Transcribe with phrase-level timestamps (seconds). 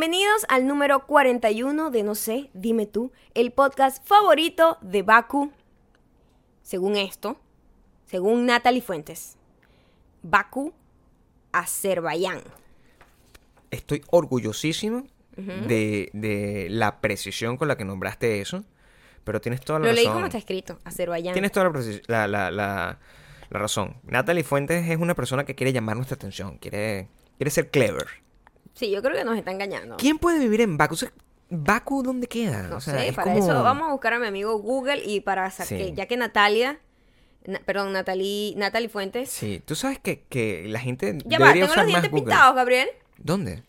[0.00, 5.52] Bienvenidos al número 41 de No sé, dime tú, el podcast favorito de Baku.
[6.62, 7.38] Según esto,
[8.06, 9.36] según Natalie Fuentes,
[10.22, 10.72] Baku,
[11.52, 12.40] Azerbaiyán.
[13.70, 15.06] Estoy orgullosísimo
[15.36, 18.64] de, de la precisión con la que nombraste eso.
[19.24, 20.04] Pero tienes toda la Lo razón.
[20.06, 21.34] leí como está escrito, Azerbaiyán.
[21.34, 22.98] Tienes toda la, precis- la, la- la-
[23.50, 23.98] la razón.
[24.04, 26.56] Natalie Fuentes es una persona que quiere llamar nuestra atención.
[26.56, 28.06] Quiere, quiere ser clever.
[28.74, 29.96] Sí, yo creo que nos está engañando.
[29.96, 30.94] ¿Quién puede vivir en Baku?
[30.94, 31.12] O sea,
[31.50, 32.62] ¿Baku dónde queda?
[32.62, 35.02] No O sea, sé, es para como- eso vamos a buscar a mi amigo Google
[35.04, 35.76] y para sa- Sí.
[35.76, 36.78] que ya que Natalia,
[37.44, 39.30] na- perdón, Natalie, Natalie Fuentes.
[39.30, 42.88] Sí, tú sabes que, que la gente Ya va, tengo usar los dientes pintados, Gabriel.
[43.18, 43.62] ¿Dónde?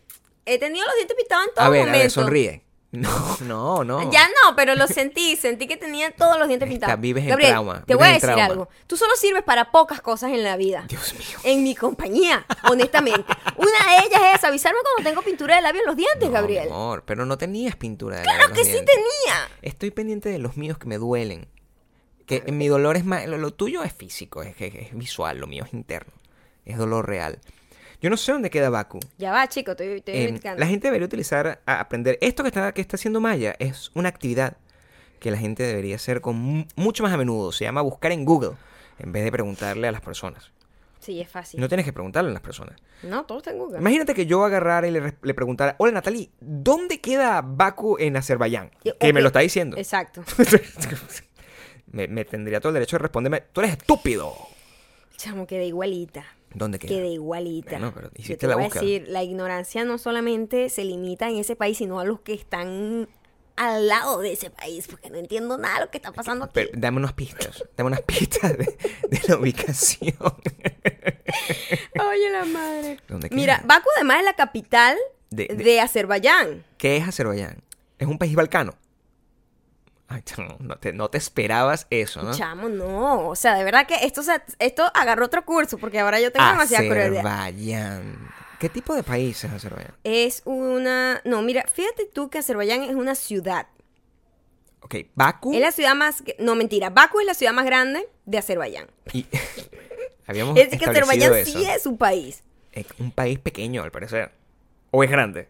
[0.46, 1.98] He tenido los dientes pintados en todo A ver, momento.
[1.98, 2.62] a ver, sonríe.
[2.92, 4.12] No, no, no.
[4.12, 7.00] Ya no, pero lo sentí, sentí que tenía todos los dientes pintados.
[7.00, 8.44] vives en Gabriel, trauma, te voy a decir trauma.
[8.44, 8.68] algo.
[8.86, 10.84] Tú solo sirves para pocas cosas en la vida.
[10.88, 11.38] Dios mío.
[11.44, 13.24] En mi compañía, honestamente.
[13.56, 16.66] Una de ellas es avisarme cuando tengo pintura de labio en los dientes, No, Gabriel.
[16.68, 18.94] mi amor, pero no tenías pintura de Claro labios que en los sí dientes.
[19.24, 19.48] tenía.
[19.62, 21.48] Estoy pendiente de los míos que me duelen.
[22.26, 23.26] Que mi dolor es más.
[23.26, 26.12] Lo, lo tuyo es físico, es, es, es visual, lo mío es interno.
[26.66, 27.40] Es dolor real.
[28.02, 28.98] Yo no sé dónde queda Baku.
[29.16, 30.60] Ya va, chico, estoy, estoy Eh, investigando.
[30.60, 32.18] la gente debería utilizar, a aprender.
[32.20, 34.56] Esto que está, que está haciendo Maya es una actividad
[35.20, 37.52] que la gente debería hacer con mu- mucho más a menudo.
[37.52, 38.52] Se llama buscar en Google
[38.98, 40.50] en vez de preguntarle a las personas.
[40.98, 41.60] Sí, es fácil.
[41.60, 42.76] No tienes que preguntarle a las personas.
[43.02, 43.78] No, todo está en Google.
[43.78, 48.70] Imagínate que yo agarrara y le, le preguntara, hola Natalie, ¿dónde queda Baku en Azerbaiyán?
[48.84, 49.76] Yo- Que me lo está diciendo.
[49.76, 50.22] Exacto.
[51.86, 54.34] me, me tendría todo el derecho de responderme, tú eres estúpido.
[55.16, 56.24] Chamo, quedé igualita.
[56.54, 56.88] ¿Dónde queda?
[56.88, 57.70] Quedé igualita.
[57.72, 58.82] Bueno, pero Yo hiciste te la voy a búsqueda.
[58.82, 63.08] decir, la ignorancia no solamente se limita en ese país, sino a los que están
[63.56, 66.52] al lado de ese país, porque no entiendo nada de lo que está pasando aquí.
[66.54, 68.64] Pero dame unas pistas, dame unas pistas de,
[69.10, 70.14] de la ubicación.
[72.10, 72.98] Oye, la madre.
[73.08, 73.36] ¿Dónde queda?
[73.36, 74.96] Mira, Baku además es la capital
[75.30, 76.64] De- de, de- Azerbaiyán.
[76.78, 77.62] ¿Qué es Azerbaiyán?
[77.98, 78.74] Es un país balcano.
[80.12, 82.34] Ay, no, no te, no te esperabas eso, ¿no?
[82.34, 83.28] Chamo, no.
[83.28, 86.46] O sea, de verdad que esto, se- esto agarró otro curso, porque ahora yo tengo
[86.46, 87.26] demasiada curiosidad.
[87.26, 88.30] Azerbaiyán.
[88.58, 89.94] ¿Qué tipo de país es Azerbaiyán?
[90.04, 91.20] Es una...
[91.24, 93.66] No, mira, fíjate tú que Azerbaiyán es una ciudad.
[94.82, 96.22] Ok, Baku Es la ciudad más...
[96.38, 96.90] No, mentira.
[96.90, 98.86] Baku es la ciudad más grande de Azerbaiyán.
[99.12, 99.26] y...
[100.26, 101.58] Habíamos Es que Azerbaiyán eso.
[101.58, 102.44] sí es un país.
[102.70, 104.30] Es un país pequeño, al parecer.
[104.92, 105.48] ¿O es grande?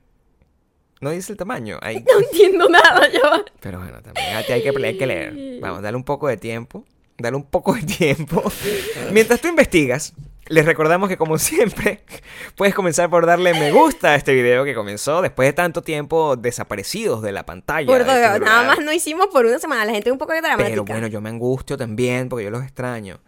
[1.03, 1.79] No dice el tamaño.
[1.83, 3.21] Hay- No entiendo nada, yo.
[3.61, 4.63] Pero bueno, también hay que, hay
[4.99, 5.61] que- leer.
[5.61, 6.85] Vamos, dale un poco de tiempo.
[7.19, 8.43] Dale un poco de tiempo.
[9.12, 10.15] Mientras tú investigas,
[10.47, 12.05] les recordamos que como siempre,
[12.57, 16.37] puedes comenzar por darle me gusta a este video que comenzó después de tanto tiempo
[16.37, 17.87] desaparecidos de la pantalla.
[17.87, 19.85] Por todo, nada más no hicimos por una semana.
[19.85, 20.69] La gente es un poco dramática.
[20.69, 23.21] Pero bueno, yo me angustio también porque yo los extraño.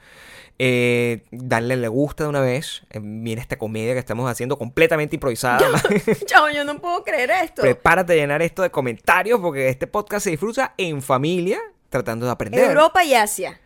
[0.58, 2.82] Eh, darle le gusta de una vez.
[2.90, 5.58] Eh, mira esta comedia que estamos haciendo completamente improvisada.
[6.26, 7.62] Chao, yo no puedo creer esto.
[7.62, 12.32] Prepárate a llenar esto de comentarios porque este podcast se disfruta en familia tratando de
[12.32, 12.70] aprender.
[12.70, 13.60] Europa y Asia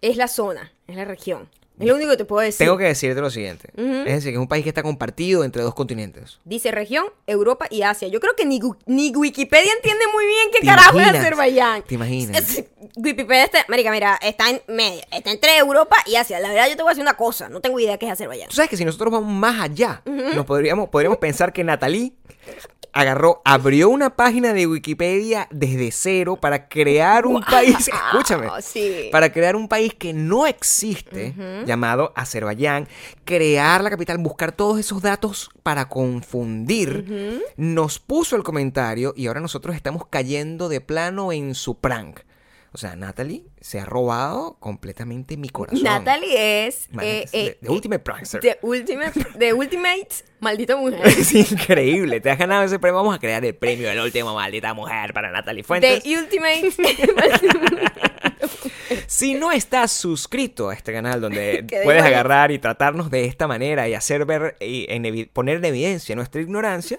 [0.00, 1.48] es la zona, es la región.
[1.78, 2.64] Es lo único que te puedo decir.
[2.64, 3.68] Tengo que decirte lo siguiente.
[3.76, 6.38] Es decir, que es un país que está compartido entre dos continentes.
[6.44, 8.06] Dice región, Europa y Asia.
[8.08, 11.06] Yo creo que ni, ni Wikipedia entiende muy bien qué ¿Te carajo es?
[11.08, 11.82] Azerbaiyán.
[11.82, 12.36] ¿Te imaginas?
[12.38, 12.64] Es-
[12.96, 16.38] Wikipedia está, marica, mira, está en medio, está entre Europa y Asia.
[16.38, 18.50] La verdad yo te voy a decir una cosa, no tengo idea qué es Azerbaiyán.
[18.50, 22.12] Tú sabes que si nosotros vamos más allá, nos podríamos, podríamos pensar que Natalie
[22.94, 29.08] agarró, abrió una página de Wikipedia desde cero para crear un país, escúchame, sí.
[29.12, 31.34] para crear un país que no existe,
[31.66, 32.88] llamado Azerbaiyán,
[33.24, 39.40] crear la capital, buscar todos esos datos para confundir, nos puso el comentario y ahora
[39.40, 42.20] nosotros estamos cayendo de plano en su prank.
[42.74, 45.84] O sea, Natalie se ha robado completamente mi corazón.
[45.84, 48.40] Natalie es Man, eh, es eh, the- the ultimate prankster.
[48.40, 50.08] The ultimate, the ultimate
[50.40, 51.00] maldita mujer.
[51.06, 52.96] Es increíble, te has ganado ese premio.
[52.96, 56.02] Vamos a crear el premio de la última maldita mujer para Natalie Fuentes.
[56.02, 56.72] The ultimate.
[59.06, 63.88] Si no estás suscrito a este canal donde puedes agarrar y tratarnos de esta manera
[63.88, 66.98] y hacer ver y en poner en evidencia nuestra ignorancia,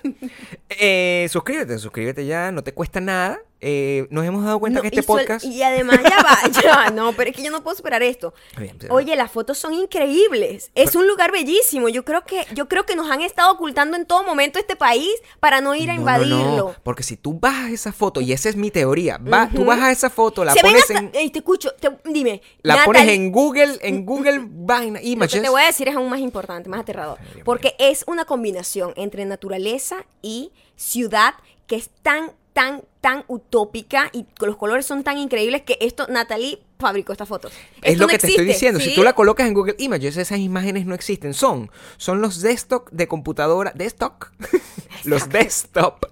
[0.69, 3.39] eh, suscríbete, suscríbete ya, no te cuesta nada.
[3.67, 5.43] Eh, nos hemos dado cuenta No, que este podcast...
[5.43, 8.31] Y además, ya va, ya no, pero es que yo no puedo superar esto.
[8.57, 8.77] Bien.
[8.91, 10.69] Oye, las fotos son increíbles.
[10.75, 11.89] Es un lugar bellísimo.
[11.89, 15.09] Yo creo que, yo creo que nos han estado ocultando en todo momento este país
[15.39, 16.75] para no ir a No, no, no, invadirlo.
[16.83, 20.11] porque si tú bajas esa foto, y esa es mi teoría, va, tú bajas esa
[20.11, 21.09] foto, la Se pones hasta- en...
[21.15, 22.43] Ey, te escucho, te- dime.
[22.61, 25.41] La pones en Google, en Google vaina, Lo que images.
[25.41, 27.17] te voy a decir es aún más importante, más aterrador.
[27.35, 31.33] Ay, Porque es una combinación entre naturaleza y ciudad
[31.67, 36.59] que es tan, tan, tan utópica y los colores son tan increíbles que esto, Natalie
[36.79, 37.51] fabricó estas fotos.
[37.81, 38.79] Es Esto lo no que te estoy diciendo.
[38.79, 38.91] ¿sí?
[38.91, 41.33] Si tú la colocas en Google Images, esas imágenes no existen.
[41.33, 43.73] Son, son los desktop de computadora.
[43.75, 44.23] Desktop.
[45.03, 46.05] los desktop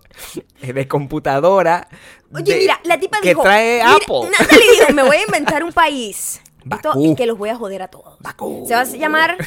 [0.61, 1.87] de computadora.
[2.35, 3.41] Oye, de- mira, la tipa que dijo.
[3.41, 4.29] trae Apple.
[4.37, 6.41] Natalie dijo, me voy a inventar un país.
[6.69, 7.15] Esto, Bakú.
[7.15, 8.19] que los voy a joder a todos.
[8.19, 8.65] Bakú.
[8.67, 9.37] Se va a llamar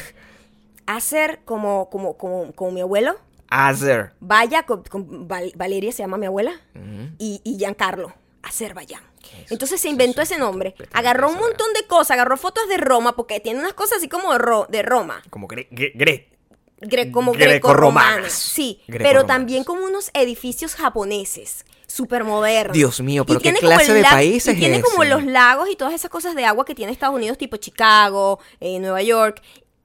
[0.87, 3.17] Acer como, como, como, como mi abuelo.
[3.49, 4.13] Azer.
[4.19, 6.51] Vaya, con, con Val- Valeria se llama mi abuela.
[7.19, 8.13] y, y Giancarlo,
[8.43, 9.03] Azerbaiyán.
[9.49, 10.75] Entonces se inventó ese nombre.
[10.93, 14.31] Agarró un montón de cosas, agarró fotos de Roma, porque tiene unas cosas así como
[14.31, 15.21] de, Ro- de Roma.
[15.29, 16.27] Como gre, gre-
[16.79, 18.31] gre- como grecorromanos.
[18.31, 21.65] Sí, pero también como unos edificios japoneses.
[21.87, 22.73] Súper modernos.
[22.75, 25.03] Dios mío, pero Y ¿qué tiene como clase de lag- país y es tiene como
[25.05, 28.77] los lagos y todas esas cosas de agua que tiene Estados Unidos, tipo Chicago, eh,
[28.79, 29.41] Nueva York.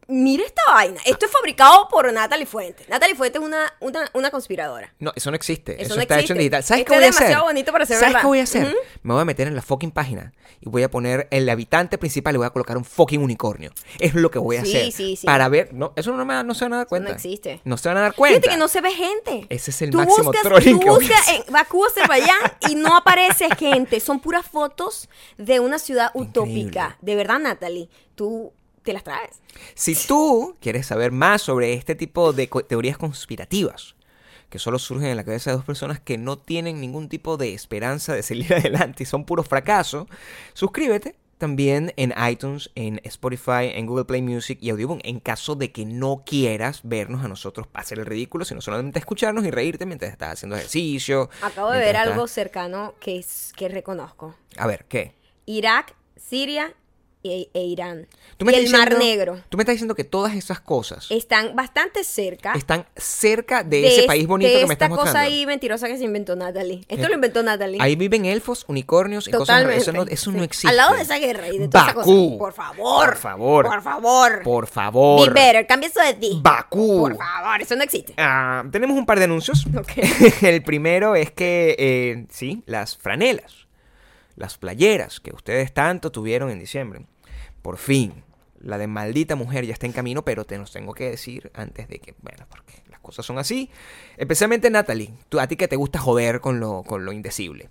[0.08, 1.00] Mira esta vaina.
[1.06, 2.88] Esto es fabricado por Natalie Fuentes.
[2.88, 4.92] Natalie Fuentes es una, una, una conspiradora.
[4.98, 5.74] No, eso no existe.
[5.74, 6.62] Eso, Eso no está hecho en digital.
[6.64, 7.20] ¿Sabes qué voy a es hacer?
[7.28, 8.20] demasiado bonito para ser ¿Sabes verdad.
[8.22, 8.76] qué voy a hacer?
[9.02, 12.34] Me voy a meter en la fucking página y voy a poner el habitante principal
[12.34, 13.70] y voy a colocar un fucking unicornio.
[14.00, 14.92] Es lo que voy a Sí, hacer.
[14.92, 15.26] sí, sí.
[15.26, 15.72] Para ver.
[15.72, 17.08] No, eso no, me, no se van a dar Eso cuenta.
[17.10, 17.60] no existe.
[17.64, 18.38] No se van a dar cuenta.
[18.40, 19.46] Fíjate que no se ve gente.
[19.48, 22.38] Ese es el tú máximo buscas, trolling tú buscas en Bakú, Azerbaiyán
[22.68, 24.00] y no aparece gente.
[24.00, 25.08] Son puras fotos
[25.38, 26.98] de una ciudad utópica.
[27.00, 28.52] De verdad, Natalie, tú
[28.82, 29.40] te las traes.
[29.74, 33.94] Si tú quieres saber más sobre este tipo de co- teorías conspirativas,
[34.50, 37.54] que solo surgen en la cabeza de dos personas que no tienen ningún tipo de
[37.54, 40.06] esperanza de salir adelante y son puros fracasos,
[40.52, 45.72] suscríbete también en iTunes, en Spotify, en Google Play Music y Audioboom, en caso de
[45.72, 50.12] que no quieras vernos a nosotros hacer el ridículo, sino solamente escucharnos y reírte mientras
[50.12, 51.30] estás haciendo ejercicio.
[51.40, 54.36] Acabo de ver estás- algo cercano que, es, que reconozco.
[54.56, 55.14] A ver, ¿qué?
[55.46, 56.72] Irak, Siria
[57.24, 58.06] e, e Irán.
[58.36, 59.40] Tú me y estás el Mar Negro.
[59.48, 62.52] Tú me estás diciendo que todas esas cosas Están bastante cerca.
[62.54, 65.30] están cerca de, ese es- país bonito de que me estás esta cosa mostrando.
[65.34, 66.84] ahí mentirosa que se inventó Natalie.
[66.88, 67.78] Esto Eh, lo inventó Natalie.
[67.80, 69.76] Ahí viven elfos, unicornios y Totalmente.
[69.78, 69.88] cosas.
[69.94, 70.68] Eso no, eso no existe.
[70.68, 72.08] Al lado de esa guerra y de toda esa cosa.
[72.10, 72.38] Bakú.
[72.38, 73.06] Por favor.
[73.06, 73.64] Por favor.
[73.66, 74.42] Por favor.
[74.42, 75.28] Por favor.
[75.28, 75.66] Be better.
[75.66, 76.40] Cambia eso de ti.
[76.42, 77.00] Bakú.
[77.02, 78.14] Por favor, eso no existe.
[78.16, 79.64] Ah, tenemos un par de anuncios.
[79.78, 79.92] Ok.
[80.42, 83.66] El primero es que, eh, sí, las franelas,
[84.36, 87.06] las playeras que ustedes tanto tuvieron en diciembre,
[87.62, 88.24] por fin,
[88.60, 91.88] la de maldita mujer ya está en camino, pero te los tengo que decir antes
[91.88, 93.70] de que, bueno, porque las cosas son así.
[94.16, 97.70] Especialmente Natalie, tú, a ti que te gusta joder con lo, con lo indecible.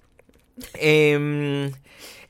[0.73, 1.71] Em,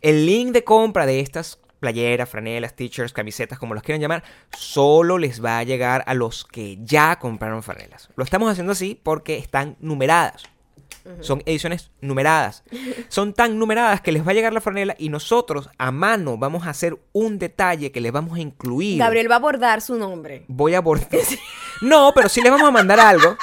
[0.02, 5.18] el link de compra de estas playeras, franelas, t-shirts, camisetas, como los quieran llamar, solo
[5.18, 8.10] les va a llegar a los que ya compraron franelas.
[8.16, 10.44] Lo estamos haciendo así porque están numeradas.
[11.22, 12.64] Son ediciones numeradas.
[13.10, 16.66] Son tan numeradas que les va a llegar la franela y nosotros a mano vamos
[16.68, 19.00] a hacer un detalle que les vamos a incluir.
[19.00, 20.46] Gabriel va a abordar su nombre.
[20.48, 21.10] Voy a abordar.
[21.82, 23.36] No, pero sí les vamos a mandar algo.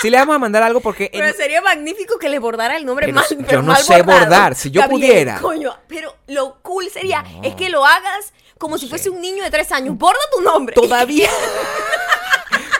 [0.00, 2.86] Sí les vamos a mandar algo porque en- Pero sería magnífico que le bordara el
[2.86, 4.20] nombre Pero mal, pero yo no mal sé bordado.
[4.20, 5.40] bordar, si yo Gabriel, pudiera.
[5.40, 7.42] Coño, pero lo cool sería No.
[7.42, 8.90] es que lo hagas como si sé.
[8.90, 9.98] fuese un niño de tres años.
[9.98, 10.74] Borda tu nombre.
[10.76, 11.28] todavía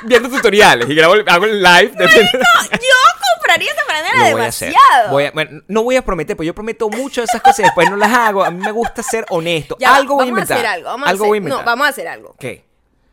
[0.02, 2.96] viendo tutoriales y grabo hago el live de Yo
[3.34, 4.68] compraría esa franela voy a hacer.
[4.72, 5.10] demasiado.
[5.10, 7.62] Voy a- bueno, no voy a prometer, pues yo prometo mucho de esas cosas y
[7.64, 8.44] después no las hago.
[8.44, 9.76] A mí me gusta ser honesto.
[9.80, 10.56] Ya algo voy a vamos inventar.
[10.58, 10.88] hacer algo.
[10.88, 11.60] Vamos a algo hacer, voy a inventar.
[11.60, 12.36] No, vamos a hacer algo.
[12.38, 12.64] ¿Qué?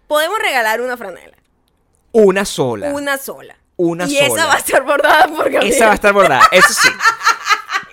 [0.08, 1.36] Podemos regalar una franela.
[2.12, 2.90] Una sola.
[2.90, 3.58] Una sola.
[3.76, 4.28] Una y sola.
[4.28, 5.74] esa va a estar bordada por Gabriel.
[5.74, 6.90] Esa va a estar bordada, eso sí.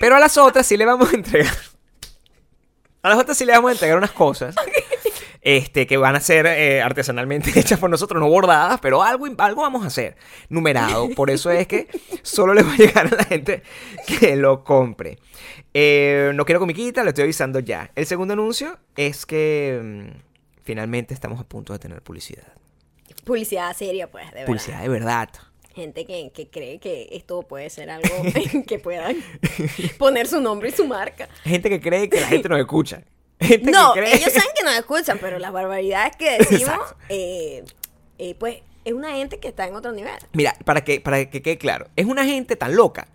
[0.01, 1.55] Pero a las otras sí le vamos a entregar.
[3.03, 4.55] A las otras sí le vamos a entregar unas cosas.
[5.45, 9.61] Este, que van a ser eh, artesanalmente hechas por nosotros, no bordadas, pero algo, algo
[9.61, 10.17] vamos a hacer.
[10.49, 11.11] Numerado.
[11.11, 11.87] Por eso es que
[12.23, 13.63] solo le va a llegar a la gente
[14.07, 15.19] que lo compre.
[15.75, 17.91] Eh, no quiero comiquita, lo estoy avisando ya.
[17.95, 22.55] El segundo anuncio es que mm, finalmente estamos a punto de tener publicidad.
[23.25, 24.47] Publicidad seria, pues, de verdad.
[24.47, 25.29] Publicidad de verdad.
[25.75, 28.09] Gente que, que cree que esto puede ser algo
[28.67, 29.17] que puedan
[29.99, 31.29] poner su nombre y su marca.
[31.43, 33.03] Gente que cree que la gente nos escucha.
[33.41, 34.15] Gente No, que cree...
[34.17, 37.65] ellos saben que nos escuchan, pero las barbaridades que decimos, eh,
[38.19, 40.13] eh, pues, es una gente que está en otro nivel.
[40.33, 43.09] Mira, para que, para que quede claro, es una gente tan loca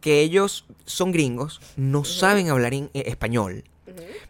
[0.00, 3.64] que ellos son gringos, no saben hablar en- eh, español,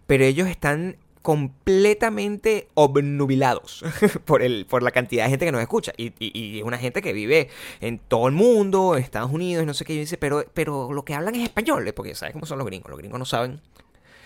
[0.07, 3.83] pero ellos están completamente obnubilados
[4.25, 5.93] por, el, por la cantidad de gente que nos escucha.
[5.97, 7.49] Y, y- y es una gente que vive
[7.81, 9.95] en todo el mundo, en Estados Unidos, no sé qué.
[9.95, 12.91] Dice, pero, pero lo que hablan es español, porque ¿sabes cómo son los gringos?
[12.91, 13.61] Los gringos no saben.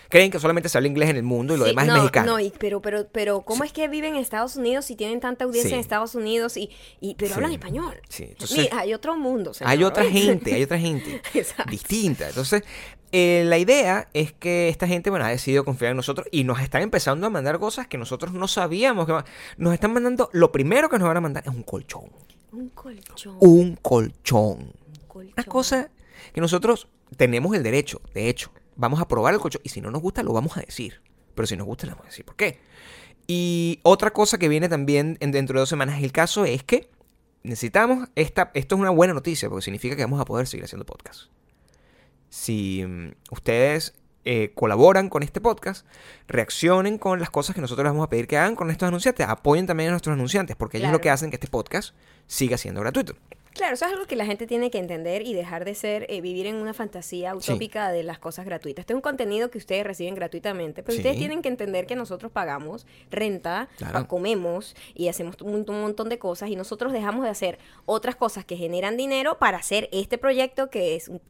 [0.09, 1.99] Creen que solamente se habla inglés en el mundo y lo Sí, demás no, es
[2.01, 2.31] mexicano.
[2.33, 5.45] No, y- pero, pero, pero, ¿cómo es que viven en Estados Unidos y tienen tanta
[5.45, 5.73] audiencia Sí.
[5.75, 7.95] en Estados Unidos y, y pero hablan español?
[8.09, 9.53] Sí, entonces- Mira, hay otro mundo.
[9.53, 9.71] señor.
[9.71, 11.21] Hay otra gente, hay otra gente
[11.69, 12.27] distinta.
[12.29, 12.63] Entonces,
[13.11, 16.59] eh, la idea es que esta gente, bueno, ha decidido confiar en nosotros y nos
[16.59, 19.13] están empezando a mandar cosas que nosotros no sabíamos que
[19.57, 22.05] Nos están mandando, lo primero que nos van a mandar es un colchón.
[22.51, 23.35] Un colchón.
[23.39, 24.43] Un colchón.
[24.59, 25.33] un colchón.
[25.37, 25.89] Una cosa
[26.33, 26.87] que nosotros
[27.17, 30.23] tenemos el derecho, de hecho, vamos a probar el colchón y si no nos gusta
[30.23, 31.01] lo vamos a decir.
[31.35, 32.59] Pero si nos gusta, le vamos a decir por qué.
[33.27, 36.89] Y otra cosa que viene también en- dentro de dos semanas, el caso es que
[37.43, 40.85] necesitamos, esta, esto es una buena noticia porque significa que vamos a poder seguir haciendo
[40.85, 41.29] podcast.
[42.29, 43.93] Si mm, ustedes
[44.25, 45.85] eh, colaboran con este podcast,
[46.27, 49.27] reaccionen con las cosas que nosotros les vamos a pedir que hagan con estos anunciantes,
[49.27, 51.95] apoyen también a nuestros anunciantes, porque ellos es lo que hacen que este podcast
[52.27, 53.15] siga siendo gratuito.
[53.53, 56.21] Claro, eso es algo que la gente tiene que entender y dejar de ser, eh,
[56.21, 57.51] vivir en una fantasía Sí.
[57.51, 58.83] utópica de las cosas gratuitas.
[58.83, 60.99] Este es un contenido que ustedes reciben gratuitamente, pero Sí.
[60.99, 64.07] ustedes tienen que entender que nosotros pagamos renta, Claro.
[64.07, 68.45] comemos y hacemos un, un montón de cosas y nosotros dejamos de hacer otras cosas
[68.45, 71.21] que generan dinero para hacer este proyecto que es un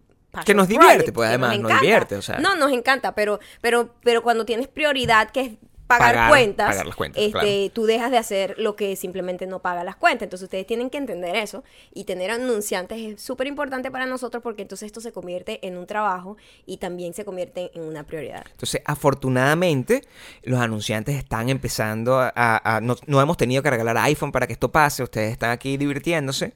[0.46, 1.82] Que nos divierte, project, pues, además, nos encanta.
[1.82, 2.38] divierte, o sea.
[2.38, 5.52] No, nos encanta, pero, pero, pero cuando tienes prioridad que es
[5.90, 7.72] pagar, Pagar- cuentas, pagar las cuentas, este, claro.
[7.74, 10.28] tú dejas de hacer lo que simplemente no paga las cuentas.
[10.28, 14.62] Entonces ustedes tienen que entender eso y tener anunciantes es súper importante para nosotros porque
[14.62, 18.46] entonces esto se convierte en un trabajo y también se convierte en una prioridad.
[18.52, 20.04] Entonces, afortunadamente,
[20.44, 22.32] los anunciantes están empezando a...
[22.36, 25.50] a- a- no, no hemos tenido que regalar iPhone para que esto pase, ustedes están
[25.52, 26.54] aquí divirtiéndose.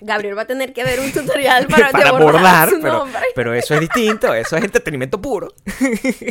[0.00, 2.10] Gabriel va a tener que ver un tutorial para, para
[2.68, 3.20] su pero, nombre.
[3.34, 5.52] pero eso es distinto, eso es entretenimiento puro.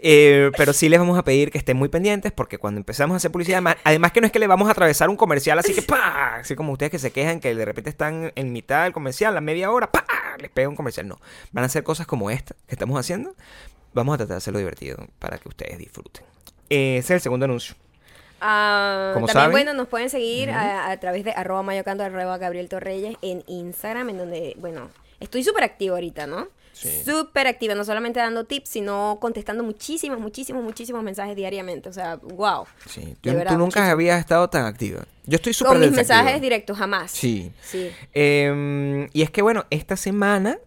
[0.00, 3.16] Eh, pero sí les vamos a pedir que estén muy pendientes porque cuando empezamos a
[3.16, 5.74] hacer publicidad, además, además que no es que le vamos a atravesar un comercial así
[5.74, 6.36] que ¡pa!
[6.36, 9.40] Así como ustedes que se quejan que de repente están en mitad del comercial, a
[9.40, 10.04] media hora, ¡pa!
[10.38, 11.08] Les pega un comercial.
[11.08, 11.18] No,
[11.50, 13.34] van a hacer cosas como esta que estamos haciendo.
[13.92, 16.24] Vamos a tratar de hacerlo divertido para que ustedes disfruten.
[16.70, 17.74] Eh, ese es el segundo anuncio.
[18.40, 19.50] Ah, también, saben.
[19.52, 24.10] bueno, nos pueden seguir a, a través de arroba mayocando, arroba Gabriel Torreyes en Instagram,
[24.10, 24.90] en donde, bueno,
[25.20, 26.48] estoy súper activa ahorita, ¿no?
[26.72, 27.02] Sí.
[27.04, 31.88] Súper activa, no solamente dando tips, sino contestando muchísimos, muchísimos, muchísimos mensajes diariamente.
[31.88, 32.66] O sea, wow.
[32.86, 33.90] Sí, verdad, tú nunca muchísimo.
[33.90, 35.04] habías estado tan activa.
[35.26, 37.10] Yo estoy súper Con mis mensajes directos, jamás.
[37.10, 37.50] Sí.
[37.62, 37.90] Sí.
[38.14, 40.58] Eh, y es que, bueno, esta semana,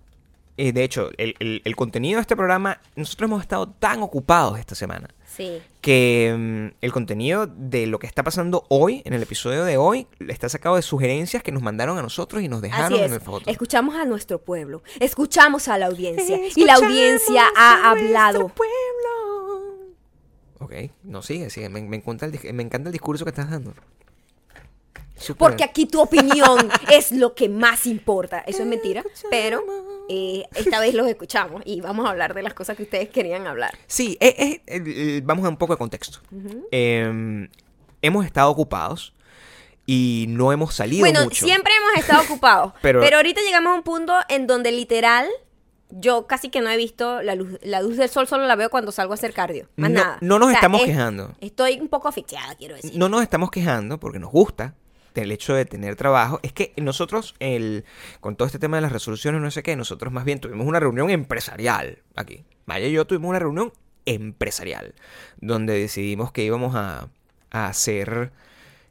[0.57, 4.59] eh, de hecho, el, el- el contenido de este programa, nosotros hemos estado tan ocupados
[4.59, 5.61] esta semana Sí.
[5.79, 10.07] que mm, el contenido de lo que está pasando hoy, en el episodio de hoy,
[10.27, 13.21] está sacado de sugerencias que nos mandaron a nosotros y nos dejaron Así en el
[13.21, 13.49] foto.
[13.49, 18.49] Escuchamos a nuestro pueblo, escuchamos a la audiencia y la audiencia ha hablado.
[18.49, 18.71] pueblo.
[20.59, 20.73] Ok,
[21.03, 21.69] no, sigue, sigue.
[21.69, 23.73] Me, me encanta el, me encanta el discurso que estás dando.
[25.37, 28.39] Porque aquí tu opinión es lo que más importa.
[28.39, 29.63] Eso es mentira, pero
[30.09, 33.47] eh, esta vez los escuchamos y vamos a hablar de las cosas que ustedes querían
[33.47, 33.77] hablar.
[33.87, 36.19] Sí, eh, eh, vamos a un poco de contexto.
[36.71, 37.47] Eh,
[38.01, 39.13] hemos estado ocupados
[39.85, 41.45] y no hemos salido Bueno, mucho.
[41.45, 45.27] siempre hemos estado ocupados, Pero- pero, ahorita llegamos a un punto en donde literal
[45.93, 48.69] yo casi que no he visto la luz, la luz del sol, solo la veo
[48.69, 49.67] cuando salgo a hacer cardio.
[49.75, 50.17] Más No- nada.
[50.21, 51.35] no nos O sea, estamos es- quejando.
[51.41, 52.93] Estoy un poco asfixiada, quiero decir.
[52.95, 54.73] No nos estamos quejando porque nos gusta
[55.15, 56.39] el hecho de tener trabajo.
[56.43, 57.85] Es que nosotros, el,
[58.19, 60.79] con todo este tema de las resoluciones, no sé qué, nosotros más bien tuvimos una
[60.79, 62.43] reunión empresarial aquí.
[62.65, 63.73] Maya y yo tuvimos una reunión
[64.05, 64.93] empresarial
[65.39, 67.09] donde decidimos que íbamos a,
[67.51, 68.31] a ser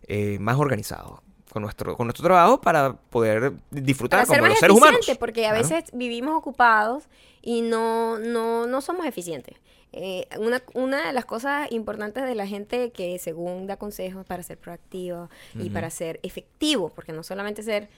[0.09, 1.21] eh, más organizados
[1.53, 4.97] con nuestro, con nuestro trabajo para poder disfrutar para ser como más los seres humanos.
[4.99, 5.69] eficiente, porque a Claro.
[5.69, 7.05] veces vivimos ocupados
[7.43, 9.57] y no, no, no somos eficientes.
[9.93, 14.43] Eh, una, una de las cosas importantes de la gente que según da consejos para
[14.43, 17.89] ser proactivo y para ser efectivo, porque no solamente ser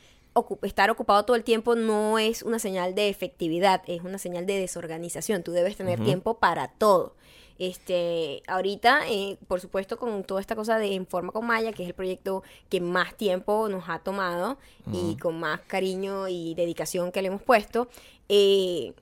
[0.62, 4.58] estar ocupado todo el tiempo no es una señal de efectividad, es una señal de
[4.58, 5.42] desorganización.
[5.42, 7.14] Tú debes tener tiempo para todo.
[7.58, 11.88] Este, ahorita, eh, por supuesto, con toda esta cosa de Informa con Maya, que es
[11.88, 14.58] el proyecto que más tiempo nos ha tomado
[14.92, 17.88] y con más cariño y dedicación que le hemos puesto,
[18.28, 18.94] eh,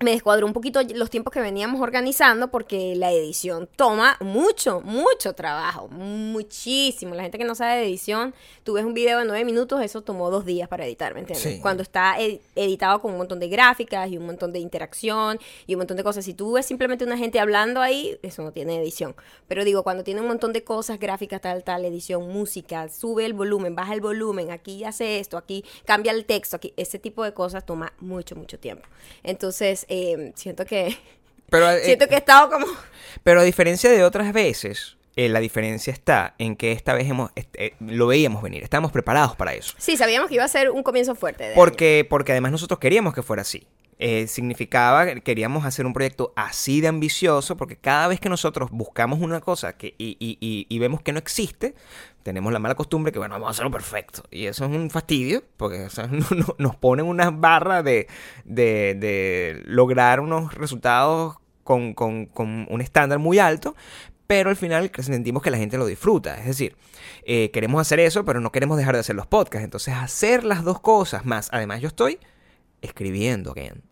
[0.00, 5.32] me descuadró un poquito los tiempos que veníamos organizando porque la edición toma mucho, mucho
[5.34, 7.14] trabajo, muchísimo.
[7.14, 10.02] La gente que no sabe de edición, tú ves un video de nueve minutos, eso
[10.02, 11.54] tomó dos días para editar, ¿me entiendes?
[11.54, 11.60] Sí.
[11.60, 15.74] Cuando está ed- editado con un montón de gráficas y un montón de interacción y
[15.74, 16.24] un montón de cosas.
[16.24, 19.16] Si tú ves simplemente una gente hablando ahí, eso no tiene edición.
[19.48, 23.32] Pero digo, cuando tiene un montón de cosas, gráficas, tal, tal, edición, música, sube el
[23.32, 27.34] volumen, baja el volumen, aquí hace esto, aquí cambia el texto, aquí, ese tipo de
[27.34, 28.86] cosas toma mucho, mucho tiempo.
[29.24, 30.96] Entonces, eh, siento que
[31.50, 32.66] Pero, eh, siento que he estado como
[33.22, 37.32] Pero a diferencia de otras veces, eh, la diferencia está en que esta vez hemos,
[37.34, 39.74] eh, lo veíamos venir, estábamos preparados para eso.
[39.76, 41.56] sí sabíamos que iba a ser un comienzo fuerte de año.
[41.56, 43.66] Porque, porque además nosotros queríamos que fuera así.
[44.00, 48.70] Eh, significaba que queríamos hacer un proyecto así de ambicioso, porque cada vez que nosotros
[48.70, 51.74] buscamos una cosa que, y, y- y- vemos que no existe,
[52.22, 54.22] tenemos la mala costumbre que, bueno, vamos a hacerlo perfecto.
[54.30, 55.88] Y eso es un fastidio, porque o
[56.58, 58.06] nos ponen unas barras de,
[58.44, 63.74] de- de lograr unos resultados con, con- con un estándar muy alto,
[64.28, 66.38] pero al final sentimos que la gente lo disfruta.
[66.38, 66.76] Es decir,
[67.24, 69.64] eh, queremos hacer eso, pero no queremos dejar de hacer los podcasts.
[69.64, 71.48] Entonces, hacer las dos cosas más.
[71.50, 72.18] Además, yo estoy
[72.82, 73.82] escribiendo, again.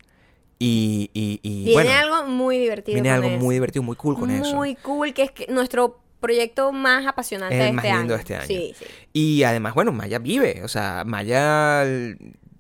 [0.58, 2.94] Y, y, y Viene bueno, algo muy divertido.
[2.94, 3.38] viene algo eso.
[3.38, 4.54] muy divertido, muy cool con eso.
[4.54, 8.14] Muy cool, que es que nuestro proyecto más apasionante Es de el más este lindo
[8.14, 8.16] año.
[8.16, 8.46] de este año.
[8.46, 8.84] Sí, sí.
[9.12, 10.62] Y además, bueno, Maya vive.
[10.64, 11.84] O sea, Maya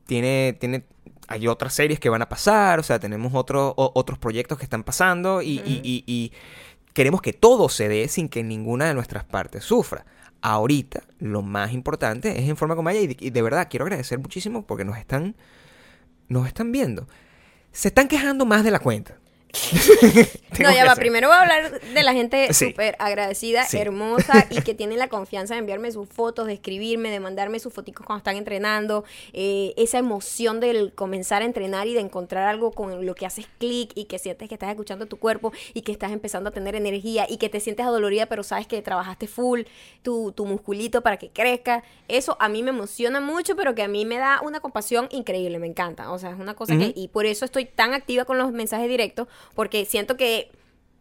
[0.06, 0.84] tiene, tiene.
[1.28, 2.78] Hay otras series que van a pasar.
[2.78, 5.40] O sea, tenemos otro- o- otros proyectos que están pasando.
[5.40, 6.32] Y, y- y- y
[6.92, 10.04] queremos que todo se dé sin que ninguna de nuestras partes sufra.
[10.42, 13.00] Ahorita, lo más importante es en forma con Maya.
[13.00, 15.34] Y de, y de verdad, quiero agradecer muchísimo porque nos están.
[16.28, 17.06] Nos están viendo.
[17.72, 19.18] Se están quejando más de la cuenta.
[20.60, 20.92] No, ya va.
[20.92, 21.02] hacer.
[21.02, 22.68] Primero voy a hablar de la gente Sí.
[22.70, 23.78] súper agradecida, Sí.
[23.78, 27.72] hermosa y que tiene la confianza de enviarme sus fotos, de escribirme, de mandarme sus
[27.72, 29.04] fotos cuando están entrenando.
[29.32, 33.46] eh, esa emoción del comenzar a entrenar y de encontrar algo con lo que haces
[33.58, 36.74] clic y que sientes que estás escuchando tu cuerpo y que estás empezando a tener
[36.74, 39.62] energía y que te sientes adolorida, pero sabes que trabajaste full
[40.02, 41.82] tu, tu musculito para que crezca.
[42.08, 45.58] Eso a mí me emociona mucho, pero que a mí me da una compasión increíble,
[45.58, 46.10] me encanta.
[46.12, 46.92] O sea, es una cosa que.
[46.94, 50.50] Y por eso estoy tan activa con los mensajes directos, porque siento que,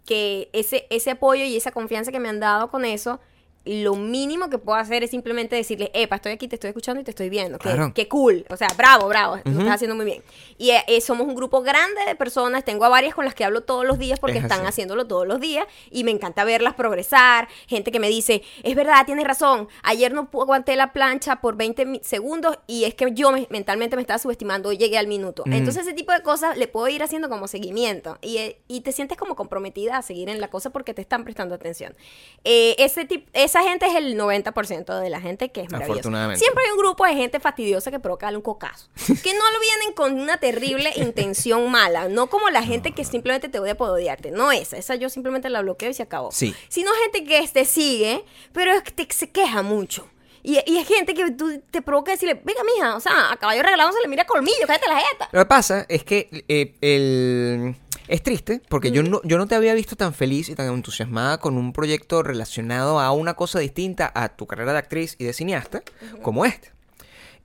[0.06, 3.20] que ese, ese apoyo y esa confianza que me han dado con eso,
[3.66, 7.04] lo mínimo que puedo hacer es simplemente decirles, epa, estoy aquí, te estoy escuchando y
[7.04, 7.58] te estoy viendo.
[7.58, 7.94] Que, Claro.
[7.94, 8.46] que cool.
[8.50, 9.38] O sea, bravo, bravo.
[9.44, 10.22] Lo estás haciendo muy bien.
[10.58, 12.64] Y eh, eh, somos un grupo grande de personas.
[12.64, 14.68] Tengo a varias con las que hablo todos los días porque Es están así.
[14.70, 15.66] haciéndolo todos los días.
[15.92, 17.48] Y me encanta verlas progresar.
[17.68, 19.68] Gente que me dice, es verdad, tienes razón.
[19.84, 23.96] Ayer no aguanté la plancha por 20 mi- segundos y es que yo me- mentalmente
[23.96, 25.42] me estaba subestimando y llegué al minuto.
[25.46, 25.52] Ujú.
[25.56, 28.18] Entonces, ese tipo de cosas le puedo ir haciendo como seguimiento.
[28.22, 31.24] Y, eh, y te sientes como comprometida a seguir en la cosa porque te están
[31.24, 31.96] prestando atención.
[32.44, 33.28] Eh, ese tip-
[33.60, 36.00] esa gente es el 90% de la gente que es maravillosa.
[36.00, 36.40] Afortunadamente.
[36.44, 38.90] Siempre hay un grupo de gente fastidiosa que provoca un cocazo.
[39.24, 42.10] Que no lo vienen con una terrible intención mala.
[42.10, 44.32] No como la gente que simplemente te odia por odiarte.
[44.32, 44.78] No esa.
[44.78, 46.32] Esa yo simplemente la bloqueo y se acabó.
[46.32, 46.54] Sí.
[46.70, 50.08] Sino gente que te sigue, pero es que te- se queja mucho.
[50.44, 53.64] Y, y es gente que tú te provoca decirle, venga, mija, o sea, a caballo
[53.64, 55.30] regalado se le mira colmillo, cállate la jeta.
[55.32, 57.76] Lo que pasa es que eh, el...
[58.08, 61.40] es triste porque yo, no, yo no te había visto tan feliz y tan entusiasmada
[61.40, 65.34] con un proyecto relacionado a una cosa distinta a tu carrera de actriz y de
[65.34, 65.82] cineasta
[66.22, 66.72] como este.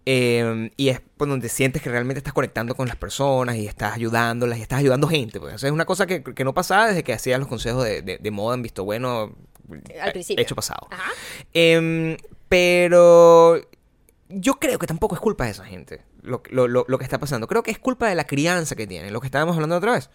[0.07, 3.95] Eh, y es por donde sientes que realmente estás conectando con las personas y estás
[3.95, 5.39] ayudándolas y estás ayudando gente.
[5.39, 5.55] Pues.
[5.55, 8.01] O sea, es una cosa que, que no pasaba desde que hacías los consejos de,
[8.03, 9.35] de- de moda en Visto Bueno
[10.01, 10.43] Al eh, principio.
[10.43, 10.89] hecho pasado.
[10.91, 11.11] Ajá.
[11.53, 12.17] Em,
[12.49, 13.61] pero
[14.31, 17.19] yo creo que tampoco es culpa de esa gente lo, lo- lo- lo que está
[17.19, 17.47] pasando.
[17.47, 20.11] Creo que es culpa de la crianza que tienen, lo que estábamos hablando otra vez.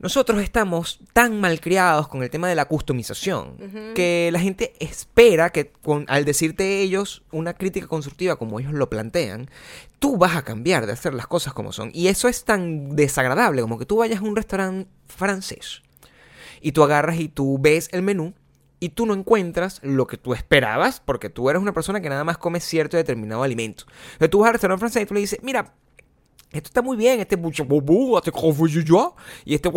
[0.00, 5.72] Nosotros estamos tan malcriados con el tema de la customización que la gente espera que
[5.72, 9.50] con, al decirte ellos una crítica constructiva como ellos lo plantean,
[9.98, 11.90] tú vas a cambiar de hacer las cosas como son.
[11.92, 15.82] Y eso es tan desagradable como que tú vayas a un restaurante francés
[16.62, 18.32] y tú agarras y tú ves el menú
[18.80, 22.24] y tú no encuentras lo que tú esperabas porque tú eres una persona que nada
[22.24, 23.84] más come cierto y determinado alimento.
[24.12, 25.74] Entonces tú vas al restaurante francés y tú le dices, mira,
[26.52, 27.50] esto está muy bien, este este
[29.44, 29.70] y este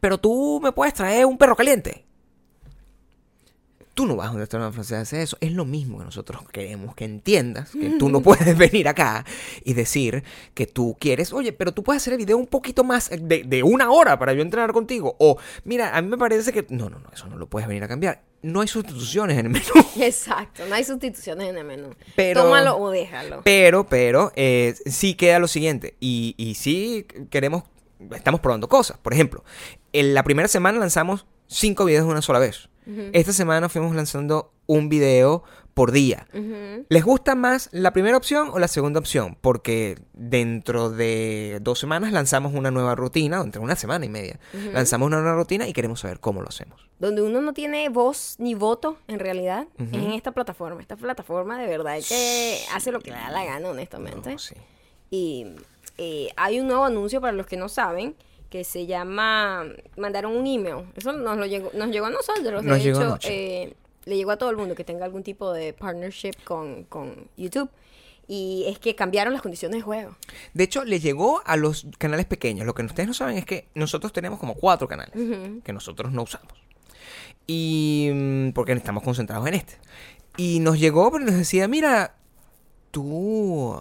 [0.00, 2.04] pero tú me puedes traer un perro caliente.
[3.92, 5.38] Tú no vas a un restaurante francés a hacer eso.
[5.40, 7.70] Es lo mismo que nosotros queremos que entiendas.
[7.70, 9.24] Que tú no puedes venir acá
[9.64, 13.08] y decir que tú quieres, oye, pero tú puedes hacer el video un poquito más
[13.08, 15.16] de, de una hora para yo entrenar contigo.
[15.18, 16.66] O, mira, a mí me parece que...
[16.68, 18.22] No, no, no, eso no lo puedes venir a cambiar.
[18.42, 19.64] No hay sustituciones en el menú.
[20.00, 21.90] Exacto, no hay sustituciones en el menú.
[22.14, 23.42] Pero- Tómalo o déjalo.
[23.44, 25.96] Pero, pero, eh, sí queda lo siguiente.
[26.00, 27.64] Y, y sí queremos,
[28.14, 28.98] estamos probando cosas.
[28.98, 29.42] Por ejemplo,
[29.92, 32.68] en la primera semana lanzamos cinco videos de una sola vez.
[33.12, 35.42] Esta semana fuimos lanzando un video
[35.76, 36.26] por día.
[36.88, 39.36] ¿Les gusta más la primera opción o la segunda opción?
[39.42, 44.40] Porque dentro de dos semanas lanzamos una nueva rutina, entre una semana y media,
[44.72, 46.88] lanzamos una nueva rutina y queremos saber cómo lo hacemos.
[46.98, 50.80] donde uno no tiene voz ni voto en realidad es en esta plataforma.
[50.80, 54.32] Esta plataforma de verdad que hace lo que le da la gana, honestamente.
[54.32, 54.54] No, sí.
[55.10, 55.46] Y
[55.98, 58.14] eh, hay un nuevo anuncio para los que no saben
[58.48, 59.64] que se llama
[59.98, 60.86] mandaron un email.
[60.96, 62.64] Eso nos lo llegó, nos llegó a nosotros.
[62.64, 63.74] Nos de llegó hecho, eh,
[64.06, 67.68] le llegó a todo el mundo que tenga algún tipo de partnership con, con YouTube.
[68.28, 70.16] Y es que cambiaron las condiciones de juego.
[70.54, 72.66] De hecho, le llegó a los canales pequeños.
[72.66, 75.14] Lo que ustedes no saben es que nosotros tenemos como cuatro canales
[75.62, 76.52] que nosotros no usamos.
[77.46, 79.74] Y mm, porque estamos concentrados en este.
[80.36, 82.16] Y nos llegó porque nos decía, mira,
[82.90, 83.76] tú,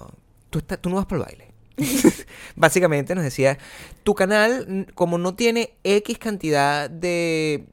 [0.49, 1.54] tú, tú no vas para el baile.
[2.55, 3.57] Básicamente nos decía,
[4.03, 7.65] tu canal, como no tiene X cantidad de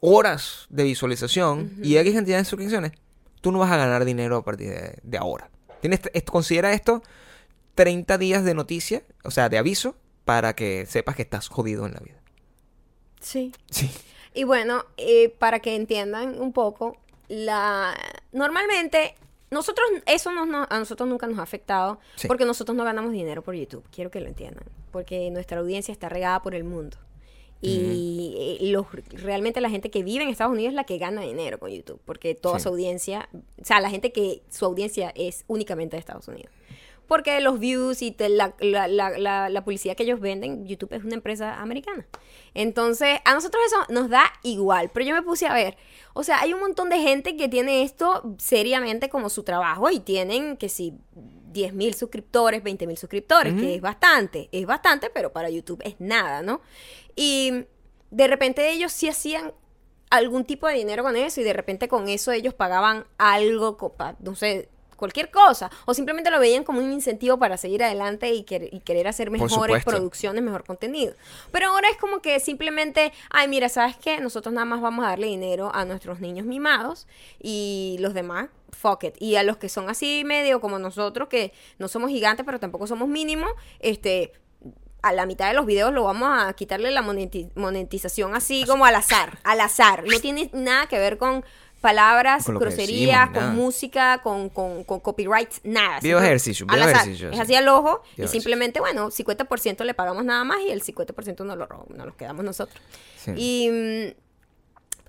[0.00, 2.92] horas de visualización y X cantidad de suscripciones,
[3.40, 5.50] tú no vas a ganar dinero a partir de, de ahora.
[5.80, 7.02] Tienes, esto, considera esto
[7.74, 11.92] 30 días de noticia, o sea, de aviso, para que sepas que estás jodido en
[11.92, 12.20] la vida.
[13.20, 13.52] Sí.
[13.70, 13.90] Sí.
[14.32, 16.96] Y bueno, eh, para que entiendan un poco,
[17.28, 17.94] la
[18.32, 19.14] normalmente
[19.54, 22.28] nosotros eso no, no- a nosotros nunca nos ha afectado Sí.
[22.28, 23.84] porque nosotros no ganamos dinero por YouTube.
[23.90, 26.98] Quiero que lo entiendan, porque nuestra audiencia está regada por el mundo
[27.68, 31.22] Y eh, los, realmente la gente que vive en Estados Unidos es la que gana
[31.22, 32.64] dinero con YouTube, porque toda Sí.
[32.64, 33.28] su audiencia,
[33.60, 36.52] o sea, la gente que su audiencia es únicamente de Estados Unidos.
[37.06, 41.04] Porque los views y te- la- la- la- la publicidad que ellos venden, YouTube es
[41.04, 42.06] una empresa americana.
[42.54, 44.90] Entonces, a nosotros eso nos da igual.
[44.92, 45.76] Pero yo me puse a ver,
[46.14, 50.00] o sea, hay un montón de gente que tiene esto seriamente como su trabajo y
[50.00, 50.94] tienen que si
[51.54, 55.94] 10 mil suscriptores, 20 mil suscriptores, que es bastante, es bastante, pero para YouTube es
[55.98, 56.60] nada, ¿no?
[57.16, 57.64] Y
[58.10, 59.52] de repente ellos sí hacían
[60.10, 64.16] algún tipo de dinero con eso y de repente con eso ellos pagaban algo, copa,
[64.20, 68.46] no sé, cualquier cosa, o simplemente lo veían como un incentivo para seguir adelante y,
[68.48, 71.14] y querer hacer mejores producciones, mejor contenido.
[71.50, 74.20] Pero ahora es como que simplemente, ay, mira, ¿sabes qué?
[74.20, 77.06] Nosotros nada más vamos a darle dinero a nuestros niños mimados
[77.40, 79.14] y los demás, fuck it.
[79.20, 82.86] Y a los que son así medio como nosotros, que no somos gigantes, pero tampoco
[82.86, 84.32] somos mínimos, este,
[85.02, 88.86] a la mitad de los videos lo vamos a quitarle la moneti- monetización así como
[88.86, 90.04] al azar, al azar.
[90.06, 91.44] No tiene nada que ver con
[91.82, 96.00] palabras, Con groserías, decimos, con música, con, con, con copyrights, nada.
[96.00, 97.42] Video ejercicio, video ejercicio, Es sí.
[97.42, 101.58] así al ojo y simplemente, bueno, 50% le pagamos nada más y el 50% nos
[101.58, 102.80] lo, nos lo quedamos nosotros.
[103.22, 103.32] Sí.
[103.36, 104.23] Y mm,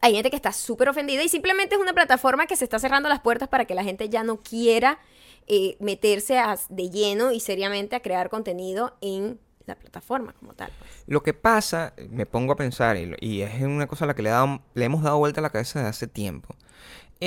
[0.06, 3.10] hay gente que está súper ofendida y simplemente es una plataforma que se está cerrando
[3.10, 5.00] las puertas para que la gente ya no quiera
[5.48, 6.40] eh, meterse
[6.70, 10.72] de lleno y seriamente a crear contenido en la plataforma como tal.
[10.78, 10.92] pues.
[11.08, 14.22] Lo que pasa, me pongo a pensar, y, y es una cosa a la que
[14.22, 16.56] le, dado- le hemos dado vuelta a la cabeza desde hace tiempo,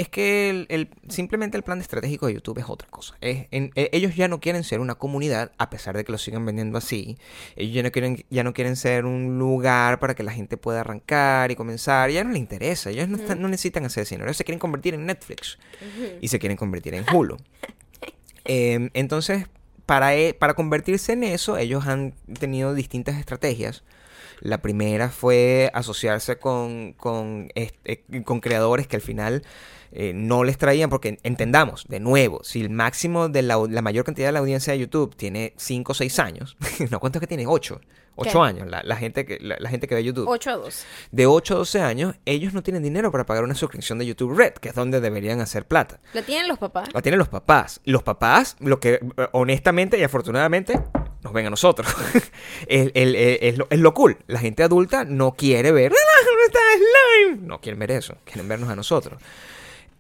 [0.01, 3.17] es que el, el- simplemente el plan estratégico de YouTube es otra cosa.
[3.21, 6.19] Es, en- e- ellos ya no quieren ser una comunidad, a pesar de que lo
[6.19, 7.19] sigan vendiendo así.
[7.57, 10.81] Ellos ya no, quieren, ya no quieren ser un lugar para que la gente pueda
[10.81, 12.11] arrancar y comenzar.
[12.11, 12.91] Ya no les interesa.
[12.91, 14.27] Ellos no, están- no necesitan hacer dinero.
[14.29, 15.59] Ellos se quieren convertir en Netflix
[16.21, 17.37] y se quieren convertir en Hulu.
[18.51, 19.47] Eh, entonces,
[19.85, 23.85] para, e- para convertirse en eso, ellos han tenido distintas estrategias.
[24.41, 29.43] La primera fue asociarse con, con, este, con creadores que al final
[29.93, 34.05] eh, no les traían, porque entendamos, de nuevo, si el máximo de la, la mayor
[34.05, 36.57] cantidad de la audiencia de YouTube tiene 5 o 6 años,
[36.91, 37.47] no, ¿cuánto es que tiene?
[37.47, 37.81] 8.
[38.21, 38.39] 8 ¿Qué?
[38.39, 40.85] años, la, la gente que, la, la gente que ve YouTube 8 a 2.
[41.13, 44.37] de 8 a 12 años, ellos no tienen dinero para pagar una suscripción de YouTube
[44.37, 46.01] Red, que es donde deberían hacer plata.
[46.15, 46.89] ¿Lo tienen los papás?
[46.93, 47.81] La tienen los papás.
[47.85, 48.99] Los papás, lo que
[49.31, 50.81] honestamente y afortunadamente
[51.23, 51.87] nos ven a nosotros.
[52.67, 54.19] es, el- lo, cool.
[54.27, 55.93] La gente adulta no quiere ver.
[55.93, 57.47] "Ah, ¿dónde está slime?".
[57.47, 58.17] No quieren ver eso.
[58.25, 59.23] Quieren vernos a nosotros.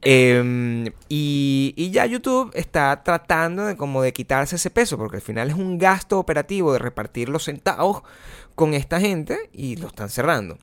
[0.01, 5.49] Em, y, ya YouTube está tratando de como de quitarse ese peso, porque al final
[5.49, 8.03] es un gasto operativo de repartir los centavos
[8.55, 10.59] con esta gente y lo están cerrando.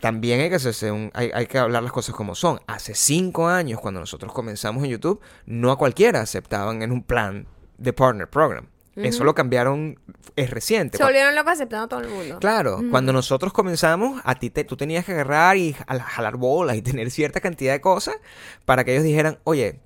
[0.00, 2.60] También hay que, hacerse un- hay que hablar las cosas como son.
[2.66, 7.46] Hace cinco años, cuando nosotros comenzamos en YouTube, no a cualquiera aceptaban en un plan
[7.78, 8.66] de Partner Program.
[8.96, 9.98] Eso lo cambiaron,
[10.36, 10.96] es reciente.
[10.96, 12.38] Se volvieron locos aceptando a todo el mundo.
[12.40, 16.76] Claro, cuando nosotros comenzamos, a ti te, tú tenías que agarrar y jal- jalar bolas
[16.76, 18.16] y tener cierta cantidad de cosas
[18.64, 19.80] para que ellos dijeran, oye,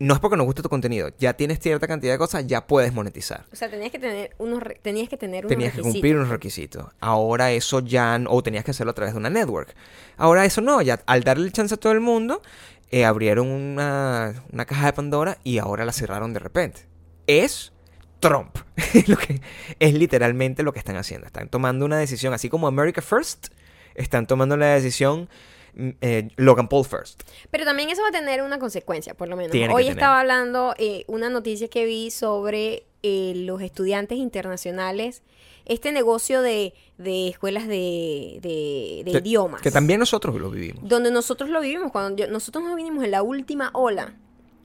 [0.00, 2.92] no es porque nos guste tu contenido, ya tienes cierta cantidad de cosas, ya puedes
[2.92, 3.46] monetizar.
[3.52, 6.86] O sea, tenías que tener unos, tenías que tener unos Tenías que cumplir unos requisitos.
[7.00, 9.74] Ahora eso ya, o tenías que hacerlo a través de una network.
[10.16, 12.42] Ahora eso no, ya al darle el chance a todo el mundo,
[12.90, 16.86] eh, abrieron una, una caja de Pandora y ahora la cerraron de repente.
[17.26, 17.72] Es
[18.20, 18.56] Trump.
[18.94, 19.40] Es lo que,
[19.80, 21.26] es literalmente lo que están haciendo.
[21.26, 23.48] Están tomando una decisión, así como America First,
[23.94, 25.28] están tomando la decisión
[25.74, 27.22] mm, eh, Logan Paul First.
[27.50, 29.52] Pero también eso va a tener una consecuencia, por lo menos.
[29.52, 35.22] Tiene Hoy estaba hablando eh, una noticia que vi sobre eh, los estudiantes internacionales,
[35.66, 39.60] este negocio de, de escuelas de, de- de Que- idiomas.
[39.60, 40.88] Que también nosotros lo vivimos.
[40.88, 44.14] Donde nosotros lo vivimos, cuando yo- nosotros nos vinimos en la última ola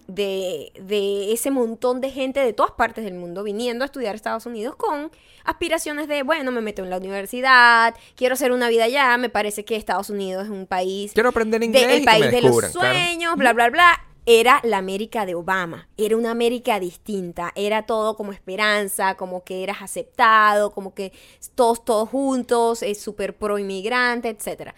[0.08, 4.16] de, de ese montón de gente de todas partes del mundo viniendo a estudiar a
[4.16, 5.12] Estados Unidos con
[5.46, 9.66] aspiraciones de, bueno, me meto en la universidad, quiero hacer una vida allá, me parece
[9.66, 11.88] que Estados Unidos es un país Quiero aprender de- inglés.
[12.00, 12.72] el país de los claro.
[12.74, 14.06] sueños, bla, bla, bla.
[14.26, 15.89] Era la América de Obama.
[15.98, 17.52] Era una América distinta.
[17.56, 21.12] Era todo como esperanza, como que eras aceptado, como que
[21.56, 24.76] todos, todos juntos, es súper pro inmigrante, etcétera.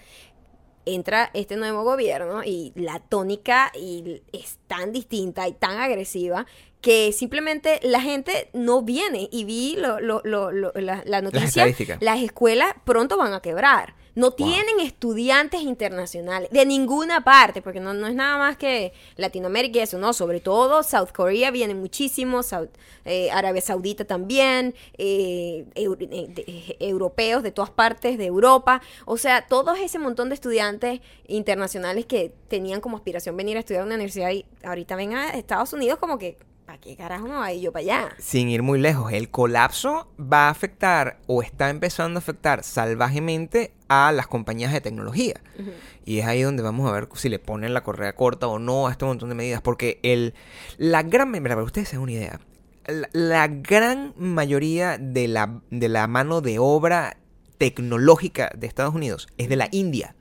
[0.86, 6.46] Entra este nuevo gobierno y la tónica y es tan distinta y tan agresiva
[6.86, 9.28] que simplemente la gente no viene.
[9.32, 11.64] Y vi lo- lo- lo- lo- la, la noticia.
[12.00, 13.96] Las escuelas pronto van a quebrar.
[14.14, 19.80] No tienen estudiantes internacionales de ninguna parte, porque no, no es nada más que Latinoamérica
[19.80, 22.70] y eso, no, sobre todo South Korea viene muchísimo, South-
[23.04, 28.80] eh, Arabia Saudita también, eh, eu- eh, de- eh, europeos de todas partes de Europa,
[29.06, 33.82] o sea, todo ese montón de estudiantes internacionales que tenían como aspiración venir a estudiar
[33.82, 36.38] a una universidad y ahorita ven a Estados Unidos como que,
[36.76, 38.10] ¿para qué carajo no voy yo para allá?
[38.20, 43.74] Sin ir muy lejos, el colapso va a afectar o está empezando a afectar salvajemente
[43.88, 45.42] a las compañías de tecnología.
[46.04, 48.88] Y es ahí donde vamos a ver si le ponen la correa corta o no
[48.88, 49.62] a este montón de medidas.
[49.62, 50.34] Porque el,
[50.78, 51.32] la gran...
[51.32, 52.40] Mira, para ustedes se una idea.
[52.88, 57.18] La, la gran mayoría de la, de la mano de obra
[57.58, 60.16] tecnológica de Estados Unidos es de la India.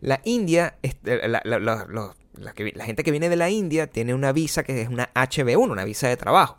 [0.00, 4.14] La India, eh, la, la- la- los- la gente que viene de la India tiene
[4.14, 6.58] una visa que es una HB1, una visa de trabajo.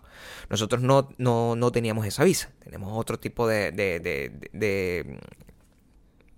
[0.49, 5.19] Nosotros no, no, no teníamos esa visa, tenemos otro tipo de, de- de-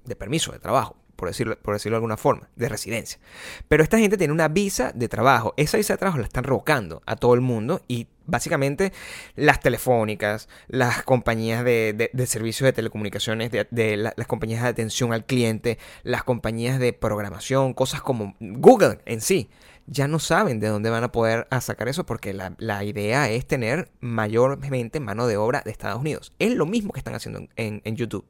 [0.06, 3.20] de permiso de trabajo, por decirlo, por decirlo de alguna forma, de residencia.
[3.68, 5.54] Pero esta gente tiene una visa de trabajo.
[5.58, 8.94] Esa visa de trabajo la están revocando a todo el mundo y básicamente
[9.36, 15.14] las telefónicas, las compañías de, servicios de telecomunicaciones, de, de la- las compañías de atención
[15.14, 19.50] al cliente, las compañías de programación, cosas como Google en sí,
[19.88, 23.90] ya no saben de dónde van a poder sacar eso porque la, idea es tener
[24.02, 26.34] mayormente mano de obra de Estados Unidos.
[26.40, 28.26] Es lo mismo que están haciendo en- YouTube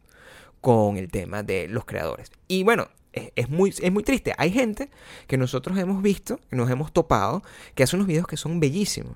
[0.61, 2.31] con el tema de los creadores.
[2.47, 4.33] Y bueno, es muy, es muy triste.
[4.37, 4.89] Hay gente
[5.27, 7.41] que nosotros hemos visto, que nos hemos topado,
[7.73, 9.15] que hace unos videos que son bellísimos.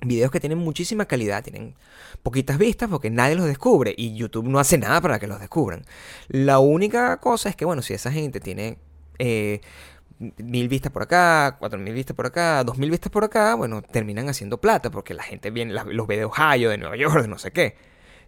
[0.00, 1.74] Videos que tienen muchísima calidad, tienen
[2.22, 5.84] poquitas vistas porque nadie los descubre y YouTube no hace nada para que los descubran.
[6.28, 8.76] La única cosa es que, bueno, si esa gente tiene
[9.18, 9.60] eh,
[10.18, 13.80] mil vistas por acá, cuatro mil vistas por acá, dos mil vistas por acá, bueno,
[13.82, 17.22] terminan haciendo plata porque la gente viene, la- los ve de Ohio, de Nueva York,
[17.22, 17.76] de no sé qué.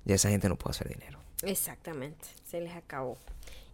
[0.06, 1.18] Y esa gente no puede hacer dinero.
[1.42, 3.18] Exactamente, se les acabó.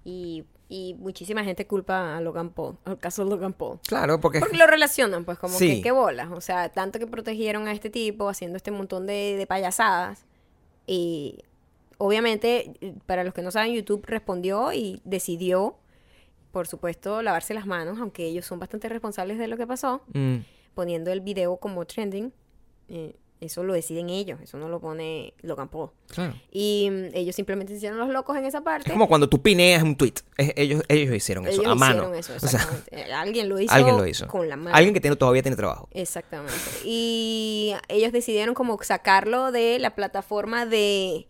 [0.04, 3.78] Y, y muchísima gente culpa a Logan Paul, al caso de Logan Paul.
[3.86, 4.40] Claro, porque...
[4.40, 5.76] Porque lo relacionan, pues, como Sí.
[5.76, 6.28] que qué bolas.
[6.32, 10.24] O sea, tanto que protegieron a este tipo haciendo este montón de, de payasadas.
[10.86, 11.40] Y
[11.98, 12.72] obviamente,
[13.06, 15.76] para los que no saben, YouTube respondió y decidió,
[16.52, 20.36] por supuesto, lavarse las manos, aunque ellos son bastante responsables de lo que pasó, Mm,
[20.74, 22.32] poniendo el video como trending.
[22.88, 25.90] Eh, eso lo deciden ellos, eso no lo pone Logan Paul.
[26.08, 26.34] claro.
[26.50, 28.88] Y mm, ellos simplemente se hicieron los locos en esa parte.
[28.88, 30.14] Es como cuando tú pineas un tweet.
[30.36, 31.94] Es- ellos, ellos hicieron eso ellos a mano.
[31.94, 33.00] hicieron eso, O sea, exactamente.
[33.08, 34.26] Eh, alguien lo hizo alguien lo hizo.
[34.28, 34.74] con la mano.
[34.76, 35.88] Alguien que tiene, todavía tiene trabajo.
[35.92, 36.54] Exactamente.
[36.84, 41.26] Y ellos decidieron como sacarlo de la plataforma de...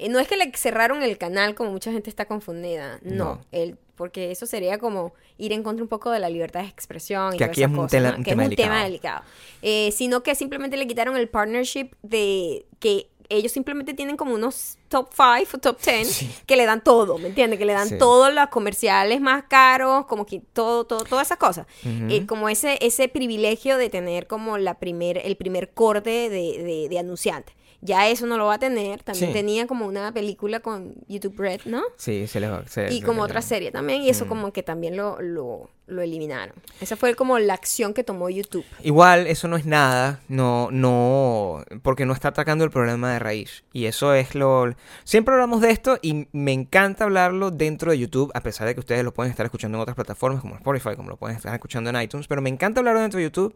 [0.00, 3.14] eh, No es que le cerraron el canal como mucha gente está confundida, no.
[3.24, 3.40] No.
[3.52, 7.34] El, porque eso sería como ir en contra un poco de la libertad de expresión.
[7.34, 8.18] Y Que aquí es un cosa, tela- ¿no?
[8.18, 9.22] un que tema es un tema delicado.
[9.62, 14.76] Eh, sino que simplemente le quitaron el partnership de que ellos simplemente tienen como unos
[14.88, 17.60] top 5 o top 10 que le dan todo, ¿me entiendes?
[17.60, 17.96] Que le dan Sí.
[17.98, 21.66] todos los comerciales más caros, como que todo, todo, todas esas cosas.
[21.84, 22.06] Ujú.
[22.12, 26.28] Eh, como ese, ese privilegio de tener como la primer, el primer corte de,
[26.64, 27.52] de, de anunciante.
[27.82, 29.02] Ya eso no lo va a tener.
[29.02, 29.32] También Sí.
[29.32, 31.82] tenía como una película con YouTube Red, ¿no?
[31.96, 32.66] Sí, se les va.
[32.66, 34.28] se- Y se como otra serie también, y eso Mm.
[34.28, 36.54] como que también lo, lo, lo eliminaron.
[36.80, 38.64] Esa fue como la acción que tomó YouTube.
[38.82, 43.64] Igual, eso no es nada, no, no, porque no está atacando el problema de raíz.
[43.72, 44.74] Y eso es lo...
[45.04, 48.80] Siempre hablamos de esto y me encanta hablarlo dentro de YouTube, a pesar de que
[48.80, 51.90] ustedes lo pueden estar escuchando en otras plataformas como Spotify, como lo pueden estar escuchando
[51.90, 53.54] en iTunes, pero me encanta hablarlo dentro de YouTube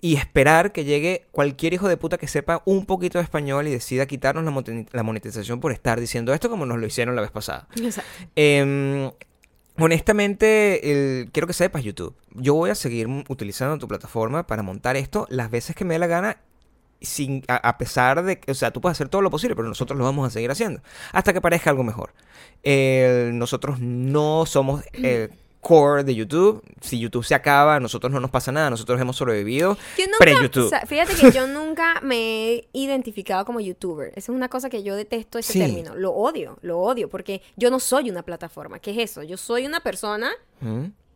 [0.00, 3.70] y esperar que llegue cualquier hijo de puta que sepa un poquito de español y
[3.70, 4.44] decida quitarnos
[4.92, 7.68] la monetización por estar diciendo esto como nos lo hicieron la vez pasada.
[7.76, 8.10] Exacto.
[8.36, 9.10] Em,
[9.78, 12.14] honestamente, el- quiero que sepas, YouTube.
[12.34, 15.98] Yo voy a seguir utilizando tu plataforma para montar esto las veces que me dé
[15.98, 16.38] la gana.
[17.00, 19.96] Sin, a, pesar de que, o sea, tú puedes hacer todo lo posible, pero nosotros
[19.96, 20.82] lo vamos a seguir haciendo.
[21.12, 22.12] Hasta que parezca algo mejor.
[22.64, 26.62] Eh, nosotros no somos el core de YouTube.
[26.80, 28.70] Si YouTube se acaba, a nosotros no nos pasa nada.
[28.70, 30.66] Nosotros hemos sobrevivido Yo nunca, pre-YouTube.
[30.66, 32.16] o sea, fíjate que yo nunca me
[32.52, 34.08] he identificado como youtuber.
[34.10, 35.58] Esa es una cosa que yo detesto ese Sí.
[35.58, 35.94] término.
[35.96, 38.78] Lo odio, lo odio, porque yo no soy una plataforma.
[38.78, 39.22] ¿Qué es eso?
[39.22, 40.30] Yo soy una persona.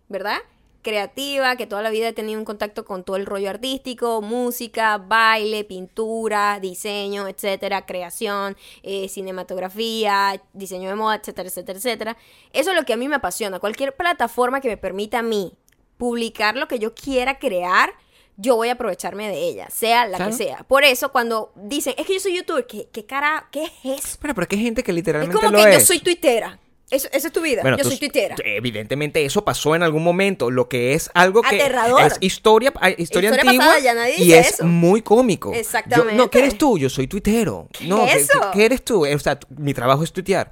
[0.08, 0.38] ¿verdad?
[0.82, 4.98] Creativa, que toda la vida he tenido un contacto con todo el rollo artístico, música,
[4.98, 12.16] baile, pintura, diseño, etcétera, creación, eh, cinematografía, diseño de moda, etcétera, etcétera, etcétera.
[12.52, 13.60] Eso es lo que a mí me apasiona.
[13.60, 15.52] Cualquier plataforma que me permita a mí
[15.98, 17.92] publicar lo que yo quiera crear,
[18.36, 20.30] yo voy a aprovecharme de ella, sea la Claro.
[20.32, 20.64] que sea.
[20.64, 24.18] Por eso cuando dicen, es que yo soy youtuber, ¿qué, qué cara, qué es eso?
[24.20, 25.78] Bueno, pero que hay gente que Es literalmente como lo que es.
[25.80, 26.58] yo soy tuitera.
[26.92, 27.62] Eso, esa es tu vida.
[27.62, 28.36] Bueno, yo tú- soy tuitera.
[28.44, 32.02] Evidentemente eso pasó en algún momento, lo que es algo que Aterrador.
[32.02, 34.64] es historia, ah, historia, Historia antigua pasada, ya nadie y es eso.
[34.64, 35.52] muy cómico.
[35.54, 36.12] Exactamente.
[36.14, 36.78] Yo- no, ¿qué eres tú?
[36.78, 37.66] Yo soy tuitero.
[37.86, 38.12] no, ¿qué-?
[38.26, 39.06] ¿qué, qué eres tú?
[39.06, 40.50] O sea, mi trabajo es tuitear.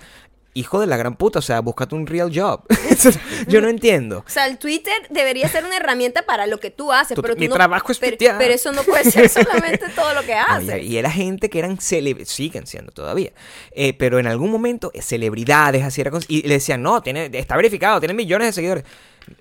[0.53, 2.63] Hijo de la gran puta, o sea, búscate un real job.
[3.47, 4.25] Yo no entiendo.
[4.27, 7.35] O sea, el Twitter debería ser una herramienta para lo que tú haces, Tu- pero
[7.35, 10.35] tú mi no- trabajo es pero, pero eso no puede ser solamente todo lo que
[10.35, 10.83] haces.
[10.83, 13.31] Y era gente que eran celebridades, siguen siendo todavía,
[13.71, 17.57] eh, pero en algún momento eh, celebridades, así era, y le decían, no, tiene, está
[17.57, 18.85] verificado, tiene millones de seguidores.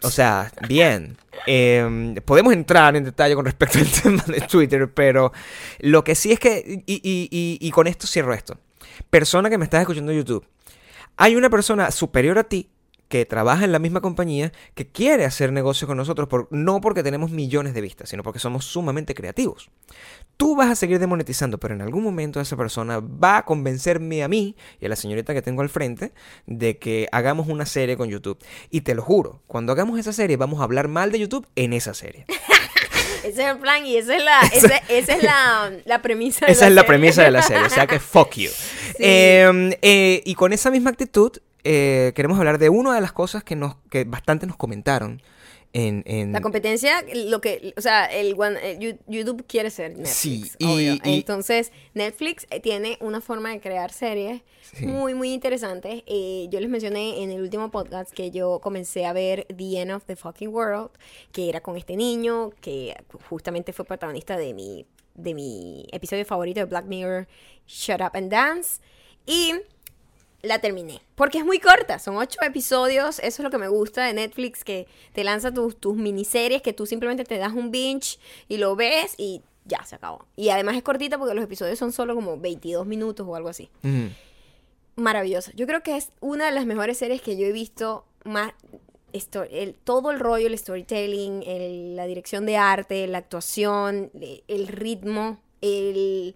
[0.04, 1.18] O sea, bien.
[1.48, 5.32] Eh, podemos entrar en detalle con respecto al tema de Twitter, pero
[5.80, 8.58] lo que sí es que, y, y- y- y con esto cierro esto.
[9.10, 10.46] Persona que me estás escuchando en YouTube,
[11.20, 12.70] hay una persona superior a ti
[13.10, 17.04] que trabaja en la misma compañía que quiere hacer negocio con nosotros, por, no porque
[17.04, 19.70] tenemos millones de vistas, sino porque somos sumamente creativos.
[20.38, 24.30] Tú vas a seguir demonetizando, pero en algún momento esa persona va a convencerme a
[24.30, 26.14] mí y a la señorita que tengo al frente
[26.46, 28.40] de que hagamos una serie con YouTube.
[28.70, 31.74] Y te lo juro, cuando hagamos esa serie vamos a hablar mal de YouTube en
[31.74, 32.26] esa serie.
[33.24, 36.54] Ese es el plan y esa es la, esa, esa es la, la premisa de
[36.54, 38.50] Esa es la premisa de la serie, o sea que fuck you.
[39.06, 41.32] Eh, eh, y con esa misma actitud,
[41.64, 45.22] eh, queremos hablar de una de las cosas que, nos, que bastante nos comentaron
[45.74, 46.04] en...
[46.08, 50.16] en- La competencia, lo que, o sea, el, one- el Yu- YouTube quiere ser Netflix.
[50.16, 50.94] Sí, y- obvio.
[51.04, 54.86] y- Entonces, Netflix eh, tiene una forma de crear series Sí.
[54.86, 56.04] muy, muy interesantes.
[56.06, 59.92] Eh, yo les mencioné en el último podcast que yo comencé a ver The End
[59.92, 60.92] of the Fucking World,
[61.32, 62.96] que era con este niño que
[63.28, 64.86] justamente fue protagonista de mi,
[65.20, 67.28] de mi episodio favorito de Black Mirror,
[67.68, 68.82] Shut Up and Dance.
[69.26, 69.54] Y
[70.42, 71.02] la terminé.
[71.16, 73.20] Porque es muy corta, son ocho episodios.
[73.20, 76.74] Eso es lo que me gusta de Netflix, que te lanza tus, tus miniseries, que
[76.74, 80.26] tú simplemente te das un binge y lo ves y ya se acabó.
[80.36, 83.70] Y además es cortita porque los episodios son solo como 22 minutos o algo así.
[83.84, 84.10] Ujú.
[84.96, 85.52] Maravillosa.
[85.56, 88.54] Yo creo que es una de las mejores series que yo he visto más...
[89.14, 94.68] el, todo el rollo, el storytelling, el- la dirección de arte, la actuación, le- el
[94.68, 96.36] ritmo, el,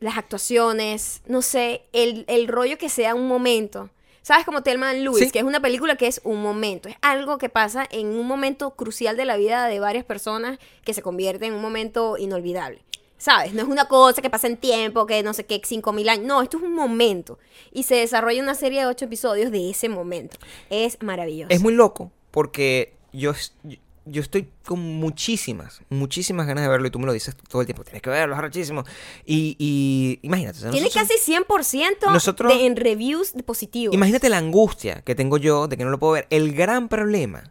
[0.00, 3.90] las actuaciones, no sé, el, el rollo que sea un momento.
[4.22, 4.44] ¿Sabes?
[4.44, 4.92] Como Thelma
[5.26, 5.30] Sí.
[5.30, 6.90] que es una película que es un momento.
[6.90, 10.92] Es algo que pasa en un momento crucial de la vida de varias personas que
[10.92, 12.82] se convierte en un momento inolvidable.
[13.18, 13.52] ¿Sabes?
[13.52, 16.24] No es una cosa que pasa en tiempo, que no sé qué, cinco mil años.
[16.24, 17.38] No, esto es un momento.
[17.72, 20.36] Y se desarrolla una serie de ocho episodios de ese momento.
[20.70, 21.50] Es maravilloso.
[21.52, 23.32] Es muy loco porque yo,
[23.64, 27.66] yo- estoy con muchísimas, muchísimas ganas de verlo y tú me lo dices todo el
[27.66, 27.82] tiempo.
[27.84, 28.84] Tienes que verlo, es arrechísimo.
[29.26, 30.60] Y, y imagínate.
[30.60, 33.94] Tiene nosotros- casi 100% Nosotros- de, en reviews de positivos.
[33.94, 36.26] Imagínate la angustia que tengo yo de que no lo puedo ver.
[36.30, 37.50] El gran problema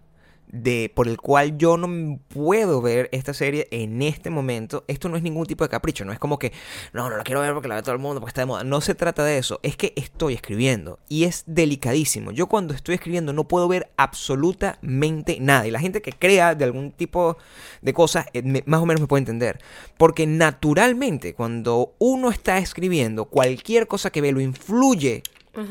[0.50, 5.18] de por el cual yo no puedo ver esta serie en este momento, esto no
[5.18, 6.54] es ningún tipo de capricho, no es como que
[6.94, 8.64] no, no la quiero ver porque la ve todo el mundo, porque está de moda.
[8.64, 12.32] No se trata de eso, es que estoy escribiendo y es delicadísimo.
[12.32, 16.64] Yo cuando estoy escribiendo no puedo ver absolutamente nada y la gente que crea de
[16.64, 17.38] algún tipo
[17.82, 19.60] de cosas eh, me- más o menos me puede entender,
[19.98, 25.24] porque naturalmente cuando uno está escribiendo cualquier cosa que ve lo influye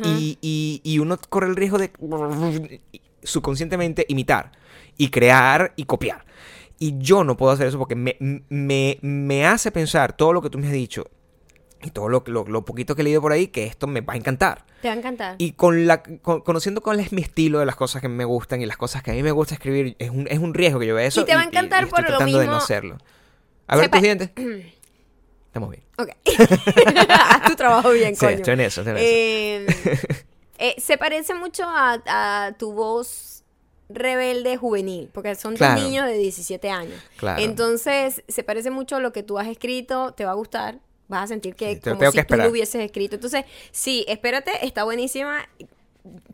[0.04, 1.90] y, y- y uno corre el riesgo de
[3.22, 4.52] subconscientemente imitar
[4.96, 6.24] y crear y copiar.
[6.78, 8.16] Y yo no puedo hacer eso porque me,
[8.48, 11.06] me, me hace pensar todo lo que tú me has dicho
[11.82, 14.14] y todo lo, lo, lo poquito que he leído por ahí que esto me va
[14.14, 14.64] a encantar.
[14.82, 15.34] Te va a encantar.
[15.38, 18.60] Y con la, con- conociendo cuál es mi estilo de las cosas que me gustan
[18.60, 20.86] y las cosas que a mí me gusta escribir, es un, es un riesgo que
[20.86, 21.22] yo vea eso.
[21.22, 22.98] Y te va a encantar estoy por lo tratando de no mismo- hacerlo.
[23.68, 24.30] A ver tus dientes.
[25.46, 25.82] Estamos bien.
[25.96, 26.10] Ok.
[27.08, 28.36] Haz tu trabajo bien, Sí, coño.
[28.36, 29.06] estoy en eso, estoy en eso.
[29.88, 30.16] Eh,
[30.58, 33.44] eh, se parece mucho a, a tu voz
[33.88, 35.80] rebelde juvenil, porque son Claro.
[35.80, 37.00] niños de 17 años.
[37.16, 37.42] Claro.
[37.42, 41.24] Entonces, se parece mucho a lo que tú has escrito, te va a gustar, vas
[41.24, 43.14] a sentir que Sí, como tengo si que tú lo hubieses escrito.
[43.14, 45.48] Entonces, sí, espérate, está buenísima,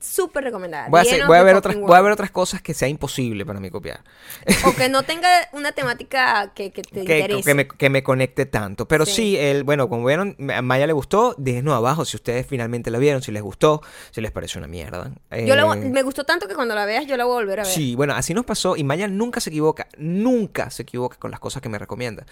[0.01, 0.89] súper recomendada.
[0.89, 3.45] Voy a, hacer- voy, a ver otras, voy a ver otras cosas que sea imposible
[3.47, 4.03] para mí copiar.
[4.67, 7.43] O que no tenga una temática que, que te que, interese.
[7.45, 8.87] que me, que me conecte tanto.
[8.89, 9.37] Pero sí, Sí.
[9.37, 11.35] el, bueno, como vieron, a Maya le gustó.
[11.39, 15.13] Déjenos abajo si ustedes finalmente la vieron, si les gustó, si les pareció una mierda.
[15.31, 17.61] Yo la Eh, me gustó tanto que cuando la veas yo la voy a volver
[17.61, 17.73] a ver.
[17.73, 21.41] Sí, bueno, así nos pasó y Maya nunca se equivoca, nunca se equivoca con las
[21.41, 22.27] cosas que me recomienda.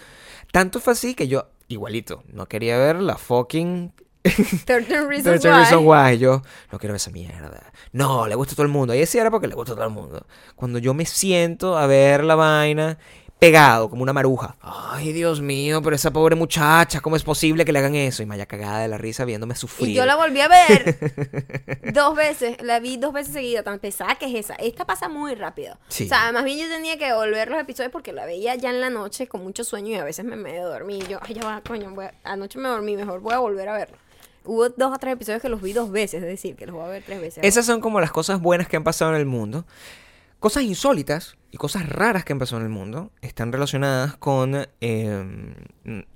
[0.51, 3.93] Tanto fue así que yo, igualito, no quería ver la fucking
[4.65, 5.55] 13 Reasons 13 Why.
[5.57, 6.17] Reasons Why.
[6.17, 7.71] Yo no quiero ver esa mierda.
[7.91, 8.93] No, le gusta a todo el mundo.
[8.93, 10.25] Y ese era porque le gusta a todo el mundo.
[10.55, 12.97] Cuando yo me siento a ver la vaina
[13.39, 14.55] pegado como una maruja.
[14.61, 18.21] Ay, Dios mío, pero esa pobre muchacha, ¿cómo es posible que le hagan eso?
[18.21, 19.89] Y Maya cagada de la risa viéndome sufrir.
[19.89, 24.13] Y yo la volví a ver dos veces, la vi dos veces seguida, tan pesada
[24.13, 24.53] que es esa.
[24.55, 25.75] Esta pasa muy rápido.
[25.87, 26.03] Sí.
[26.05, 28.79] O sea, más bien yo tenía que volver los episodios porque la veía ya en
[28.79, 30.99] la noche con mucho sueño y a veces me medio dormí.
[30.99, 33.67] Y yo, ay, ya va, coño, voy a- anoche me dormí, mejor voy a volver
[33.69, 33.97] a verlo.
[34.43, 36.85] Hubo dos o tres episodios que los vi dos veces, es decir, que los voy
[36.85, 37.43] a ver tres veces.
[37.43, 39.65] Esas son como las cosas buenas que han pasado en el mundo.
[40.39, 44.67] Cosas insólitas y cosas raras que han pasado en el mundo están relacionadas con...
[44.81, 45.55] eh,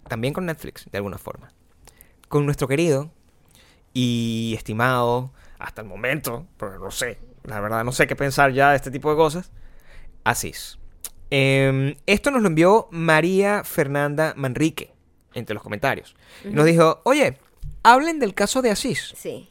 [0.07, 1.51] también con Netflix, de alguna forma.
[2.28, 3.11] Con nuestro querido
[3.93, 8.71] y estimado, hasta el momento, pero no sé, la verdad no sé qué pensar ya
[8.71, 9.51] de este tipo de cosas,
[10.23, 10.80] Asís.
[11.30, 14.93] Eh, esto nos lo envió María Fernanda Manrique
[15.34, 16.15] entre los comentarios.
[16.43, 17.38] Y nos dijo, oye,
[17.84, 19.13] hablen del caso de Asís.
[19.18, 19.47] Sí.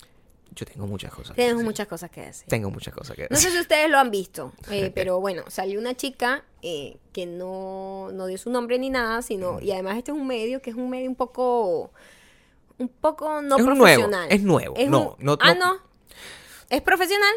[0.57, 1.31] Yo tengo muchas cosas.
[1.35, 1.67] que Tenemos decir.
[1.71, 2.45] muchas cosas que decir.
[2.49, 3.49] Tengo muchas cosas que No decir.
[3.51, 8.11] sé si ustedes lo han visto, eh, pero bueno, salió una chica eh, que no,
[8.13, 10.77] no dio su nombre ni nada, sino, y además este es un medio que es
[10.77, 11.91] un medio un poco,
[12.79, 14.29] un poco no Es un nuevo, profesional.
[14.31, 15.81] es nuevo, no, un- no- ah, no- no.
[16.71, 17.35] ¿Es profesional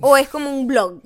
[0.00, 1.00] o es como un blog?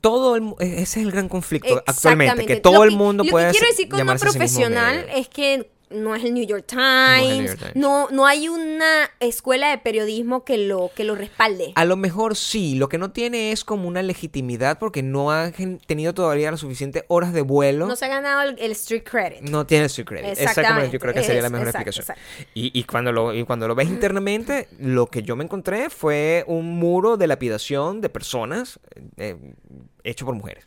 [0.00, 3.30] Todo el, e- ese es el gran conflicto actualmente, que todo el que- mundo lo
[3.30, 6.64] puede que quiero decir con no sí profesional es que no es el New York
[6.66, 11.72] Times, no, no hay una escuela de periodismo que lo, que lo respalde.
[11.76, 15.52] A lo mejor sí, lo que no tiene es como una legitimidad porque no ha
[15.52, 17.86] gen- tenido todavía las suficientes horas de vuelo.
[17.86, 19.40] No se ha ganado el, el street credit.
[19.42, 20.38] No tiene street credit.
[20.38, 20.90] Exactamente.
[20.92, 22.18] Yo creo que sería la mejor exacto, explicación.
[22.54, 26.44] Y, y cuando lo, y cuando lo ves internamente, lo que yo me encontré fue
[26.46, 28.80] un muro de lapidación de personas
[29.16, 29.36] eh,
[30.02, 30.64] hecho por mujeres.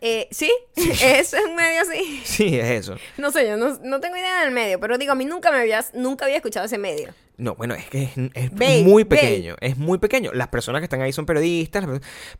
[0.00, 2.22] Eh, sí, es un medio así.
[2.24, 2.96] Sí, es eso.
[3.18, 5.58] No sé, yo no, no tengo idea del medio, pero digo, a mí nunca me
[5.58, 7.12] había, nunca había escuchado ese medio.
[7.36, 8.52] No, bueno, es que es, es
[8.84, 9.56] muy pequeño.
[9.60, 10.30] Es muy pequeño.
[10.32, 11.86] Las personas que están ahí son periodistas,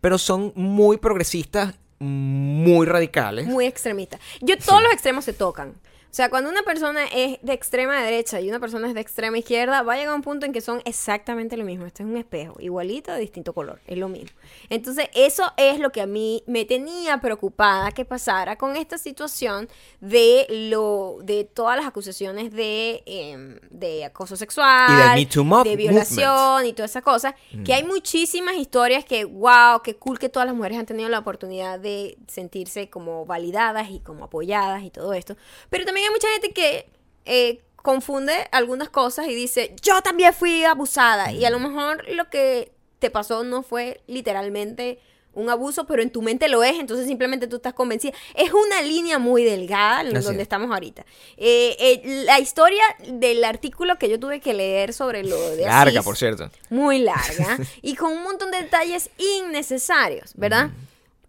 [0.00, 3.46] pero son muy progresistas, muy radicales.
[3.46, 4.18] Muy extremista.
[4.40, 5.74] Yo, todos los extremos se tocan.
[6.10, 9.38] O sea, cuando una persona es de extrema derecha y una persona es de extrema
[9.38, 11.86] izquierda, va a llegar a un punto en que son exactamente lo mismo.
[11.86, 13.80] Este es un espejo, igualito, de distinto color.
[13.86, 14.36] Es lo mismo.
[14.70, 19.68] Entonces, eso es lo que a mí me tenía preocupada que pasara con esta situación
[20.00, 25.26] de lo de todas las acusaciones de, em, de acoso sexual, Y
[25.70, 27.36] de violación y toda esa cosa.
[27.64, 31.20] Que hay muchísimas historias que, wow, qué cool que todas las mujeres han tenido la
[31.20, 35.36] oportunidad de sentirse como validadas y como apoyadas y todo esto.
[35.68, 36.86] Pero también hay mucha gente que
[37.24, 41.32] eh, confunde algunas cosas y dice, yo también fui abusada.
[41.32, 44.98] Y a lo mejor lo que te pasó no fue literalmente
[45.32, 48.12] un abuso, pero en tu mente lo es, entonces simplemente tú estás convencida.
[48.34, 50.38] Es una línea muy delgada en donde es.
[50.42, 51.06] estamos ahorita.
[51.36, 56.00] Eh, eh, la historia del artículo que yo tuve que leer sobre lo de Larga,
[56.00, 56.50] Asís, por cierto.
[56.68, 60.70] muy larga y con un montón de detalles innecesarios, ¿verdad?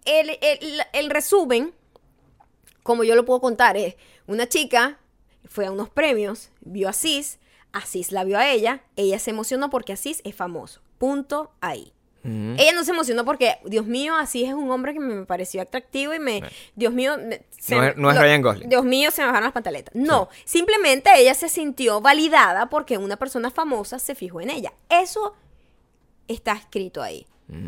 [0.05, 1.71] El, el- el resumen,
[2.83, 3.95] como yo lo puedo contar, es
[4.27, 4.97] una chica
[5.47, 7.39] fue a unos premios, vio a Asís,
[7.73, 10.81] Asís la vio a ella, ella se emocionó porque Asís es famoso.
[10.97, 11.93] Punto ahí.
[12.23, 16.13] Ella no se emocionó porque, Dios mío, Asís es un hombre que me pareció atractivo
[16.13, 16.43] y me,
[16.75, 18.69] Dios mío, me- se- No es- no es Ryan Gosling.
[18.69, 19.95] Dios mío, se me bajaron las pantaletas.
[19.95, 24.71] No, simplemente ella se sintió validada porque una persona famosa se fijó en ella.
[24.89, 25.33] Eso
[26.27, 27.25] está escrito ahí.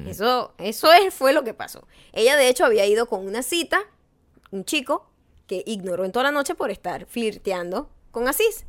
[0.07, 1.88] Eso, eso es, fue lo que pasó.
[2.14, 3.82] Ella, de hecho, había ido con una cita,
[4.53, 5.09] un chico,
[5.47, 8.65] que ignoró en toda la noche por estar flirteando con Asís.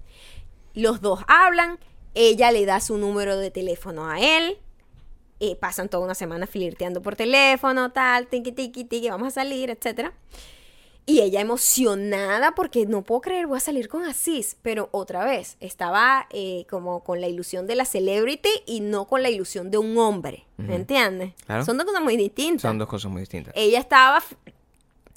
[0.74, 1.78] Los dos hablan,
[2.14, 4.58] ella le da su número de teléfono a él,
[5.40, 9.70] eh, pasan toda una semana flirteando por teléfono, tal, tiki, tiki, tiki, vamos a salir,
[9.70, 10.12] etcétera.
[11.06, 14.56] Y ella emocionada porque no puedo creer, voy a salir con Asís.
[14.62, 19.22] Pero otra vez, estaba eh, como con la ilusión de la celebrity y no con
[19.22, 20.46] la ilusión de un hombre.
[20.56, 21.34] ¿Me entiendes?
[21.44, 21.64] Claro.
[21.64, 22.62] Son dos cosas muy distintas.
[22.62, 23.52] Son dos cosas muy distintas.
[23.54, 24.22] Ella estaba,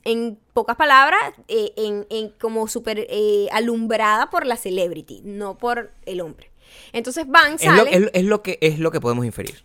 [0.08, 5.92] en pocas palabras, eh, en, en como súper eh, alumbrada por la celebrity, no por
[6.06, 6.50] el hombre.
[6.94, 9.64] Entonces van, Es lo, es- es lo que, es lo que podemos inferir.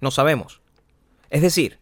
[0.00, 0.60] No sabemos.
[1.30, 1.78] Es decir,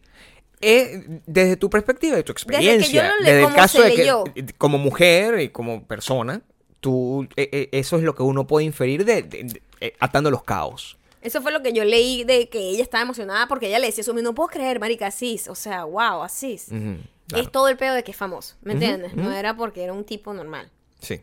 [0.61, 3.91] eh, desde tu perspectiva, de tu que yo experiencia, lo le- desde el caso de
[3.91, 4.23] que leyó.
[4.57, 6.41] como mujer y como persona,
[6.79, 9.43] tú, eso es lo que uno puede inferir de, de-
[9.79, 10.97] de- atando los caos.
[11.21, 14.01] Eso fue lo que yo leí de que ella estaba emocionada porque ella le decía
[14.01, 14.13] eso.
[14.13, 15.47] No puedo creer, marica, Asís.
[15.47, 16.67] O sea, wow, Asís.
[16.71, 16.97] Ujú,
[17.27, 17.43] claro.
[17.43, 19.13] Es todo el pedo de que es famoso, ¿me entiendes?
[19.15, 20.71] No era porque era un tipo normal.
[20.99, 21.21] Sí.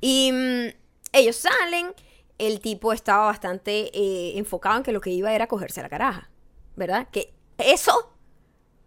[0.00, 0.68] Y mm,
[1.12, 1.92] ellos salen,
[2.38, 6.30] el tipo estaba bastante eh, enfocado en que lo que iba era cogerse la caraja,
[6.76, 7.08] ¿verdad?
[7.10, 8.12] Que eso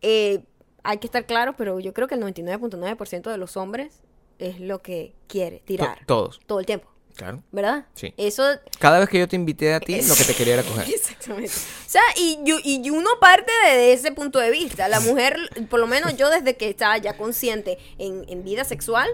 [0.02, 0.46] eh,
[0.84, 4.02] hay que estar claro, pero yo creo que el 99.9% de los hombres
[4.40, 6.40] es lo que quiere To- tirar todos.
[6.48, 6.88] todo el tiempo,
[7.22, 7.44] Claro.
[7.52, 7.86] ¿verdad?
[7.94, 8.14] Sí.
[8.18, 8.44] Eso
[8.80, 10.90] Cada vez que yo te invité a ti, lo que te quería era coger.
[10.94, 11.52] Exactamente.
[11.54, 14.88] O sea, y, yo, y uno parte de ese punto de vista.
[14.88, 15.38] La mujer,
[15.70, 19.08] por lo menos yo desde que estaba ya consciente en, en vida sexual.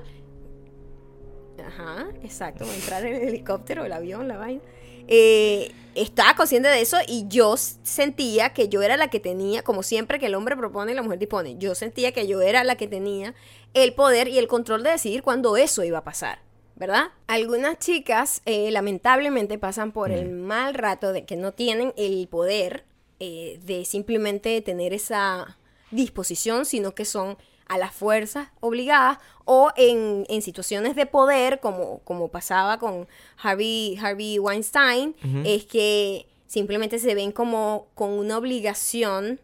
[1.65, 2.63] Ajá, exacto.
[2.63, 4.61] Entrar en el helicóptero, el avión, la vaina.
[5.07, 9.81] eh, estaba consciente de eso y yo sentía que yo era la que tenía, como
[9.81, 12.75] siempre que el hombre propone y la mujer dispone, yo sentía que yo era la
[12.75, 13.33] que tenía
[13.73, 16.46] el poder y el control de decidir cuándo eso iba a pasar.
[16.77, 17.05] ¿Verdad?
[17.25, 22.85] Algunas chicas eh, lamentablemente pasan por el mal rato de que no tienen el poder
[23.19, 25.57] eh, de simplemente tener esa
[25.89, 31.99] disposición, sino que son a las fuerzas obligadas o en, en situaciones de poder, como,
[31.99, 33.07] como pasaba con
[33.41, 35.15] Harvey, Harvey Weinstein,
[35.45, 39.41] es que simplemente se ven como con una obligación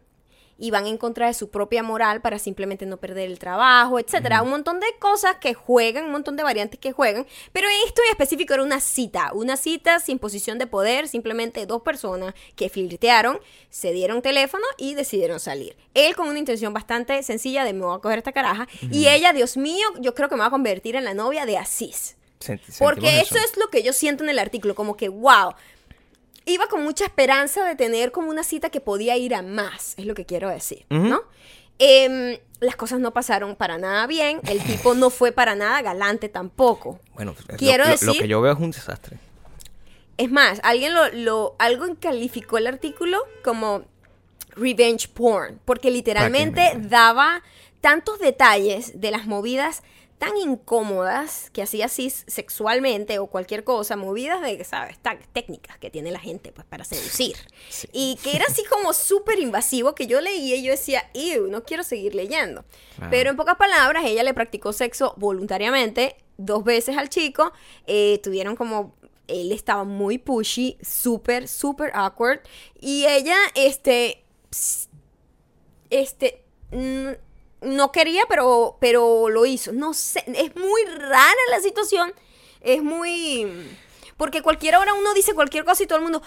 [0.58, 4.42] y van en contra de su propia moral para simplemente no perder el trabajo, etcétera.
[4.42, 8.10] Un montón de cosas que juegan, un montón de variantes que juegan, pero esto en
[8.10, 13.38] específico era una cita, una cita sin posición de poder, simplemente dos personas que flirtearon,
[13.70, 15.76] se dieron teléfono y decidieron salir.
[15.94, 19.32] Él con una intención bastante sencilla de me voy a coger esta caraja y ella,
[19.32, 22.16] Dios mío, yo creo que me va a convertir en la novia de Asís.
[22.78, 25.54] Porque eso es lo que yo siento en el artículo, como que, wow,
[26.46, 30.06] iba con mucha esperanza de tener como una cita que podía ir a más, es
[30.06, 31.22] lo que quiero decir, ¿no?
[31.78, 36.28] Em, las cosas no pasaron para nada bien, el tipo no fue para nada galante
[36.28, 37.00] tampoco.
[37.14, 39.18] Bueno, quiero lo, decir, lo que yo veo es un desastre.
[40.16, 43.82] Es más, alguien lo, lo algo calificó el artículo como
[44.50, 47.42] revenge porn, porque literalmente daba
[47.80, 49.82] tantos detalles de las movidas
[50.24, 54.98] tan incómodas que hacía así sexualmente o cualquier cosa, movidas de, ¿sabes?
[55.32, 57.36] técnicas que tiene la gente pues para seducir.
[57.92, 61.64] Y que era así como súper invasivo que yo leía y yo decía, ew, no
[61.64, 62.64] quiero seguir leyendo.
[63.10, 67.52] Pero en pocas palabras, ella le practicó sexo voluntariamente dos veces al chico.
[67.86, 68.94] Eh, tuvieron como
[69.26, 72.40] él estaba muy pushy, súper, súper awkward.
[72.80, 74.24] Y ella, este,
[75.90, 76.44] este,
[77.64, 79.72] no quería, pero, pero lo hizo.
[79.72, 82.12] No sé, es muy rara la situación.
[82.60, 83.46] Es muy...
[84.16, 86.22] Porque cualquier hora uno dice cualquier cosa y todo el mundo...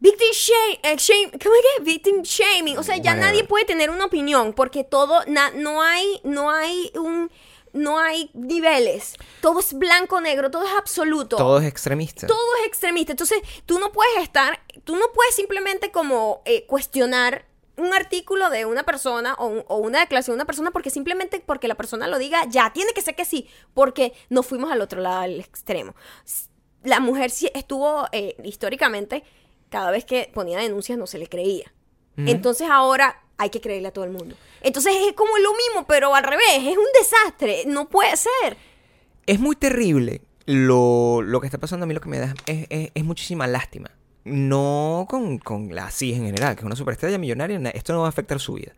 [0.00, 1.84] Victim shame, eh, shame ¿cómo es que?
[1.84, 2.76] Victim shaming.
[2.76, 7.30] O sea, ya nadie puede tener una opinión porque todo, no hay, no hay un,
[7.72, 9.14] no hay niveles.
[9.40, 11.36] Todo es blanco, negro, todo es absoluto.
[11.36, 12.26] Todo es extremista.
[12.26, 13.12] Todo es extremista.
[13.12, 17.46] Entonces, tú no puedes estar, tú no puedes simplemente como eh, cuestionar
[17.76, 21.74] un artículo de una persona o, una declaración de una persona porque simplemente porque la
[21.74, 25.22] persona lo diga, ya, tiene que ser que sí, porque nos fuimos al otro lado
[25.22, 25.94] del extremo.
[26.82, 29.24] La mujer sí estuvo eh, históricamente,
[29.70, 31.72] cada vez que ponía denuncias no se le creía.
[32.14, 34.36] Entonces ahora hay que creerle a todo el mundo.
[34.60, 38.58] Entonces es como lo mismo, pero al revés, es un desastre, no puede ser.
[39.24, 43.46] Es muy terrible lo, que está pasando a mí, lo que me da es muchísima
[43.46, 43.90] lástima
[44.24, 48.06] no con, con la CIS en general, que es una superestrella millonaria, esto no va
[48.06, 48.72] a afectar su vida.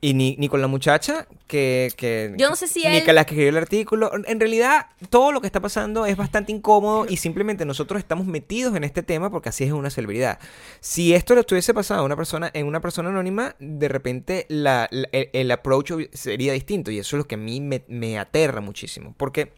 [0.00, 3.24] Y ni, ni con la muchacha que, que Yo no sé si Ni que la
[3.24, 4.10] que escribió el artículo.
[4.26, 8.76] En realidad, todo lo que está pasando es bastante incómodo y simplemente nosotros estamos metidos
[8.76, 10.38] en este tema porque así es una celebridad.
[10.80, 14.86] Si esto le estuviese pasado a una persona, en una persona anónima, de repente la,
[14.90, 16.90] el, approach sería distinto.
[16.90, 19.14] Y eso es lo que a mí me, me aterra muchísimo.
[19.16, 19.54] Porque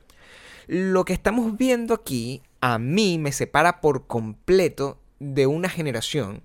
[0.69, 6.43] lo que estamos viendo aquí, a mí me separa por completo de una generación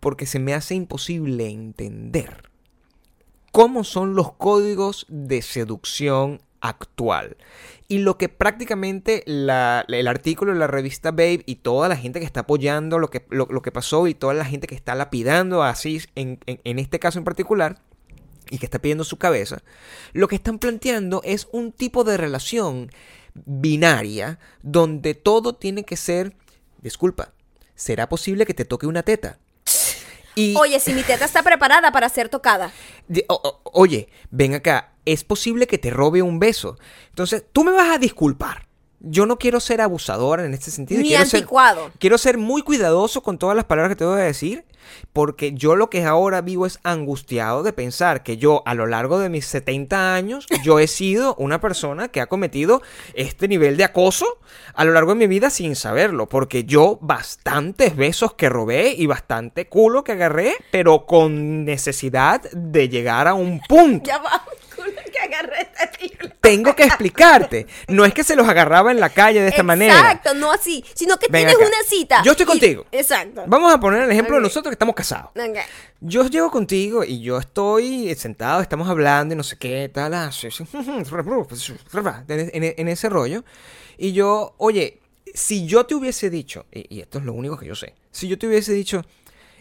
[0.00, 2.50] porque se me hace imposible entender
[3.50, 7.36] cómo son los códigos de seducción actual.
[7.88, 9.50] Y lo que prácticamente el
[10.08, 13.46] artículo de la revista Babe y toda la gente que está apoyando lo que, lo,
[13.62, 17.18] que pasó y toda la gente que está lapidando a Asís en, en este caso
[17.18, 17.80] en particular
[18.48, 19.62] y que está pidiendo su cabeza,
[20.12, 22.90] lo que están planteando es un tipo de relación
[23.34, 26.36] binaria donde todo tiene que ser,
[26.80, 27.32] disculpa,
[27.74, 29.38] ¿será posible que te toque una teta?
[30.34, 32.72] Y, oye, si mi teta está preparada para ser tocada.
[33.64, 36.78] oye, ven acá, es posible que te robe un beso.
[37.10, 38.66] Entonces, tú me vas a disculpar
[39.02, 41.02] yo no quiero ser abusador en este sentido.
[41.02, 41.84] Ni quiero anticuado.
[41.84, 44.64] Ser, quiero ser muy cuidadoso con todas las palabras que te voy a decir,
[45.12, 49.18] porque yo lo que ahora vivo es angustiado de pensar que yo a lo largo
[49.18, 52.82] de mis 70 años, yo he sido una persona que ha cometido
[53.14, 54.38] este nivel de acoso
[54.74, 59.06] a lo largo de mi vida sin saberlo, porque yo bastantes besos que robé y
[59.06, 64.02] bastante culo que agarré, pero con necesidad de llegar a un punto.
[64.12, 64.42] Ya va
[65.01, 65.01] que
[65.32, 65.68] agarré
[66.40, 67.66] Tengo que explicarte.
[67.88, 69.94] No es que se los agarraba en la calle de esta manera.
[69.94, 72.22] Exacto, no así, sino que tienes una cita.
[72.24, 72.86] Yo estoy contigo.
[72.92, 73.44] Exacto.
[73.46, 75.30] Vamos a poner el ejemplo de nosotros que estamos casados.
[76.00, 80.30] Yo llego contigo y yo estoy sentado, estamos hablando y no sé qué, tal, ah,
[82.28, 83.44] en, ese rollo.
[83.98, 85.00] Y yo, oye,
[85.32, 88.26] si yo te hubiese dicho, y, y esto es lo único que yo sé, si
[88.28, 89.04] yo te hubiese dicho,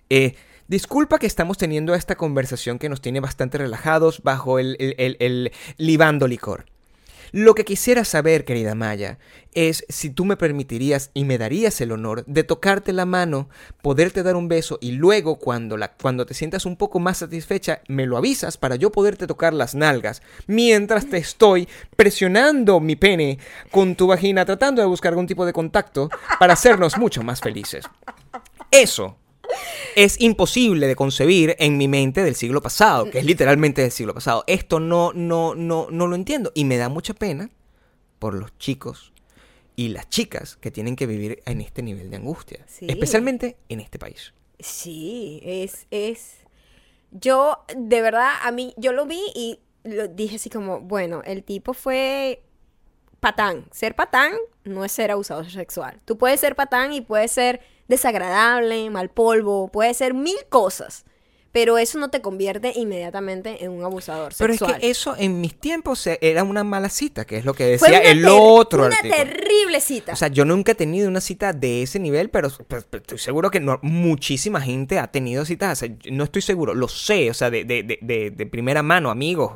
[0.10, 0.36] eh,
[0.72, 6.30] Disculpa que estamos teniendo esta conversación que nos tiene bastante relajados bajo el, el, libando
[6.30, 6.64] licor.
[7.34, 9.20] Lo que quisiera saber, querida Maya,
[9.54, 13.50] es si tú me permitirías y me darías el honor de tocarte la mano,
[13.82, 17.82] poderte dar un beso y luego cuando, la, cuando te sientas un poco más satisfecha
[17.90, 21.68] me lo avisas para yo poderte tocar las nalgas mientras te estoy
[21.98, 23.40] presionando mi pene
[23.72, 26.10] con tu vagina tratando de buscar algún tipo de contacto
[26.40, 27.84] para hacernos mucho más felices.
[28.72, 29.18] Eso
[29.96, 34.14] es imposible de concebir en mi mente del siglo pasado, que es literalmente del siglo
[34.14, 34.44] pasado.
[34.48, 36.52] Esto no, no, no, no lo entiendo.
[36.56, 37.50] Y me da mucha pena
[38.20, 39.14] por los chicos
[39.76, 42.66] y las chicas que tienen que vivir en este nivel de angustia.
[42.82, 44.34] Especialmente en este país.
[44.60, 46.36] Sí, es, es,
[47.10, 51.44] Yo, de verdad, a mí, yo lo vi y lo dije así como, bueno, el
[51.44, 52.44] tipo fue
[53.20, 53.66] patán.
[53.72, 54.34] Ser patán
[54.64, 56.00] no es ser abusador sexual.
[56.06, 57.62] Tú puedes ser patán y puedes ser
[57.92, 61.06] desagradable, mal polvo, puede ser mil cosas.
[61.54, 64.72] Pero eso no te convierte inmediatamente en un abusador Pero sexual.
[64.76, 67.66] es que eso en mis tiempos eh, era una mala cita, que es lo que
[67.66, 69.16] decía el otro Una artículo.
[69.18, 70.14] terrible cita.
[70.14, 73.18] O sea, yo nunca he tenido una cita de ese nivel, pero, pero- pero estoy
[73.18, 75.84] seguro que no- muchísima gente ha tenido citas.
[75.84, 78.82] O sea, no estoy seguro, lo sé, o sea, de, de, de, de- de primera
[78.82, 79.52] mano, amigos.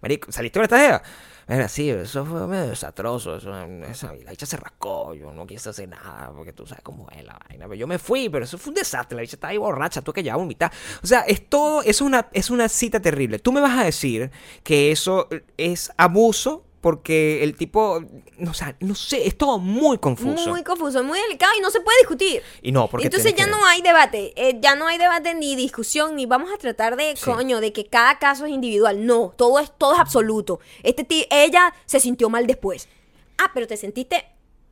[0.00, 1.02] Marico, ¿saliste con esta jeva?
[1.48, 3.36] Era así, eso fue medio desastroso.
[3.36, 3.50] Eso,
[3.84, 7.24] esa, la bicha se rascó, yo no quise hacer nada, porque tú sabes cómo es
[7.24, 7.66] la vaina.
[7.66, 9.14] Pero yo me fui, pero eso fue un desastre.
[9.14, 10.72] La bicha estaba ahí borracha, tuve que ya vomitar.
[11.02, 13.38] O sea, es todo, es una, es una cita terrible.
[13.38, 14.30] Tú me vas a decir
[14.64, 18.00] que eso es abuso porque el tipo,
[18.38, 20.48] no, o sea, no sé, es todo muy confuso.
[20.50, 22.42] Muy confuso, muy delicado y no se puede discutir.
[22.62, 25.56] Y no, porque Entonces ya que- no hay debate, eh, ya no hay debate ni
[25.56, 27.24] discusión, ni vamos a tratar de, Sí.
[27.24, 29.04] coño, de que cada caso es individual.
[29.04, 30.60] No, todo es, todo es absoluto.
[30.84, 32.88] Este ti- ella se sintió mal después.
[33.36, 34.24] Ah, pero te sentiste,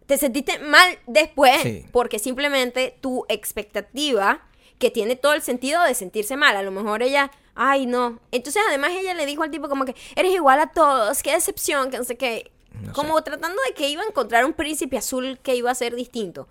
[0.06, 1.84] te sentiste mal después Sí.
[1.90, 4.46] porque simplemente tu expectativa,
[4.78, 8.18] que tiene todo el sentido de sentirse mal, a lo mejor ella, ay no.
[8.32, 11.90] Entonces además ella le dijo al tipo como que, eres igual a todos, qué decepción,
[11.90, 12.50] que no sé qué.
[12.80, 15.94] No como tratando de que iba a encontrar un príncipe azul que iba a ser
[15.94, 16.48] distinto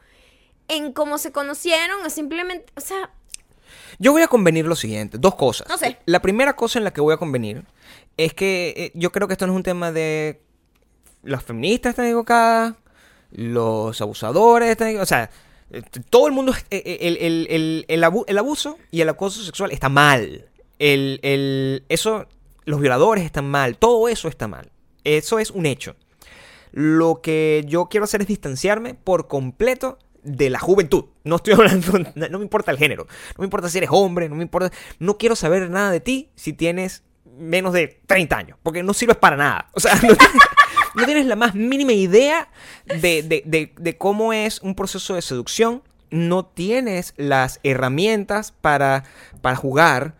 [0.69, 3.09] en cómo se conocieron, o simplemente, o sea,
[3.99, 5.67] Yo voy a convenir lo siguiente, dos cosas.
[5.67, 5.97] No sé.
[6.05, 7.63] La primera cosa en la que voy a convenir
[8.17, 10.41] es que eh, yo creo que esto no es un tema de
[11.23, 12.75] las feministas están equivocadas,
[13.31, 15.29] los abusadores están equivocados, o sea,
[15.71, 19.43] eh, todo el mundo, eh, el, el- el- el abu- el abuso y el acoso
[19.43, 20.47] sexual está mal.
[20.79, 22.27] El, el- eso,
[22.65, 24.71] los violadores están mal, todo eso está mal.
[25.03, 25.95] Eso es un hecho.
[26.71, 31.05] Lo que yo quiero hacer es distanciarme por completo de la juventud.
[31.23, 33.05] No estoy hablando, no me importa el género.
[33.05, 34.71] No me importa si eres hombre, no me importa.
[34.99, 37.03] No quiero saber nada de ti si tienes
[37.37, 39.69] menos de 30 años, porque no sirves para nada.
[39.73, 39.95] O sea,
[40.95, 42.49] no tienes, la más mínima idea
[42.85, 45.83] de, de- de- de cómo es un proceso de seducción.
[46.09, 49.03] No tienes las herramientas para,
[49.41, 50.15] para jugar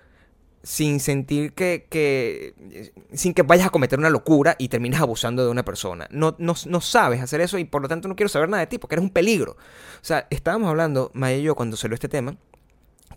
[0.64, 5.52] sin sentir que, que- sin que vayas a cometer una locura y termines abusando de
[5.52, 6.08] una persona.
[6.10, 8.68] No, no, no sabes hacer eso y por lo tanto no quiero saber nada de
[8.68, 9.52] ti porque eres un peligro.
[9.54, 12.38] O sea, estábamos hablando, Maya y yo, cuando salió este tema,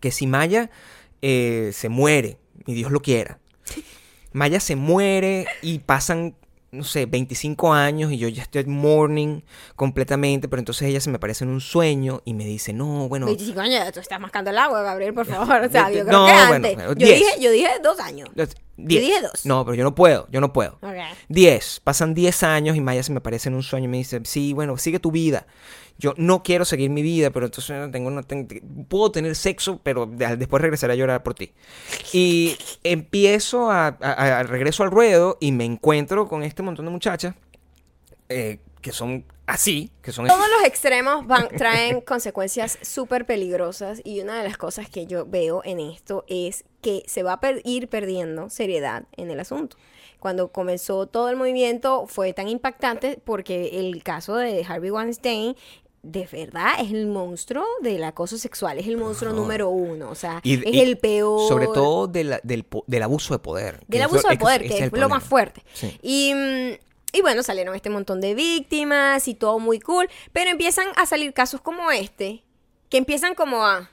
[0.00, 0.70] que si Maya
[1.22, 3.38] eh, se muere, y Dios lo quiera,
[4.32, 6.34] Maya se muere y pasan,
[6.76, 9.42] no sé, 25 años y yo ya estoy mourning
[9.74, 13.26] completamente, pero entonces ella se me aparece en un sueño y me dice, no, bueno...
[13.26, 15.62] 25 años, tú estás mascando el agua, Gabriel, por favor.
[15.66, 16.74] O sea, yo creo No, que antes.
[16.74, 17.18] bueno, yo, 10.
[17.18, 18.28] dije, yo dije dos años.
[18.34, 18.54] Diez.
[18.76, 19.46] dije dos.
[19.46, 20.78] No, pero yo no puedo, yo no puedo.
[20.82, 20.94] Ok.
[21.28, 21.80] 10.
[21.82, 24.52] Pasan 10 años y Maya se me aparece en un sueño y me dice, sí,
[24.52, 25.46] bueno, sigue tu vida.
[25.98, 28.48] Yo no quiero seguir mi vida, pero entonces no tengo, no tengo-
[28.88, 31.52] puedo tener sexo, pero de- después regresaré a llorar por ti.
[32.12, 36.90] Y empiezo a, a- a- regreso al ruedo y me encuentro con este montón de
[36.90, 37.34] muchachas
[38.28, 44.20] eh, que son así, que son Todos los extremos van, traen consecuencias súper peligrosas y
[44.20, 47.62] una de las cosas que yo veo en esto es que se va a per-
[47.64, 49.76] ir perdiendo seriedad en el asunto.
[50.18, 55.56] Cuando comenzó todo el movimiento fue tan impactante porque el caso de Harvey Weinstein
[56.06, 60.40] de verdad es el monstruo del acoso sexual, es el monstruo número uno, o sea,
[60.44, 61.48] Y- es y el peor.
[61.48, 63.80] Sobre todo de la- del, del abuso de poder.
[63.88, 65.16] Del abuso de poder, que es, lo problema.
[65.16, 65.62] más fuerte.
[65.72, 65.98] Sí.
[66.02, 66.32] Y,
[67.12, 71.32] y bueno, salieron este montón de víctimas y todo muy cool, pero empiezan a salir
[71.32, 72.42] casos como este,
[72.88, 73.90] que empiezan como a...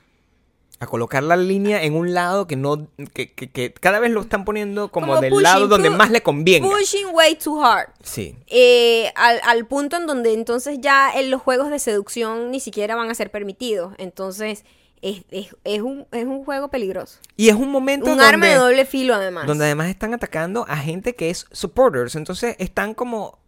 [0.84, 2.88] A colocar la línea en un lado que no.
[3.14, 6.12] que, que- que cada vez lo están poniendo como, Como del pushing, lado donde más
[6.12, 6.68] le conviene.
[6.68, 7.90] Pushing way too hard.
[8.04, 8.36] Sí.
[8.48, 12.96] Eh, al, al punto en donde entonces ya en los juegos de seducción ni siquiera
[12.96, 13.94] van a ser permitidos.
[13.98, 14.64] Entonces
[15.02, 17.20] es, es- es un, es un juego peligroso.
[17.38, 19.48] Y es un momento Un donde, arma de doble filo además.
[19.48, 22.16] donde además están atacando a gente que es supporters.
[22.16, 23.40] Entonces están como.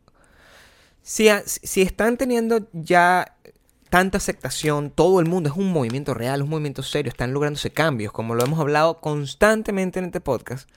[1.02, 3.35] Si, si están teniendo ya
[3.96, 8.12] tanta aceptación, todo el mundo es un movimiento real, un movimiento serio, están lográndose cambios,
[8.12, 10.68] como lo hemos hablado constantemente en este podcast.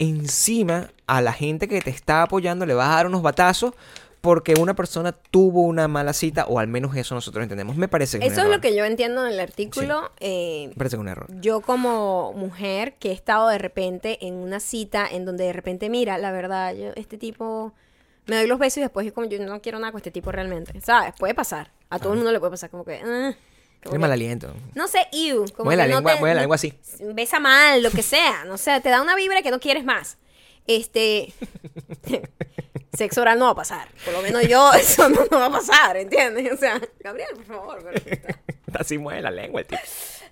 [0.00, 3.74] Encima a la gente que te está apoyando le vas a dar unos batazos
[4.20, 7.76] porque una persona tuvo una mala cita, o al menos eso nosotros entendemos.
[7.76, 8.56] Me parece que es un Eso es error.
[8.56, 10.10] lo que yo entiendo en el artículo.
[10.18, 11.26] eh, Me parece que es un error.
[11.40, 15.88] yo como mujer que he estado de repente en una cita en donde de repente,
[15.88, 17.72] mira, la verdad, yo, este tipo,
[18.26, 20.32] me doy los besos y después es como yo no quiero nada con este tipo
[20.32, 21.14] realmente, ¿sabes?
[21.16, 21.70] Puede pasar.
[21.90, 22.94] A todo el mundo le puede pasar como que...
[22.96, 23.34] ah, como
[23.82, 24.54] Tiene que- mal aliento.
[24.74, 25.44] no sé, ew.
[25.56, 26.72] Como Mueve la no lengua- te- mueve la lengua así.
[27.14, 28.44] Besa mal, lo que sea.
[28.44, 30.16] No sé, te da una vibra que no quieres más.
[30.66, 31.32] Este...
[32.92, 33.88] Sexo oral no va a pasar.
[34.04, 36.52] Por lo menos yo, eso no, no va a pasar, ¿entiendes?
[36.52, 37.90] O sea, Gabriel, por favor.
[37.92, 38.34] pero-
[38.74, 39.80] Así mueve la lengua el tipo.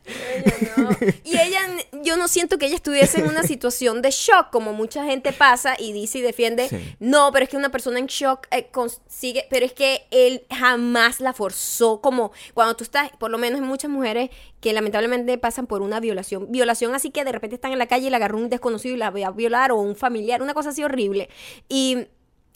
[0.08, 0.90] Ella no.
[1.24, 1.60] Y ella,
[2.02, 5.76] yo no siento que ella estuviese en una situación de shock, como mucha gente pasa
[5.78, 6.68] y dice y defiende.
[6.68, 6.96] Sí.
[7.00, 11.20] No, pero es que una persona en shock eh, consigue, pero es que él jamás
[11.20, 14.30] la forzó, como cuando tú estás, por lo menos hay muchas mujeres
[14.60, 16.46] que lamentablemente pasan por una violación.
[16.50, 18.98] Violación así que de repente están en la calle y la agarró un desconocido y
[18.98, 21.28] la va a violar o un familiar, una cosa así horrible.
[21.68, 22.06] Y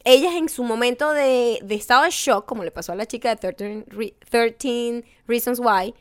[0.05, 3.35] ellas en su momento de, de estado de shock, como le pasó a la chica
[3.35, 5.95] de 13, Re- 13 Reasons Why,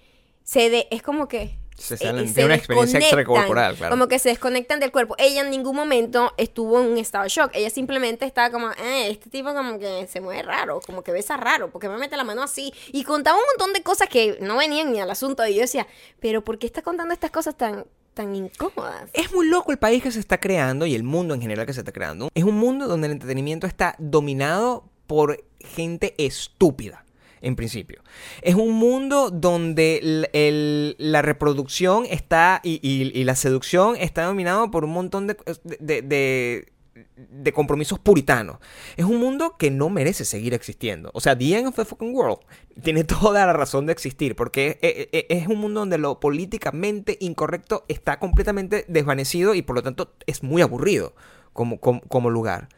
[0.51, 1.41] se de, es como que...
[1.43, 3.91] eh, Se salen- tiene una experiencia desconectan, extracorporal, claro.
[3.93, 5.15] Como que se desconectan del cuerpo.
[5.17, 7.51] Ella en ningún momento estuvo en un estado de shock.
[7.53, 11.37] Ella simplemente estaba como, eh, este tipo como que se mueve raro, como que besa
[11.37, 12.73] raro, porque me mete la mano así.
[12.91, 15.45] Y contaba un montón de cosas que no venían ni al asunto.
[15.47, 15.87] Y yo decía,
[16.19, 19.09] pero ¿por qué está contando estas cosas tan, tan incómodas?
[19.13, 21.73] Es muy loco el país que se está creando y el mundo en general que
[21.73, 22.29] se está creando.
[22.35, 27.05] Es un mundo donde el entretenimiento está dominado por gente estúpida,
[27.41, 28.01] en principio.
[28.41, 34.83] Es un mundo donde el- la reproducción está y, y- la seducción está dominado por
[34.85, 35.35] un montón de,
[35.79, 38.57] de- de- compromisos puritanos.
[38.97, 41.09] Es un mundo que no merece seguir existiendo.
[41.13, 42.39] O sea, The End of the Fucking World
[42.83, 47.17] tiene toda la razón de existir porque es, es- es un mundo donde lo políticamente
[47.19, 51.13] incorrecto está completamente desvanecido y por lo tanto es muy aburrido
[51.53, 52.69] como, como, lugar.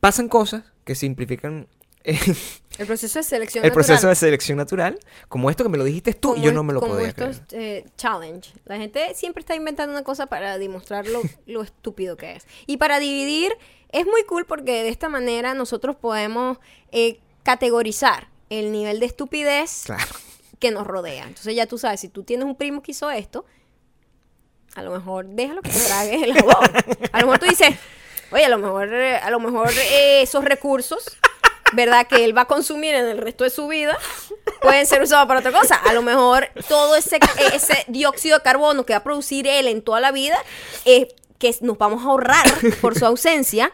[0.00, 1.66] Pasan cosas que simplifican
[2.04, 2.18] eh,
[2.80, 4.10] El proceso de selección el proceso natural.
[4.10, 6.72] de selección natural, como esto que me lo dijiste tú y Como yo no me
[6.72, 7.84] lo como podía estos creer.
[7.84, 8.52] eh, challenge.
[8.64, 12.46] La gente siempre está inventando una cosa para demostrar lo, lo estúpido que es.
[12.66, 13.52] Y para dividir
[13.90, 16.58] es muy cool porque de esta manera nosotros podemos
[16.92, 20.12] eh, categorizar el nivel de estupidez Claro.
[20.58, 21.24] que nos rodea.
[21.24, 23.44] Entonces ya tú sabes, si tú tienes un primo que hizo esto,
[24.74, 26.70] a lo mejor déjalo que te trague el jabón.
[27.12, 27.74] A lo mejor tú dices,
[28.30, 31.18] oye, a lo mejor, eh, a lo mejor eh, esos recursos,
[31.72, 32.06] ¿verdad?
[32.06, 33.96] Que él va a consumir en el resto de su vida,
[34.62, 35.76] pueden ser usados para otra cosa.
[35.76, 37.18] A lo mejor todo ese,
[37.52, 40.38] ese dióxido de carbono que va a producir él en toda la vida,
[40.84, 41.08] eh,
[41.38, 42.46] que nos vamos a ahorrar
[42.80, 43.72] por su ausencia,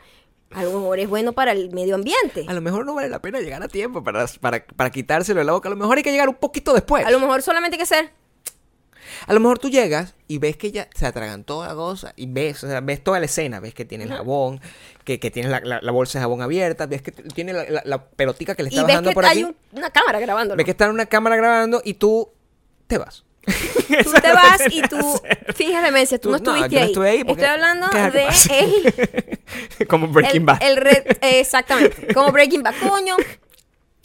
[0.53, 2.47] a lo mejor es bueno para el medio ambiente.
[2.49, 5.45] A lo mejor no vale la pena llegar a tiempo para, para, para quitárselo de
[5.45, 5.69] la boca.
[5.69, 7.05] A lo mejor hay que llegar un poquito después.
[7.05, 8.13] A lo mejor solamente hay que hacer
[9.27, 12.63] A lo mejor tú llegas y ves que ya se atragantó la cosa y ves,
[12.65, 14.61] o sea, ves toda la escena, ves que tiene el jabón,
[15.05, 18.05] que, que tiene la, la- la bolsa de jabón abierta, ves que tiene la, la-
[18.05, 20.57] pelotica que le está y ves bajando que por hay aquí, un- una cámara grabándolo.
[20.57, 22.29] ves que está en una cámara grabando y tú
[22.87, 23.25] te vas.
[23.47, 25.21] Tú te vas y tú
[25.55, 27.23] finges demencia, tú, no Tú, no, estuviste no ahí.
[27.25, 29.39] Estoy hablando ¿qué es lo que de
[29.79, 30.63] el, Como Breaking el- Bad.
[30.63, 32.75] el red- eh, exactamente, como Breaking Bad.
[32.89, 33.15] Coño,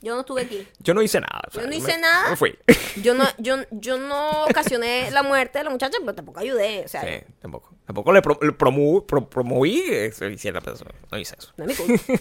[0.02, 0.68] yo no estuve aquí.
[0.80, 1.42] Yo no hice nada.
[1.48, 2.30] o sea, Yo no me- hice nada.
[2.32, 2.58] Me fui.
[3.02, 6.84] Yo no, yo, yo no ocasioné la muerte de la muchacha, pero tampoco ayudé.
[6.86, 7.74] O sea, Sí, tampoco.
[7.86, 10.86] Tampoco le, pro- le promu- pro- promoví eso, hiciera eso.
[11.12, 11.54] No hice eso.
[11.58, 11.66] no.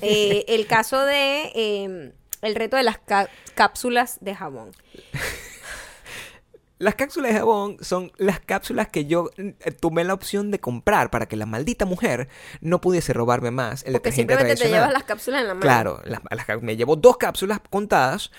[0.03, 2.12] Eh, el caso de eh,
[2.43, 2.99] el reto de las
[3.55, 4.72] cápsulas de jabón.
[6.81, 11.11] Las cápsulas de jabón son las cápsulas que yo eh, tomé la opción de comprar
[11.11, 12.28] para que la maldita mujer
[12.62, 15.61] no pudiese robarme más el Porque detergente simplemente te llevas las cápsulas en la mano.
[15.61, 18.31] Claro, las- las me llevo dos cápsulas contadas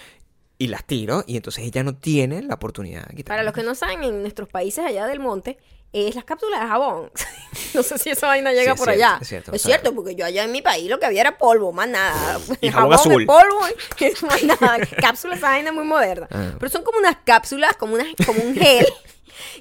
[0.57, 3.37] y las tiro y entonces ella no tiene la oportunidad de quitarme.
[3.37, 5.59] Para los que no saben, en nuestros países allá del monte,
[5.93, 7.11] es las cápsulas de jabón.
[7.73, 9.19] no sé si esa vaina llega por cierto, allá.
[9.21, 11.87] es cierto, Es porque yo allá en mi país lo que había era polvo, más
[11.87, 12.39] nada.
[12.61, 13.21] Y jabón azul.
[13.21, 13.61] y polvo,
[13.99, 14.77] y más nada.
[14.99, 16.27] Cápsulas, esa vaina es muy moderna.
[16.31, 16.51] Ah.
[16.59, 18.87] Pero son como unas cápsulas, como, unas, como un gel.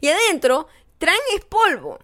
[0.01, 1.99] y adentro traen es polvo.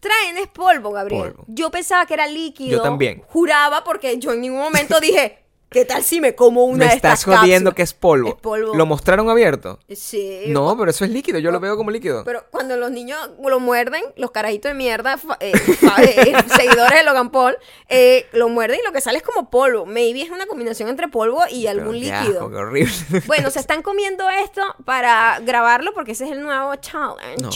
[0.00, 1.32] Traen es polvo, Gabriel.
[1.32, 1.44] Polvo.
[1.48, 2.78] Yo pensaba que era líquido.
[2.78, 3.22] Yo también.
[3.28, 6.96] Juraba porque yo en ningún momento dije, ¿qué tal si me como una me de
[6.96, 7.74] estás estas jodiendo cápsulas?
[7.74, 8.28] que es polvo.
[8.30, 8.74] Es polvo.
[8.74, 9.78] ¿Lo mostraron abierto?
[9.94, 10.44] Sí.
[10.48, 12.24] No, pero eso es líquido, yo lo veo como líquido.
[12.24, 17.04] Pero cuando los niños lo muerden, los carajitos de mierda, eh, fa- eh, seguidores de
[17.04, 17.56] Logan Paul,
[17.88, 19.86] eh, lo muerden y lo que sale es como polvo.
[19.86, 22.50] Maybe es una combinación entre polvo y algún Pero líquido.
[22.50, 22.92] qué horrible.
[23.26, 27.42] Bueno, se están comiendo esto para grabarlo porque ese es el nuevo challenge.
[27.42, 27.50] No,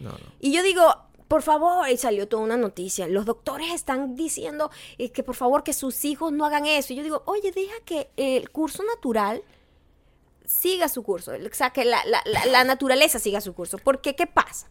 [0.00, 0.16] no, no.
[0.40, 0.94] Y yo digo,
[1.28, 3.08] por favor, y salió toda una noticia.
[3.08, 6.92] Los doctores están diciendo eh, que por favor que sus hijos no hagan eso.
[6.92, 9.42] Y yo digo, oye, deja que el curso natural
[10.44, 11.32] siga su curso.
[11.32, 13.78] O sea, que la, la- naturaleza siga su curso.
[13.78, 14.68] Porque, ¿qué pasa?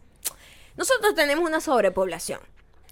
[0.76, 2.40] Nosotros tenemos una sobrepoblación.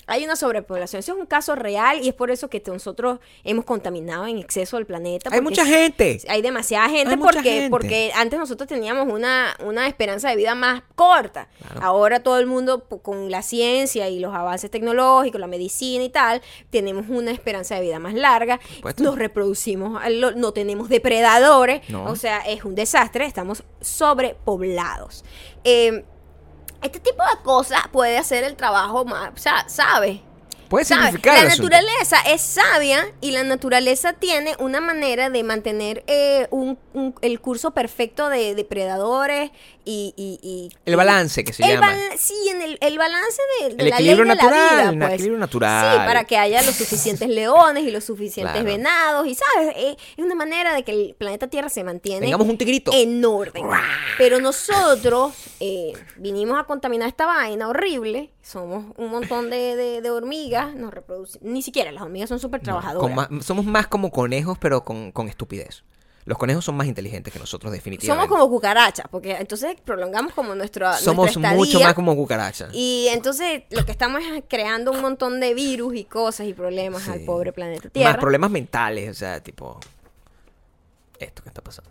[0.06, 1.00] Hay una sobrepoblación.
[1.00, 4.78] Ese es un caso real y es por eso que nosotros hemos contaminado en exceso
[4.78, 5.30] el planeta.
[5.32, 6.20] Hay mucha gente.
[6.28, 7.70] hay demasiada gente Hay porque, gente.
[7.70, 11.48] porque antes nosotros teníamos una, una esperanza de vida más corta.
[11.80, 16.42] Ahora todo el mundo con la ciencia y los avances tecnológicos, la medicina y tal,
[16.70, 18.60] tenemos una esperanza de vida más larga.
[18.98, 20.00] Nos reproducimos,
[20.36, 21.88] no tenemos depredadores.
[21.88, 22.04] No.
[22.04, 23.26] O sea, es un desastre.
[23.26, 25.24] Estamos sobrepoblados.
[25.64, 26.04] Eh,
[26.84, 30.20] este tipo de cosas puede hacer el trabajo más, o sea, ¿sabes?
[30.68, 31.04] Puedes ¿Sabes?
[31.10, 36.78] simplificar La naturaleza es sabia y la naturaleza tiene una manera de mantener eh, un-
[36.94, 39.50] un- el curso perfecto de depredadores
[39.84, 40.12] y...
[40.16, 41.92] y- y- El balance que se el llama.
[42.18, 44.90] sí, en el, el balance de, de El la equilibrio ley de natural, la vida,
[44.90, 45.12] el pues.
[45.12, 45.92] equilibrio natural.
[46.00, 48.66] Sí, para que haya los suficientes leones y los suficientes Claro.
[48.66, 49.74] venados y, ¿sabes?
[49.76, 52.90] Eh, es una manera de que el planeta Tierra se mantiene Tengamos un tigrito.
[52.94, 53.64] en orden.
[54.18, 58.30] Pero nosotros eh, vinimos a contaminar esta vaina horrible.
[58.42, 60.74] Somos un montón de, de- de hormigas.
[60.74, 61.42] Nos reproducimos.
[61.46, 63.14] Ni siquiera las hormigas son súper trabajadoras.
[63.30, 65.84] Más- somos más como conejos, pero con, con estupidez.
[66.26, 68.28] Los conejos son más inteligentes que nosotros, Somos definitivamente.
[68.30, 72.70] como cucarachas, porque entonces prolongamos como nuestra, Somos nuestra mucho más como cucarachas.
[72.72, 77.02] Y entonces lo que estamos es creando un montón de virus y cosas y problemas
[77.02, 77.10] Sí.
[77.10, 78.18] al pobre planeta Más Tierra.
[78.18, 79.78] problemas mentales, o sea, tipo.
[81.18, 81.90] Esto que está pasando.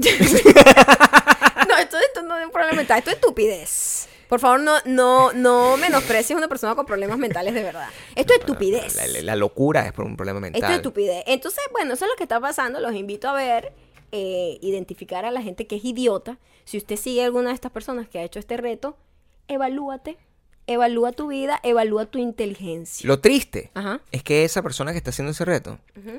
[1.68, 4.08] No, esto, esto no es un problema mental, esto es estupidez.
[4.30, 7.88] Por favor, no, no, no menosprecies a una persona con problemas mentales de verdad.
[8.14, 8.94] Esto es estupidez.
[8.96, 10.62] La, la- la locura es por un problema mental.
[10.62, 11.24] Esto es estupidez.
[11.26, 12.80] Entonces, bueno, eso es lo que está pasando.
[12.80, 13.72] Los invito a ver,
[14.12, 16.38] eh, identificar a la gente que es idiota.
[16.64, 18.96] Si usted sigue a alguna de estas personas que ha hecho este reto,
[19.48, 20.16] evalúate.
[20.70, 23.04] Evalúa tu vida, evalúa tu inteligencia.
[23.08, 24.00] Lo triste Ajá.
[24.12, 25.78] es que esa persona que está haciendo ese reto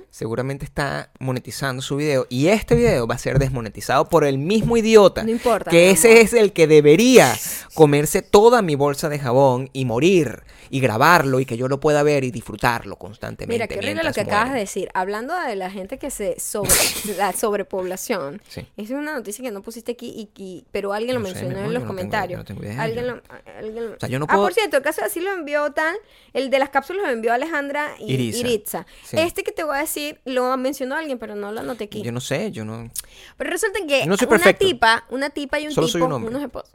[0.09, 4.75] seguramente está monetizando su video y este video va a ser desmonetizado por el mismo
[4.75, 5.23] idiota.
[5.23, 6.21] No importa, Que ese amor.
[6.23, 7.33] es el que debería
[7.75, 10.43] comerse toda mi bolsa de jabón y morir
[10.73, 13.53] y grabarlo y que yo lo pueda ver y disfrutarlo constantemente.
[13.53, 14.89] Mira, qué horrible lo que acabas de decir.
[14.93, 16.71] Hablando de la gente que se sobre
[17.17, 18.41] la sobrepoblación.
[18.47, 18.65] Sí.
[18.77, 21.73] Es una noticia que no pusiste aquí, y, y- pero alguien lo No mencionó en
[21.73, 22.45] los no comentarios.
[22.45, 23.21] tengo idea, Alguien lo,
[23.57, 25.31] alguien lo- O sea, yo no Ah, puedo- por cierto, el caso de así lo
[25.33, 25.95] envió tal.
[26.33, 28.39] El de las cápsulas lo envió Alejandra y- Iritza.
[28.39, 28.85] Iritza.
[29.03, 29.17] Sí.
[29.19, 32.01] Este que te voy a decir lo mencionó alguien, pero no lo anoté aquí.
[32.01, 32.89] Yo no sé, yo no.
[33.35, 36.23] Pero resulta que No soy una tipa, una tipa y un Solo tipo, soy un
[36.23, 36.71] unos esposos.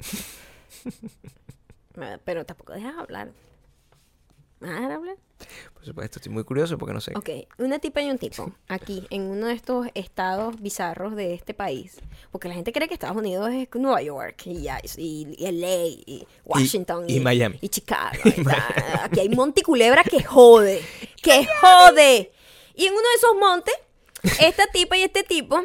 [2.24, 3.30] pero tampoco dejas hablar.
[4.60, 5.16] ¿Me vas a dejar hablar?
[5.74, 7.12] Por supuesto, estoy muy curioso porque no sé.
[7.14, 7.28] Ok,
[7.58, 11.98] una tipa y un tipo, aquí, en uno de estos estados bizarros de este país,
[12.32, 16.26] porque la gente cree que Estados Unidos es Nueva York, y, y, y LA, y
[16.46, 17.58] Washington, y Miami.
[17.60, 18.16] y Chicago.
[19.02, 20.80] Aquí hay monte y culebra que jode,
[21.22, 22.32] que jode.
[22.74, 23.74] Y en uno de esos montes,
[24.40, 25.60] esta tipa y este tipo,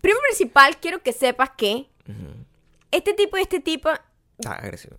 [0.00, 1.88] primero principal, quiero que sepas que
[2.92, 3.90] este tipo y este tipo,
[4.46, 4.94] Ah, agresivo.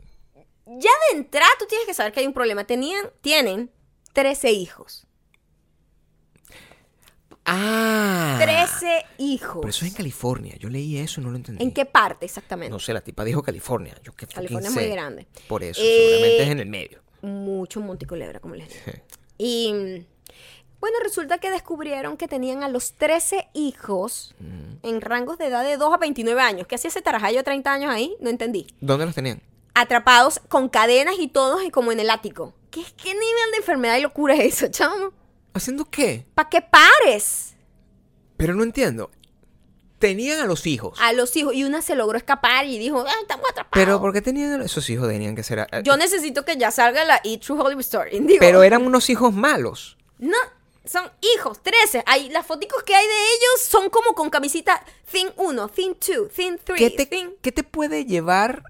[0.78, 2.63] Ya de entrada tú tienes que saber que hay un problema.
[2.65, 3.72] Tenían, tienen
[4.13, 5.05] 13 hijos.
[7.45, 8.38] Ah.
[8.39, 9.57] 13 hijos.
[9.61, 10.55] Pero eso es en California.
[10.57, 11.63] Yo leí eso y no lo entendí.
[11.63, 12.70] ¿En qué parte exactamente?
[12.72, 13.95] No sé, la tipa dijo California.
[14.03, 14.82] Yo qué California es sé.
[14.82, 15.28] muy grande.
[15.47, 17.01] Por eso, Eh, seguramente es en el medio.
[17.22, 18.82] Mucho monticulebra, como les digo.
[19.41, 19.72] Y
[20.82, 24.36] bueno, resulta que descubrieron que tenían a los 13 hijos
[24.84, 26.67] en rangos de edad de 2 a 29 años.
[26.67, 28.17] ¿Qué hacía ese tarajayo de 30 años ahí?
[28.20, 28.67] No entendí.
[28.82, 29.41] ¿Dónde los tenían?
[29.80, 32.53] Atrapados con cadenas y todos y como en el ático.
[32.69, 35.11] ¿Qué, qué nivel de enfermedad y locura es eso, chamo?
[35.53, 36.25] ¿Haciendo qué?
[36.36, 37.55] ¿Para que pares
[38.38, 39.09] Pero no entiendo.
[39.97, 40.97] Tenían a los hijos.
[41.01, 41.53] a los hijos?
[41.53, 43.86] Y una se logró escapar y dijo, ah, estamos atrapados.
[43.86, 45.07] Pero ¿por qué tenían a esos hijos?
[45.09, 45.59] Tenían que ser...
[45.59, 48.19] a- Yo necesito que ya salga la E True Hollywood Story.
[48.19, 49.97] Digo, Pero eran unos hijos malos.
[50.17, 50.38] No,
[50.86, 52.03] son hijos, 13.
[52.05, 56.30] Hay, las fotos que hay de ellos son como con camisita Thing 1, Thing 2,
[56.32, 58.63] Thing 3, ¿Qué te, qué te puede llevar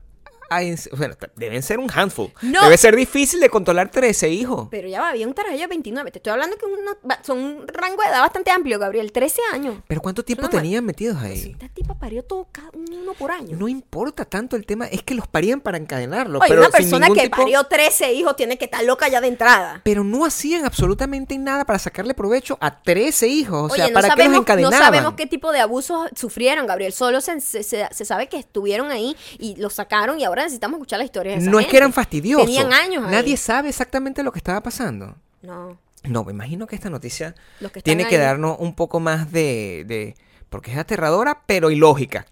[0.49, 0.59] a...
[0.97, 2.31] Bueno, deben ser un handful.
[2.41, 2.63] No.
[2.63, 4.67] Debe ser difícil de controlar 13 hijos.
[4.71, 6.11] Pero ya va, había un tarajo de 29.
[6.11, 9.11] Te estoy hablando que uno- son un rango de edad bastante amplio, Gabriel.
[9.11, 9.77] 13 años.
[9.87, 11.51] ¿Pero cuánto tiempo tenían metidos ahí?
[11.51, 13.55] Esta tipa parió todo cada uno por año.
[13.57, 16.41] No importa tanto el tema, es que los parían para encadenarlos.
[16.41, 19.27] Oye, pero una persona que tipo- parió 13 hijos tiene que estar loca ya de
[19.27, 19.81] entrada.
[19.83, 23.71] Pero no hacían absolutamente nada para sacarle provecho a 13 hijos.
[23.71, 24.79] O sea, Oye, no ¿para qué los sabemos, no encadenaban?
[24.79, 26.93] sabemos qué tipo de abusos sufrieron, Gabriel.
[26.93, 30.77] Solo se, se- se- se sabe que estuvieron ahí y los sacaron y ahora necesitamos
[30.77, 32.45] escuchar la historia de esa No es que eran fastidiosos.
[32.45, 33.11] Tenían años ahí.
[33.11, 35.15] Nadie sabe exactamente lo que estaba pasando.
[35.41, 35.79] No.
[36.03, 39.83] No, me imagino que esta noticia Los que tiene que darnos un poco más de,
[39.85, 40.15] de-
[40.49, 42.25] Porque es aterradora, pero ilógica.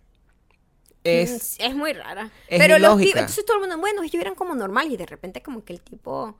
[1.04, 1.58] Es...
[1.60, 2.32] Mm, es muy rara.
[2.48, 3.06] es Pero los ilógica.
[3.08, 5.74] tipos, entonces todo el mundo, bueno, ellos eran como normal y de repente como que
[5.74, 6.38] el tipo...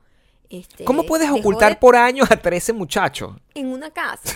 [0.50, 3.36] Este, ¿Cómo puedes ocultar de- por años a 13 muchachos?
[3.54, 4.34] En una casa.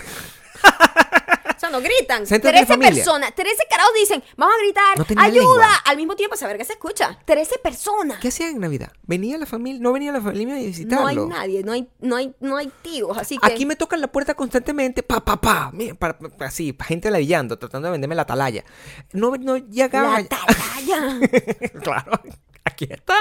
[1.57, 2.25] o sea, no gritan.
[2.25, 2.95] De 13 familia.
[2.95, 5.77] personas, 13 carajos dicen, vamos a gritar, No ayuda, lengua.
[5.85, 7.19] al mismo tiempo saber que se escucha.
[7.25, 8.19] 13 personas.
[8.19, 8.93] ¿Qué hacían en Navidad?
[9.05, 9.81] ¿Venía la familia?
[9.83, 11.27] ¿No venía la familia a visitarlo?
[11.27, 13.47] No hay nadie, no hay, no hay, no hay tíos, así que...
[13.53, 17.59] Aquí me tocan la puerta constantemente, pa, pa, pa, mira, para- así, pa- gente ladillando,
[17.59, 18.65] tratando de venderme la atalaya.
[19.13, 20.21] No, no llegaba.
[20.21, 21.21] La atalaya.
[21.83, 22.21] claro,
[22.65, 23.17] aquí está.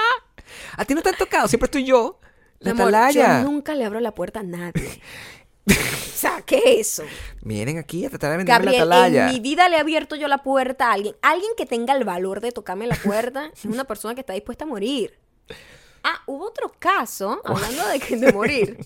[0.77, 2.19] A ti no te han tocado, siempre estoy yo.
[2.59, 3.41] La Mi amor, atalaya.
[3.43, 5.01] Yo nunca le abro la puerta a nadie.
[5.67, 7.03] o sea, ¿qué es eso?
[7.41, 9.27] Vienen aquí a tratar de venderme Gabriel, la atalaya.
[9.27, 11.15] en mi vida le he abierto yo la puerta a alguien.
[11.21, 14.63] Alguien que tenga el valor de tocarme la puerta es una persona que está dispuesta
[14.65, 15.17] a morir.
[16.03, 18.77] Ah, hubo otro caso, hablando de, que- de morir.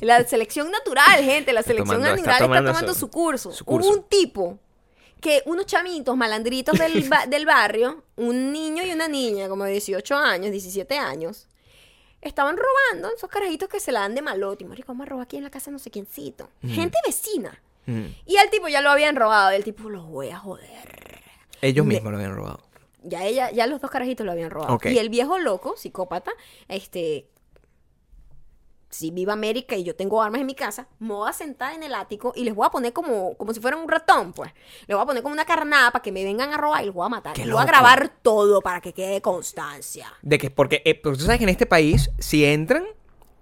[0.00, 3.52] La selección natural, gente, la selección tomando- natural está tomando tomando, su- su, curso.
[3.52, 3.88] su curso.
[3.88, 4.58] Hubo un tipo
[5.20, 9.72] que unos chamitos malandritos del, ba- del barrio, un niño y una niña, como de
[9.72, 11.46] 18 años, 17 años,
[12.20, 14.64] estaban robando esos carajitos que se la dan de malote.
[14.64, 16.48] Y, marico, vamos a robar aquí en la casa no sé quiéncito.
[16.62, 17.60] Gente vecina.
[17.86, 18.06] Mm.
[18.26, 19.52] Y al tipo ya lo habían robado.
[19.52, 21.22] Y el tipo, los voy a joder.
[21.60, 22.60] Ellos mismos lo habían robado.
[23.02, 24.78] Ya ella, ya los dos carajitos lo habían robado.
[24.84, 26.32] Y el viejo loco, psicópata,
[26.68, 27.28] este.
[28.90, 31.82] Si viva América y yo tengo armas en mi casa, me voy a sentar en
[31.82, 34.50] el ático y les voy a poner como, como si fueran un ratón, pues.
[34.86, 36.94] Les voy a poner como una carnada para que me vengan a robar y los
[36.94, 37.34] voy a matar.
[37.34, 40.12] ¡Qué Y voy a grabar todo para que quede constancia.
[40.22, 42.84] De que, porque, eh, porque tú sabes que en este país, si entran,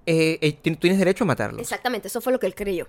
[0.07, 1.61] eh, eh, tienes derecho a matarlos.
[1.61, 2.89] Exactamente, eso fue lo que él creyó.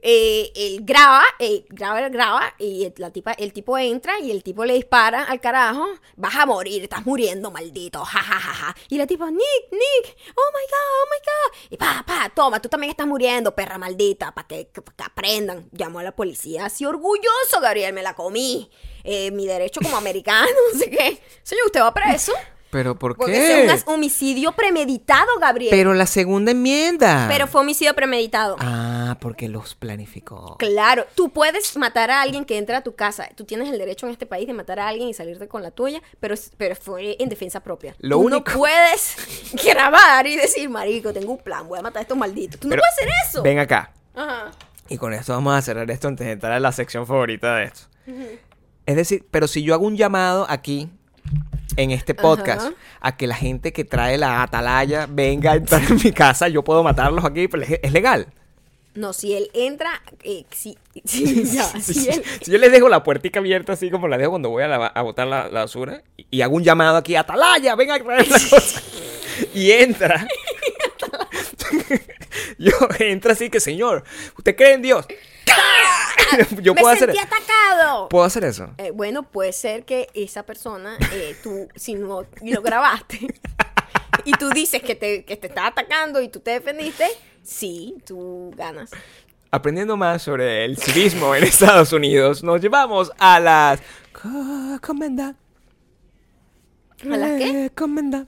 [0.00, 4.64] Eh, él graba, eh, graba, graba, y la tipa, el tipo entra y el tipo
[4.64, 5.86] le dispara al carajo.
[6.16, 8.04] Vas a morir, estás muriendo, maldito.
[8.04, 8.76] Ja, ja, ja, ja.
[8.88, 11.72] Y la tipa, Nick, Nick, oh my god, oh my god.
[11.72, 15.68] Y pa, pa, toma, tú también estás muriendo, perra maldita, para que, pa' que aprendan.
[15.72, 18.70] Llamó a la policía, así orgulloso, Gabriel, me la comí.
[19.04, 21.20] Eh, mi derecho como americano, no sé qué.
[21.42, 22.32] Señor, usted va preso.
[22.70, 23.64] ¿Pero por Porque qué?
[23.64, 25.70] ese es un homicidio premeditado, Gabriel.
[25.70, 27.26] Pero la segunda enmienda.
[27.28, 28.56] Pero fue homicidio premeditado.
[28.60, 30.56] Ah, porque los planificó.
[30.58, 33.28] Claro, tú puedes matar a alguien que entra a tu casa.
[33.34, 35.70] Tú tienes el derecho en este país de matar a alguien y salirte con la
[35.70, 37.94] tuya, pero, pero fue en defensa propia.
[38.00, 39.16] Lo tú único- no puedes
[39.64, 42.60] grabar y decir, marico, tengo un plan, voy a matar a estos malditos.
[42.60, 43.42] Tú Pero no puedes hacer eso.
[43.42, 43.92] Ven acá.
[44.14, 44.50] Ajá.
[44.90, 47.64] Y con esto vamos a cerrar esto antes de entrar a la sección favorita de
[47.64, 47.80] esto.
[48.84, 50.90] Es decir, pero si yo hago un llamado aquí
[51.78, 52.74] en este podcast Ajá.
[53.00, 56.62] a que la gente que trae la atalaya venga a entrar en mi casa, yo
[56.62, 58.26] puedo matarlos aquí, pero es legal.
[58.94, 62.88] No, si él entra, eh, si, si- ya, Si, si él- si yo les dejo
[62.88, 65.60] la puertica abierta así como la dejo cuando voy a, la- a botar la, la
[65.60, 68.82] basura y, y hago un llamado aquí, Atalaya, venga a traer la cosa.
[69.54, 70.26] y entra.
[72.58, 74.02] yo entra así que, señor,
[74.36, 75.06] ¿usted cree en Dios?
[76.62, 78.08] yo me puedo hacer sentí atacado.
[78.08, 78.70] ¿Puedo hacer eso?
[78.78, 83.28] Eh, bueno, puede ser que esa persona, eh, tú, si no lo grabaste
[84.24, 87.06] y tú dices que te, que te está atacando y tú te defendiste,
[87.42, 88.90] sí, tú ganas.
[89.50, 93.80] Aprendiendo más sobre el civismo en Estados Unidos, nos llevamos a las...
[94.12, 95.34] Recomenda.
[97.04, 97.52] ¿A las qué?
[97.52, 98.26] Recomenda.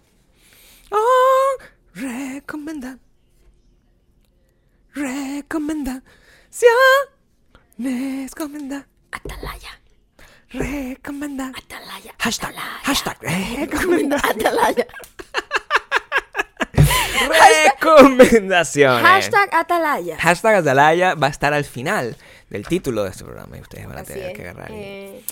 [0.90, 1.56] Oh,
[1.94, 2.98] recomenda.
[4.94, 6.02] Recomenda.
[7.84, 8.86] Recomenda.
[9.10, 9.72] Atalaya,
[10.52, 11.46] Recomenda.
[11.56, 12.50] atalaya, Hashtag.
[12.50, 12.80] atalaya.
[12.84, 13.16] Hashtag.
[13.56, 14.16] Recomenda.
[14.30, 14.86] Atalaya.
[17.66, 19.02] Recomendaciones.
[19.02, 20.16] Hashtag Atalaya.
[20.18, 22.16] Hashtag Atalaya va a estar al final
[22.50, 24.36] del título de este programa y ustedes van a Así tener es.
[24.36, 24.70] que agarrar.
[24.70, 25.24] y- Eh,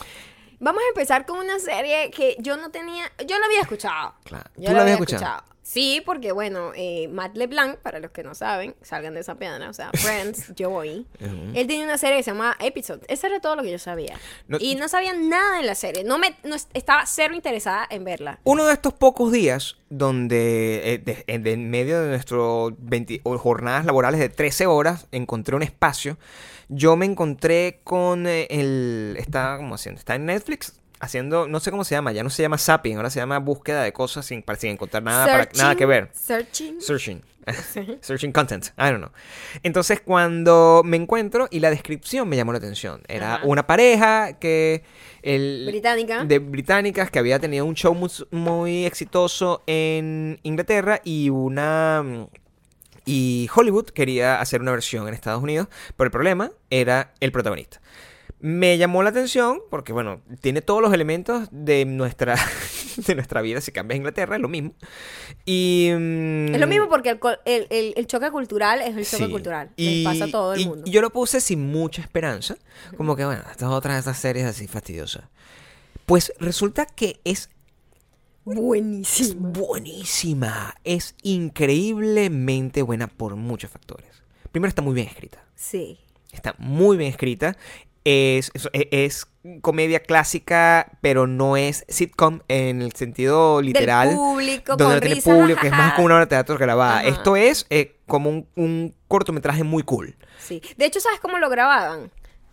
[0.61, 4.15] vamos a empezar con una serie que yo no tenía, yo la había escuchado.
[4.25, 4.51] Claro.
[4.57, 5.43] Yo ¿Tú la habías escuchado?
[5.63, 9.69] Sí, porque bueno, eh, Matt LeBlanc, para los que no saben, salgan de esa piedra,
[9.69, 11.07] o sea, Friends, Joey.
[11.21, 13.03] Él tenía una serie que se llama Episode.
[13.07, 14.19] Eso era todo lo que yo sabía.
[14.47, 16.05] No- y no sabía nada de la serie.
[16.05, 18.39] No me, no es- estaba cero interesada en verla.
[18.45, 22.41] Uno de estos pocos días donde eh, de- en de en medio de nuestras
[23.39, 26.17] jornadas laborales de 13 horas encontré un espacio,
[26.69, 29.16] yo me encontré con eh, el...
[29.19, 32.43] Está como haciendo, está en Netflix haciendo, no sé cómo se llama, ya no se
[32.43, 35.77] llama zapping, ahora se llama búsqueda de cosas sin, para- sin encontrar nada, para, nada
[35.77, 36.11] que ver.
[36.12, 36.81] Searching.
[36.81, 37.23] Searching.
[38.03, 38.66] Searching content.
[38.77, 39.11] I don't know.
[39.62, 43.01] Entonces, cuando me encuentro y la descripción me llamó la atención.
[43.09, 43.47] Era Ajá.
[43.47, 44.83] una pareja que.
[45.23, 46.25] El, Británica.
[46.25, 52.29] De británicas que había tenido un show muy, muy exitoso en Inglaterra y una.
[53.11, 57.81] Y Hollywood quería hacer una versión en Estados Unidos, pero el problema era el protagonista.
[58.41, 62.37] Me llamó la atención porque, bueno, tiene todos los elementos de nuestra,
[62.97, 63.61] de nuestra vida.
[63.63, 64.75] Si cambias a Inglaterra, es lo mismo.
[65.47, 69.25] Y, mm, Es lo mismo porque el, el- el- el choque cultural es el choque
[69.25, 69.31] Sí.
[69.31, 69.71] cultural.
[69.77, 70.85] Y, pasa a todo el y- mundo.
[70.87, 72.57] y yo lo puse sin mucha esperanza.
[72.97, 75.25] Como que, bueno, estas otras de estas series así fastidiosas.
[76.07, 77.49] Pues resulta que es
[78.55, 79.49] Buenísimo.
[79.51, 80.74] buenísima.
[80.84, 84.09] Es increíblemente buena por muchos factores.
[84.53, 85.44] Primero, está muy bien escrita.
[85.55, 85.99] Sí.
[86.32, 87.57] Está muy bien escrita.
[88.05, 89.26] Es, es, es
[89.61, 94.09] comedia clásica, pero no es sitcom en el sentido literal.
[94.09, 96.30] Del público, donde con no tiene risas, público, que es más como una obra de
[96.30, 97.01] teatro grabada.
[97.01, 97.09] Ajá.
[97.09, 100.16] Esto es eh, como un, un cortometraje muy cool.
[100.38, 100.62] Sí.
[100.76, 102.11] De hecho, ¿sabes cómo lo grababan?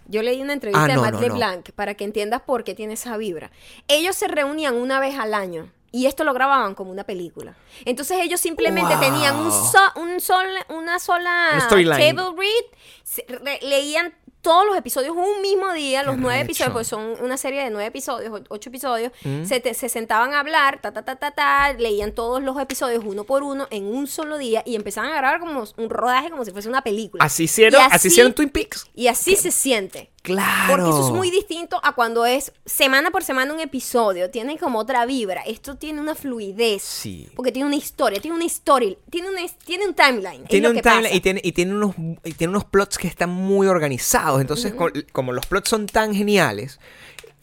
[0.08, 1.28] Yo leí una entrevista Ah, de no, Matt no, no.
[1.28, 3.52] LeBlanc para que entiendas por qué tiene esa vibra.
[3.88, 7.56] Ellos se reunían una vez al año y esto lo grababan como una película.
[7.86, 9.00] Entonces ellos simplemente Wow.
[9.04, 15.42] tenían un, so- un sol, una sola table read, re- leían todos los episodios un
[15.42, 19.44] mismo día, los nueve episodios, porque son una serie de nueve episodios, ocho episodios, Mm.
[19.46, 23.04] se, te- se sentaban a hablar, ta, ta, ta, ta, ta, leían todos los episodios
[23.04, 26.46] uno por uno en un solo día y empezaban a grabar como un rodaje como
[26.46, 27.24] si fuese una película.
[27.24, 28.86] Así hicieron, Y así, hicieron Twin Peaks.
[28.94, 30.12] Y así se siente.
[30.26, 30.76] Claro.
[30.84, 34.30] Porque eso es muy distinto a cuando es semana por semana un episodio.
[34.30, 35.42] Tiene como otra vibra.
[35.42, 36.82] Esto tiene una fluidez.
[36.84, 37.30] Sí.
[37.36, 40.46] Porque tiene una historia, tiene una historia, tiene, una, tiene un timeline.
[40.46, 43.68] Tiene un timeline y tiene, y, tiene unos, y tiene unos plots que están muy
[43.68, 44.42] organizados.
[44.42, 46.80] Entonces, co- como los plots son tan geniales,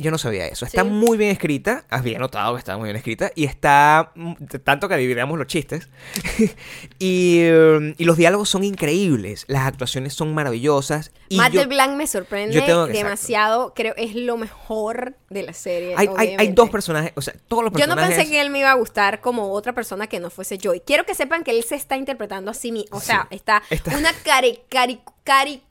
[0.03, 0.66] yo no sabía eso.
[0.66, 0.88] Está Sí.
[0.88, 1.84] muy bien escrita.
[1.88, 3.32] Había notado que está muy bien escrita.
[3.34, 4.34] Y está mm,
[4.64, 5.88] tanto que dividamos los chistes.
[6.98, 9.44] y, um, y los diálogos son increíbles.
[9.48, 11.12] Las actuaciones son maravillosas.
[11.28, 11.62] Y Matt yo-
[11.96, 13.72] me sorprende yo tengo que- demasiado.
[13.74, 15.94] Creo es lo mejor de la serie.
[15.96, 17.12] hay, hay, hay dos personajes.
[17.16, 18.16] O sea, todos los Yo no personajes.
[18.16, 20.80] pensé que él me iba a gustar como otra persona que no fuese Joy.
[20.84, 22.96] Quiero que sepan que él se está interpretando a sí mismo.
[22.96, 23.36] O sea, Sí.
[23.36, 25.62] está, Está- una cari, cari, cari,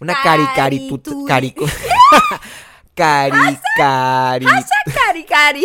[0.00, 0.90] Una cari cari
[1.26, 1.64] carico.
[2.96, 5.64] cari cari Hashtag cari cari.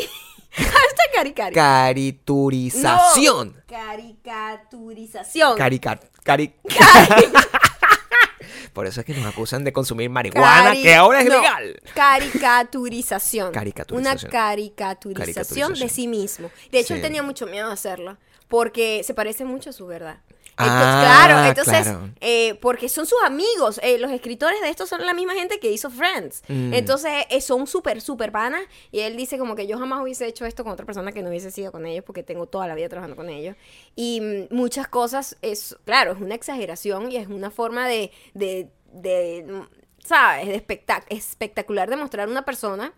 [0.52, 1.56] Hashtag cari cari.
[1.56, 3.48] cariturización.
[3.56, 5.58] No, caricaturización.
[5.58, 7.32] Carica- cari- Cari-
[8.74, 11.82] Por eso es que nos acusan de consumir marihuana, cari- que ahora es no, legal.
[11.94, 13.52] Caricaturización.
[13.54, 14.20] Caricaturización.
[14.30, 16.50] Una caricaturización de sí mismo.
[16.72, 17.04] De hecho, él Sí.
[17.04, 18.18] tenía mucho miedo de hacerlo.
[18.48, 20.18] Porque se parece mucho a su verdad.
[20.58, 22.10] Ah, Entonces, claro, entonces, claro.
[22.20, 23.80] eh, porque son sus amigos.
[23.84, 26.44] eh, los escritores de esto son la misma gente que hizo Friends.
[26.48, 26.74] Mm.
[26.74, 28.62] Entonces, eh, son súper, súper panas.
[28.92, 31.30] Y él dice como que yo jamás hubiese hecho esto con otra persona que no
[31.30, 33.56] hubiese sido con ellos porque tengo toda la vida trabajando con ellos.
[33.96, 34.22] Y
[34.52, 39.46] mm, muchas cosas, es claro, es una exageración y es una forma de, de, de,
[39.48, 40.48] mm, ¿sabes?
[40.48, 42.94] De espectac- espectacular de mostrar una persona.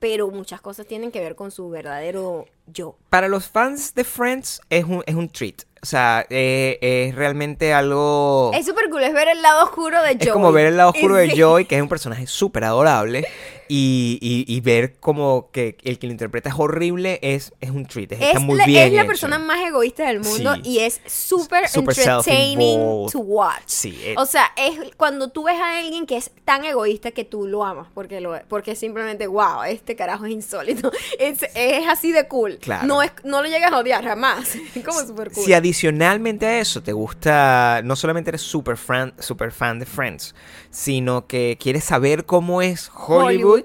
[0.00, 2.96] Pero muchas cosas tienen que ver con su verdadero yo.
[3.10, 5.62] Para los fans de Friends es un, es un treat.
[5.82, 8.50] O sea, eh, es realmente algo...
[8.54, 10.26] Es súper cool, es ver el lado oscuro de Joey.
[10.26, 11.30] Es como ver el lado oscuro de.
[11.40, 13.26] Joey, que es un personaje súper adorable.
[13.72, 17.86] Y, y- y ver como que el que lo interpreta es horrible es, es un
[17.86, 18.10] treat.
[18.12, 19.06] Es, está Es muy la, bien es la hecho.
[19.08, 20.62] persona más egoísta del mundo Sí.
[20.64, 23.62] y es súper Súper entertaining to watch.
[23.66, 24.14] Sí, eh.
[24.16, 27.64] O sea, es cuando tú ves a alguien que es tan egoísta que tú lo
[27.64, 30.90] amas, porque lo porque simplemente, wow, este carajo es insólito.
[31.20, 32.58] Es, es así de cool.
[32.58, 32.86] Claro.
[32.86, 34.54] No, es, no lo llegas a odiar jamás.
[34.74, 35.44] Es como súper cool.
[35.44, 40.34] Si adicionalmente a eso te gusta, no solamente eres super fan, super fan de Friends,
[40.70, 43.59] sino que quieres saber cómo es Hollywood.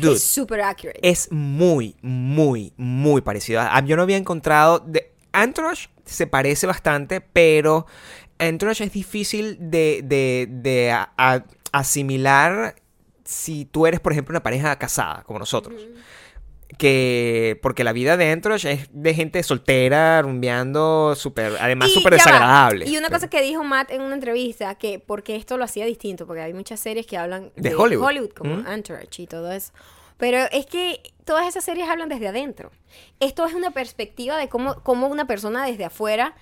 [0.00, 1.00] Dude, es súper accurate.
[1.02, 3.60] es muy, muy, muy parecido.
[3.60, 4.80] A, yo no había encontrado.
[4.80, 5.12] De,
[6.04, 7.86] se parece bastante, pero
[8.38, 12.76] Entourage es difícil de, de, de a- a- asimilar
[13.24, 15.80] si tú eres, por ejemplo, una pareja casada, como nosotros.
[16.78, 17.58] Que.
[17.62, 21.52] Porque la vida de Entourage es de gente soltera, rumbeando, súper.
[21.60, 22.16] Además, súper va.
[22.16, 22.86] desagradable.
[22.88, 25.86] Y una Pero- cosa que dijo Matt en una entrevista, que porque esto lo hacía
[25.86, 28.30] distinto, porque hay muchas series que hablan De Hollywood.
[28.36, 28.66] como Mm.
[28.66, 29.72] Entourage y todo eso.
[30.16, 32.70] Pero es que todas esas series hablan desde adentro.
[33.20, 36.34] Esto es una perspectiva de cómo, cómo una persona desde afuera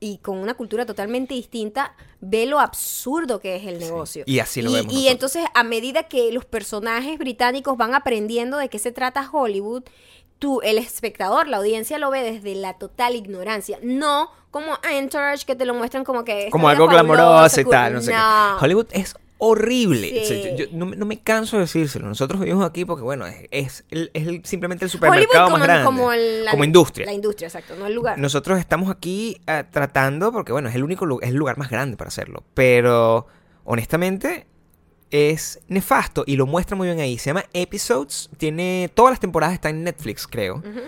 [0.00, 4.24] y con una cultura totalmente distinta ve lo absurdo que es el negocio.
[4.26, 5.12] y así lo y, vemos Y nosotros.
[5.12, 9.82] entonces, a medida que los personajes británicos van aprendiendo de qué se trata Hollywood,
[10.38, 13.78] tú, el espectador, la audiencia lo ve desde la total ignorancia.
[13.82, 16.48] No como Entourage, que te lo muestran como que...
[16.50, 17.72] como algo glamoroso y cool.
[17.72, 18.64] tal, no sé qué.
[18.64, 20.08] Hollywood es horrible.
[20.08, 20.18] Sí.
[20.18, 22.06] O sea, yo, yo no, me- no me canso de decírselo.
[22.08, 25.66] Nosotros vivimos aquí porque, bueno, es, es, el- es el- simplemente el supermercado como, más
[25.66, 25.84] grande.
[25.84, 27.06] como el- la- como industria.
[27.06, 28.18] La industria, exacto, no el lugar.
[28.18, 31.96] Nosotros estamos aquí ah, tratando, porque, bueno, es el único es el lugar más grande
[31.96, 32.44] para hacerlo.
[32.54, 33.26] Pero,
[33.64, 34.46] honestamente,
[35.10, 37.16] es nefasto y lo muestra muy bien ahí.
[37.18, 38.28] Se llama Episodes.
[38.38, 38.90] Tiene.
[38.94, 40.56] Todas las temporadas están en Netflix, creo.
[40.56, 40.80] Ujú.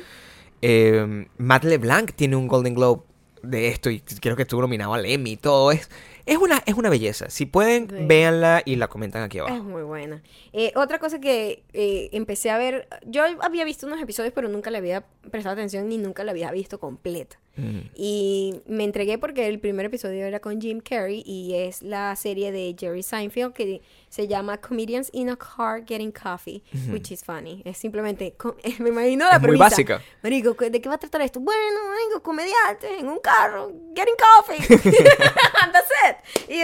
[0.63, 3.03] Eh, Matt LeBlanc tiene un Golden Globe
[3.43, 5.73] de esto y creo que estuvo nominado al Emmy y todo.
[5.73, 5.89] Es,
[6.31, 7.29] es, una, es una belleza.
[7.29, 7.97] Si pueden, Sí.
[8.07, 9.63] véanla y la comentan aquí Es abajo.
[9.65, 10.23] muy buena.
[10.53, 14.71] Eh, otra cosa que eh, empecé a ver, yo había visto unos episodios, pero nunca
[14.71, 17.39] le había prestado atención ni nunca la había visto completa.
[17.61, 17.91] Mm.
[17.95, 22.51] Y me entregué porque el primer episodio era con Jim Carrey y es la serie
[22.53, 27.63] de Jerry Seinfeld que se llama Comedians in a Car Getting Coffee, which is funny.
[27.65, 28.35] Es simplemente,
[28.79, 29.65] me imagino la Es muy premisa.
[29.65, 30.03] básica.
[30.23, 31.41] Marico, ¿de qué va a tratar esto?
[31.41, 34.79] Bueno, marico, comediantes en un carro, getting coffee.
[35.73, 36.51] That's it.
[36.51, 36.61] Y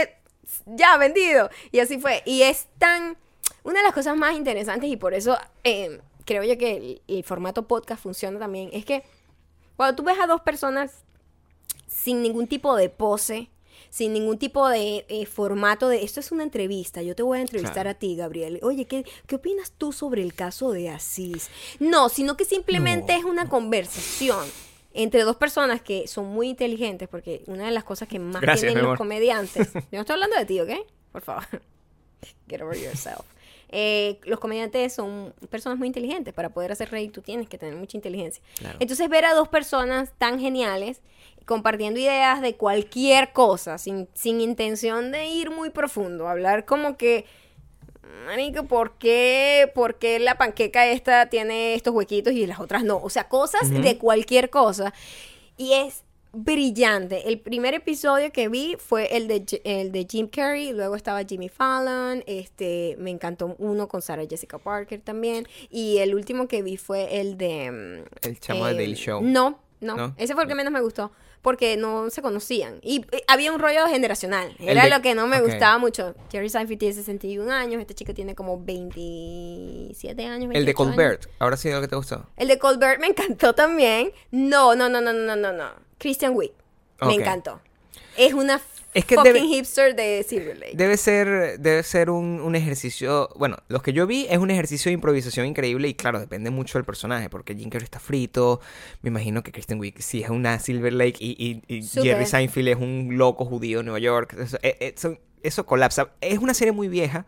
[0.76, 1.50] ya, vendido.
[1.70, 2.22] Y así fue.
[2.24, 3.16] Y es tan...
[3.62, 7.24] Una de las cosas más interesantes y por eso eh, creo yo que el, el
[7.24, 9.02] formato podcast funciona también es que
[9.76, 10.92] cuando tú ves a dos personas
[11.86, 13.50] sin ningún tipo de pose,
[13.90, 17.40] sin ningún tipo de eh, formato de esto es una entrevista, yo te voy a
[17.42, 17.90] entrevistar Claro.
[17.90, 18.58] a ti, Gabriel.
[18.62, 21.48] Oye, ¿qué, ¿qué opinas tú sobre el caso de Asís?
[21.78, 23.18] No, sino que simplemente No.
[23.20, 24.46] es una conversación
[24.92, 28.72] entre dos personas que son muy inteligentes, porque una de las cosas que más Gracias,
[28.72, 29.72] tienen los comediantes.
[29.74, 30.70] Yo no estoy hablando de ti, ¿ok?
[31.12, 31.44] Por favor.
[32.48, 33.20] Get over yourself.
[33.78, 36.32] Eh, los comediantes son personas muy inteligentes.
[36.32, 38.42] Para poder hacer reír, tú tienes que tener mucha inteligencia.
[38.58, 38.78] Claro.
[38.80, 41.02] Entonces, ver a dos personas tan geniales
[41.44, 47.26] compartiendo ideas de cualquier cosa, sin, sin intención de ir muy profundo, hablar como que.
[48.24, 52.96] Marico, ¿por qué, ¿por qué la panqueca esta tiene estos huequitos y las otras no?
[52.96, 54.94] O sea, cosas de cualquier cosa.
[55.58, 56.02] Y es
[56.36, 57.28] brillante.
[57.28, 61.48] El primer episodio que vi fue el de, el de Jim Carrey, luego estaba Jimmy
[61.48, 66.76] Fallon, este, me encantó uno con Sarah Jessica Parker también, y el último que vi
[66.76, 68.04] fue el de...
[68.22, 69.22] mm, El chamo de Daily Show.
[69.22, 70.14] No, no, ¿No?
[70.18, 71.10] ese fue el que menos me gustó,
[71.46, 75.40] porque no se conocían, y había un rollo generacional, era de- lo que no me
[75.40, 76.12] gustaba mucho.
[76.32, 80.50] Jerry Seinfeld tiene 61 años, este chico tiene como 27 años.
[80.52, 80.96] El de 28 años.
[80.96, 81.26] Colbert.
[81.38, 82.26] Ahora sí lo que te gustó.
[82.36, 84.10] El de Colbert me encantó también.
[84.32, 85.70] No, no, no, no, no, no, no.
[85.98, 86.52] Christian Wick.
[87.02, 87.60] Me encantó.
[88.16, 88.60] Es una
[88.96, 90.72] Es que fucking debe- hipster de Silver Lake.
[90.76, 93.28] Debe ser, debe ser un, un ejercicio.
[93.36, 96.78] Bueno, los que yo vi es un ejercicio de improvisación increíble y claro, depende mucho
[96.78, 98.60] del personaje, porque Jim Carrey está frito.
[99.02, 101.82] Me imagino que Kristen Wiig sí es una Silver Lake y, y- y.
[101.82, 104.34] Jerry Seinfeld es un loco judío de Nueva York.
[104.38, 106.10] Eso, eh, eh, son- eso colapsa.
[106.20, 107.26] Es una serie muy vieja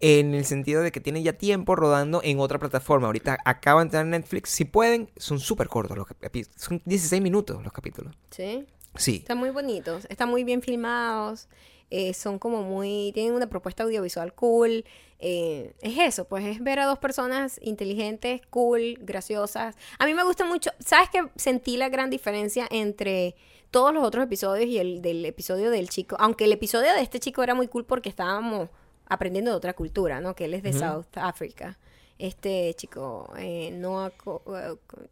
[0.00, 3.06] en el sentido de que tiene ya tiempo rodando en otra plataforma.
[3.06, 4.50] Ahorita acaba de entrar en Netflix.
[4.50, 6.50] Si pueden, son súper cortos los capítulos.
[6.60, 8.14] Son 16 minutos los capítulos.
[8.30, 8.66] Sí.
[8.98, 9.16] Sí.
[9.16, 10.06] Están muy bonitos.
[10.10, 11.48] Están muy bien filmados.
[11.90, 13.12] eh, son como muy.
[13.14, 14.84] Tienen una propuesta audiovisual cool.
[15.18, 19.76] eh, es eso, pues es ver a dos personas inteligentes, cool, graciosas.
[19.98, 20.70] A mí me gusta mucho.
[20.80, 23.34] ¿Sabes que sentí la gran diferencia entre
[23.70, 26.16] todos los otros episodios y el del episodio del chico?
[26.18, 28.68] Aunque el episodio de este chico era muy cool porque estábamos
[29.08, 30.34] aprendiendo de otra cultura, ¿no?
[30.34, 31.78] Que él es de South Africa.
[32.18, 34.10] Este chico, eh, Noah.
[34.10, 34.42] Co-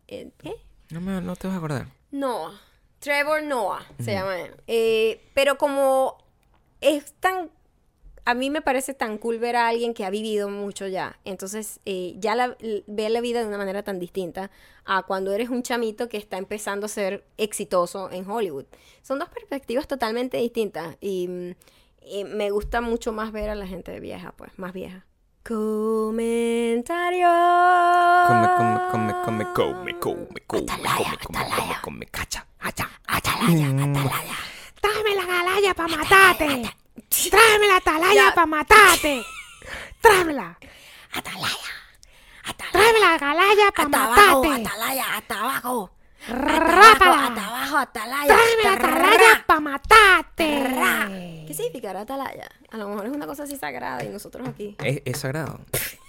[0.09, 0.27] eh.
[0.91, 1.87] No, me- no te vas a acordar.
[2.11, 2.61] Noah.
[3.05, 4.55] Trevor Noah se llama él.
[4.67, 6.17] Eh, pero como
[6.81, 7.51] es tan.
[8.25, 11.19] A mí me parece tan cool ver a alguien que ha vivido mucho ya.
[11.27, 12.57] Entonces, eh, ya la,
[12.87, 14.51] ve la vida de una manera tan distinta
[14.87, 18.65] a cuando eres un chamito que está empezando a ser exitoso en Hollywood.
[19.03, 20.97] Son dos perspectivas totalmente distintas.
[21.03, 21.51] Y, mm,
[22.07, 25.05] y me gusta mucho más ver a la gente vieja, pues, más vieja.
[25.45, 27.29] Comentario.
[28.27, 31.55] Come, come, come, come, come, come, come, Atalaya, come, come, atalaya.
[31.55, 32.89] come, come, cacha, hacha.
[33.07, 33.95] Atalaya, Mm.
[33.95, 34.37] atalaya.
[34.81, 36.49] Tráeme la atalaya para matarte.
[37.31, 38.35] Tráeme la atalaya Ya.
[38.35, 39.23] para matarte.
[40.01, 40.57] Tráemela.
[41.13, 41.73] Atalaya.
[42.45, 42.73] Atalaya.
[42.73, 44.49] Tráeme la atalaya para matarte.
[44.49, 45.91] atalaya, hasta abajo.
[46.29, 47.27] Rápala.
[47.29, 48.27] hasta abajo, atalaya.
[48.35, 51.45] Tráeme la atalaya para matarte.
[51.47, 52.49] ¿Qué significará atalaya?
[52.71, 54.77] A lo mejor es una cosa así sagrada y nosotros aquí.
[54.83, 55.61] Es, es sagrado.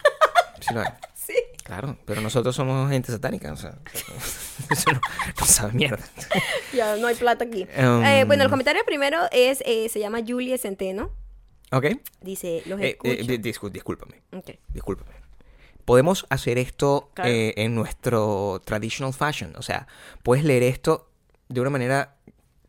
[0.61, 0.89] Sí lo es.
[1.13, 1.33] Sí.
[1.63, 3.77] Claro, pero nosotros somos gente satánica, o sea,
[4.71, 4.99] eso no,
[5.39, 6.03] no sabe mierda.
[6.73, 7.67] Ya no hay plata aquí.
[7.77, 8.03] Um.
[8.03, 11.11] Eh, bueno, el comentario primero es, eh, se llama Julie Centeno.
[11.71, 11.85] ¿Ok?
[12.21, 13.31] Dice, los Eh, escucho.
[13.31, 14.51] eh, discúlpame, Ok.
[14.73, 15.11] discúlpame.
[15.85, 17.29] Podemos hacer esto Claro.
[17.29, 19.87] eh, en nuestro traditional fashion, o sea,
[20.23, 21.09] puedes leer esto
[21.47, 22.15] de una manera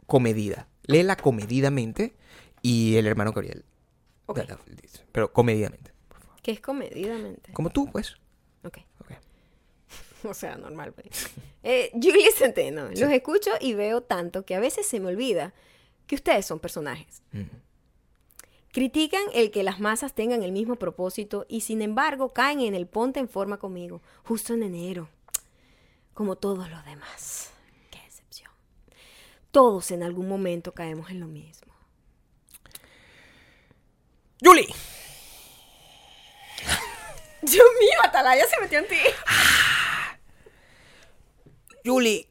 [0.06, 0.68] comedida.
[0.84, 2.14] Léela comedidamente
[2.62, 3.64] y el hermano Gabriel.
[4.26, 4.40] Ok.
[4.82, 5.92] dice, Pero comedidamente.
[6.42, 7.52] Que es comedidamente.
[7.52, 8.16] Como tú, pues.
[8.64, 8.78] Ok.
[9.00, 9.10] Ok.
[10.24, 10.92] O sea, normal.
[10.92, 11.30] pues.
[11.62, 12.88] Eh, Julie Centeno.
[12.88, 15.54] Los escucho y veo tanto que a veces se me olvida
[16.06, 17.22] que ustedes son personajes.
[17.32, 17.42] Mm.
[18.76, 22.86] Critican el que las masas tengan el mismo propósito y sin embargo caen en el
[22.86, 25.08] ponte en forma conmigo, justo en enero,
[26.12, 27.52] como todos los demás.
[27.90, 28.50] Qué decepción.
[29.50, 31.72] Todos en algún momento caemos en lo mismo.
[34.44, 34.68] Julie.
[37.40, 39.00] Dios mío, Atalaya se metió en ti.
[41.82, 42.28] Julie.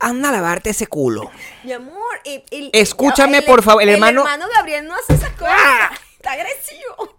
[0.00, 1.30] Anda a lavarte ese culo.
[1.62, 5.14] Mi amor, el- el- Escúchame, el- por favor, el hermano- El hermano Gabriel no hace
[5.14, 5.54] esas cosas.
[5.56, 5.90] ¡Ah!
[6.16, 7.16] Está agresivo.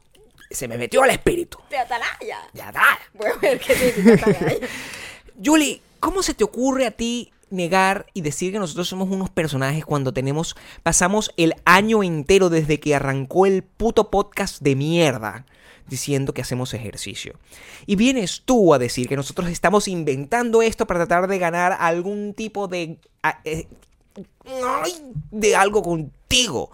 [0.49, 1.57] Se me metió al espíritu.
[1.69, 2.39] De Atalaya.
[2.53, 2.99] Ya está.
[3.13, 4.67] Voy a ver qué Atalaya.
[5.43, 9.83] Julie, ¿cómo se te ocurre a ti negar y decir que nosotros somos unos personajes
[9.85, 15.45] cuando tenemos, pasamos el año entero desde que arrancó el puto podcast de mierda
[15.87, 17.33] diciendo que hacemos ejercicio?
[17.85, 22.33] Y vienes tú a decir que nosotros estamos inventando esto para tratar de ganar algún
[22.33, 22.97] tipo de...
[23.43, 23.67] eh,
[25.31, 26.71] de algo contigo.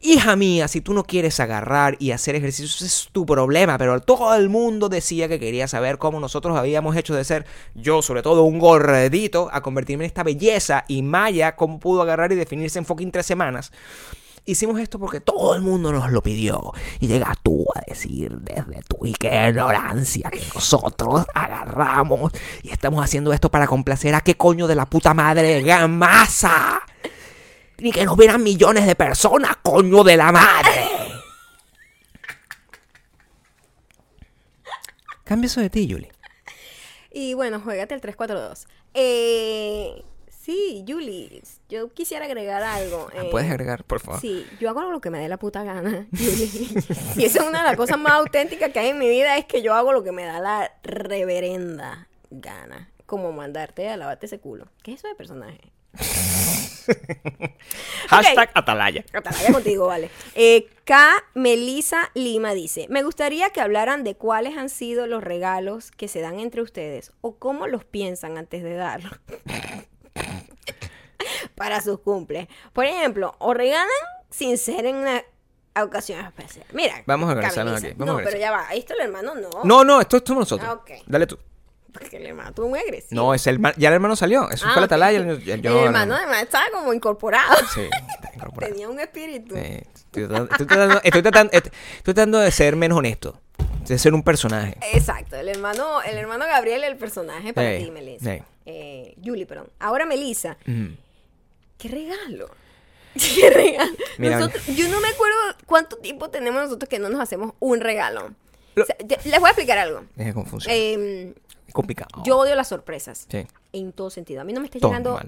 [0.00, 3.78] Hija mía, si tú no quieres agarrar y hacer ejercicios, es tu problema.
[3.78, 8.02] Pero todo el mundo decía que quería saber cómo nosotros habíamos hecho de ser, yo
[8.02, 10.84] sobre todo, un gordito, a convertirme en esta belleza.
[10.86, 13.72] Y Maya, cómo pudo agarrar y definirse en fucking tres semanas.
[14.48, 16.72] Hicimos esto porque todo el mundo nos lo pidió.
[17.00, 22.32] Y llegas tú a decir desde tu ignorancia que nosotros agarramos
[22.62, 26.80] y estamos haciendo esto para complacer a qué coño de la puta madre gamasa.
[27.78, 30.86] Ni que nos vieran millones de personas, coño de la madre.
[35.24, 36.12] Cambia eso de ti, Julie.
[37.10, 38.68] Y bueno, juégate el 342.
[38.94, 40.04] Eh,
[40.46, 43.08] sí, Julie, yo quisiera agregar algo.
[43.12, 44.20] Ah, eh, ¿Puedes agregar, por favor?
[44.20, 46.68] Sí, yo hago lo que me dé la puta gana, Julie.
[47.16, 49.44] y esa es una de las cosas más auténticas que hay en mi vida, es
[49.46, 52.90] que yo hago lo que me da la reverenda gana.
[53.06, 54.66] Como mandarte a lavarte ese culo.
[54.82, 55.60] ¿Qué es eso de personaje?
[58.08, 59.04] Hashtag Atalaya.
[59.12, 60.10] Atalaya contigo, vale.
[60.34, 61.24] Eh, K.
[61.34, 66.20] Melisa Lima dice: Me gustaría que hablaran de cuáles han sido los regalos que se
[66.20, 69.12] dan entre ustedes o cómo los piensan antes de darlos.
[71.54, 72.48] Para sus cumples.
[72.72, 73.86] Por ejemplo, o regalan
[74.30, 75.22] sin ser en una
[75.82, 76.66] ocasión especial.
[76.72, 77.02] Mira.
[77.06, 78.68] Vamos a organizarnos aquí, vamos a no, pero ya va.
[78.68, 79.50] Ahí está el hermano, no.
[79.64, 80.68] No, no, esto, esto somos nosotros.
[80.68, 80.90] Ah, ok.
[81.06, 81.38] Dale tú.
[81.92, 83.22] Porque el hermano tuvo muy agresivo.
[83.22, 84.50] No, es el ya el hermano salió.
[84.50, 84.86] Eso Ah, fue la.
[84.86, 85.18] Atalaya.
[85.18, 87.56] yo- el yo- hermano además estaba como incorporado.
[87.74, 88.70] Sí, está incorporado.
[88.74, 89.54] Tenía un espíritu.
[89.54, 89.62] Sí,
[89.94, 93.40] estoy, tratando, estoy, tratando, estoy, tratando, estoy tratando de ser menos honesto.
[93.86, 94.76] De ser un personaje.
[94.92, 98.34] Exacto, el hermano, el hermano Gabriel, el personaje para ti, Melissa.
[98.34, 98.42] ey.
[98.66, 99.70] Eh, Julie, perdón.
[99.78, 100.88] Ahora, Melissa, Mm.
[101.78, 102.48] ¿Qué regalo?
[103.14, 103.92] ¿Qué regalo?
[104.18, 105.36] Mira, Nosotros- yo no me acuerdo
[105.66, 108.30] cuánto tiempo tenemos nosotros que no nos hacemos un regalo.
[108.74, 110.04] Lo- O sea, te- les voy a explicar algo.
[110.16, 110.34] Es.
[110.68, 111.34] Eh,
[111.66, 112.22] es complicado.
[112.24, 113.26] yo odio las sorpresas.
[113.30, 113.46] Sí.
[113.72, 114.40] En todo sentido.
[114.42, 115.18] A mí no me está llegando.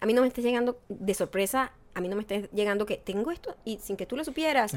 [0.00, 1.72] A mí no me está llegando de sorpresa.
[1.94, 4.72] A mí no me está llegando que tengo esto y sin que tú lo supieras.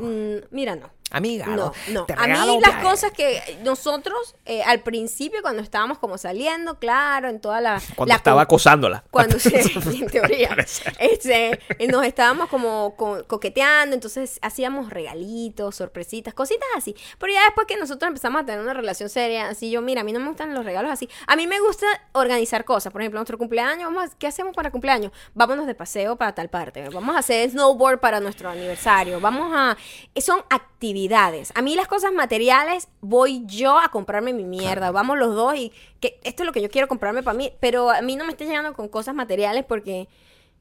[0.00, 0.90] Mm, mira, no.
[1.10, 2.06] Amiga, No, no.
[2.06, 7.28] te A mí las cosas que nosotros eh, al principio cuando estábamos como saliendo, claro,
[7.28, 7.80] en toda la...
[7.94, 9.04] Cuando la estaba acosándola.
[9.10, 9.52] Cuando sí,
[10.00, 10.56] en teoría.
[10.98, 16.96] Este, nos estábamos como co- coqueteando, entonces hacíamos regalitos, sorpresitas, cositas así.
[17.18, 20.04] Pero ya después que nosotros empezamos a tener una relación seria, así yo, mira, a
[20.04, 21.08] mí no me gustan los regalos así.
[21.28, 22.92] A mí me gusta organizar cosas.
[22.92, 25.12] Por ejemplo, nuestro cumpleaños, vamos a- ¿qué hacemos para cumpleaños?
[25.34, 26.88] Vámonos de paseo para tal parte.
[26.90, 29.20] Vamos a hacer snowboard para nuestro aniversario.
[29.20, 29.76] Vamos a...
[30.20, 31.52] Son actividades.
[31.54, 34.90] A mí las cosas materiales voy yo a comprarme mi mierda.
[34.90, 37.52] Vamos los dos y que esto es lo que yo quiero comprarme para mí.
[37.60, 40.08] Pero a mí no me esté llegando con cosas materiales porque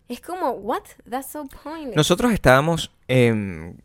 [0.08, 0.84] es como, what?
[1.10, 1.96] That's so pointless.
[1.96, 3.76] Nosotros estábamos, em,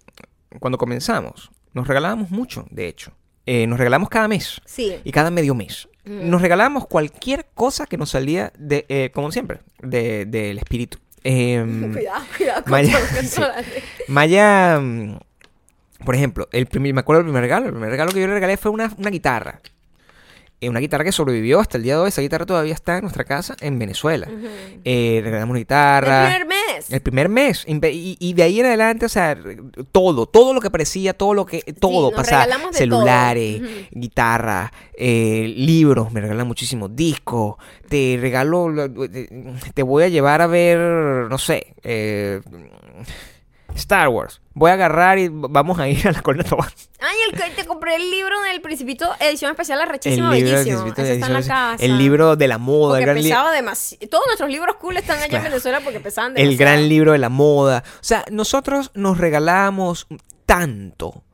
[0.61, 3.13] cuando comenzamos, nos regalábamos mucho, de hecho.
[3.47, 4.97] Eh, nos regalamos cada mes Sí.
[5.05, 5.89] y cada medio mes.
[6.05, 10.97] Nos regalábamos cualquier cosa que nos salía, de, eh, como siempre, de- del espíritu.
[11.31, 13.41] Em, Cuidado, cuidado con Maya- sí.
[14.09, 15.19] Maya, mm,
[16.05, 17.67] por ejemplo, el primer, me acuerdo del primer regalo.
[17.67, 19.61] El primer regalo que yo le regalé fue una, una guitarra.
[20.61, 22.09] Eh, una guitarra que sobrevivió hasta el día de hoy.
[22.09, 24.29] Esa guitarra todavía está en nuestra casa en Venezuela.
[24.85, 26.35] Eh, regalamos una guitarra.
[26.37, 26.91] El primer mes.
[26.93, 27.65] El primer mes.
[27.69, 29.39] Y, y de ahí en adelante, o sea,
[29.93, 32.43] todo, todo lo que parecía, todo lo que, todo nos pasaba.
[32.79, 33.69] Celulares, todo.
[33.69, 33.75] Ujú.
[33.93, 37.55] guitarra, eh, libros, me regalan muchísimos discos.
[37.89, 38.89] Te regalo, lo-
[39.75, 40.79] te voy a llevar a ver,
[41.31, 42.41] no sé, eh,
[43.79, 44.41] Star Wars.
[44.55, 46.69] Voy a agarrar y vamos a ir a la colina Tobán.
[47.01, 50.55] Ay, el que te compré el libro del Principito, edición especial, El arrechísimo, libro, del
[50.57, 50.83] bellísimo.
[50.83, 51.85] Principito Ese de está en la Ediciones- casa.
[51.85, 54.09] el libro de la moda, Porque el gran, li- pesaba demasiado.
[54.11, 55.45] Todos nuestros libros cool están allá en.
[55.45, 56.59] Venezuela porque pesaban el demasiado.
[56.59, 57.85] gran libro de la moda.
[57.95, 60.07] O sea, nosotros nos regalamos
[60.47, 61.25] tanto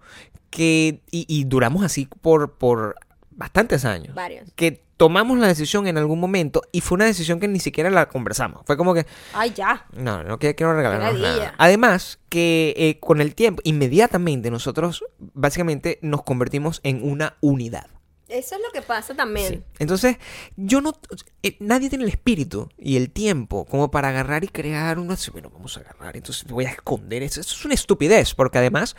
[0.50, 2.96] que y, y duramos así por, por
[3.36, 4.14] bastantes años.
[4.14, 4.50] Varios.
[4.54, 8.08] Que tomamos la decisión en algún momento y fue una decisión que ni siquiera la
[8.08, 8.62] conversamos.
[8.66, 9.86] Fue como que, Ay, ya.
[9.92, 11.54] no, no quiero, quiero regalarnos nada.
[11.58, 17.86] Además, que eh, con el tiempo, inmediatamente nosotros básicamente nos convertimos en una unidad.
[18.28, 19.48] Eso es lo que pasa también.
[19.48, 19.62] Sí.
[19.78, 20.16] Entonces,
[20.56, 20.94] yo no.
[21.42, 25.16] eh, nadie tiene el espíritu y el tiempo como para agarrar y crear una.
[25.32, 27.40] Bueno, vamos a agarrar, entonces voy a esconder eso.
[27.40, 28.96] Eso es una estupidez, porque además,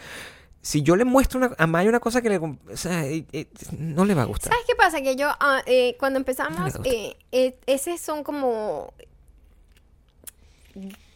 [0.66, 2.38] si yo le muestro una- a Maya una cosa que le.
[2.40, 3.46] O sea, eh, eh,
[3.78, 4.52] no le va a gustar.
[4.52, 5.00] ¿Sabes qué pasa?
[5.00, 6.90] Que yo, ah, eh, cuando No empezamos, gusta.
[6.90, 8.92] eh, eh, esos son como.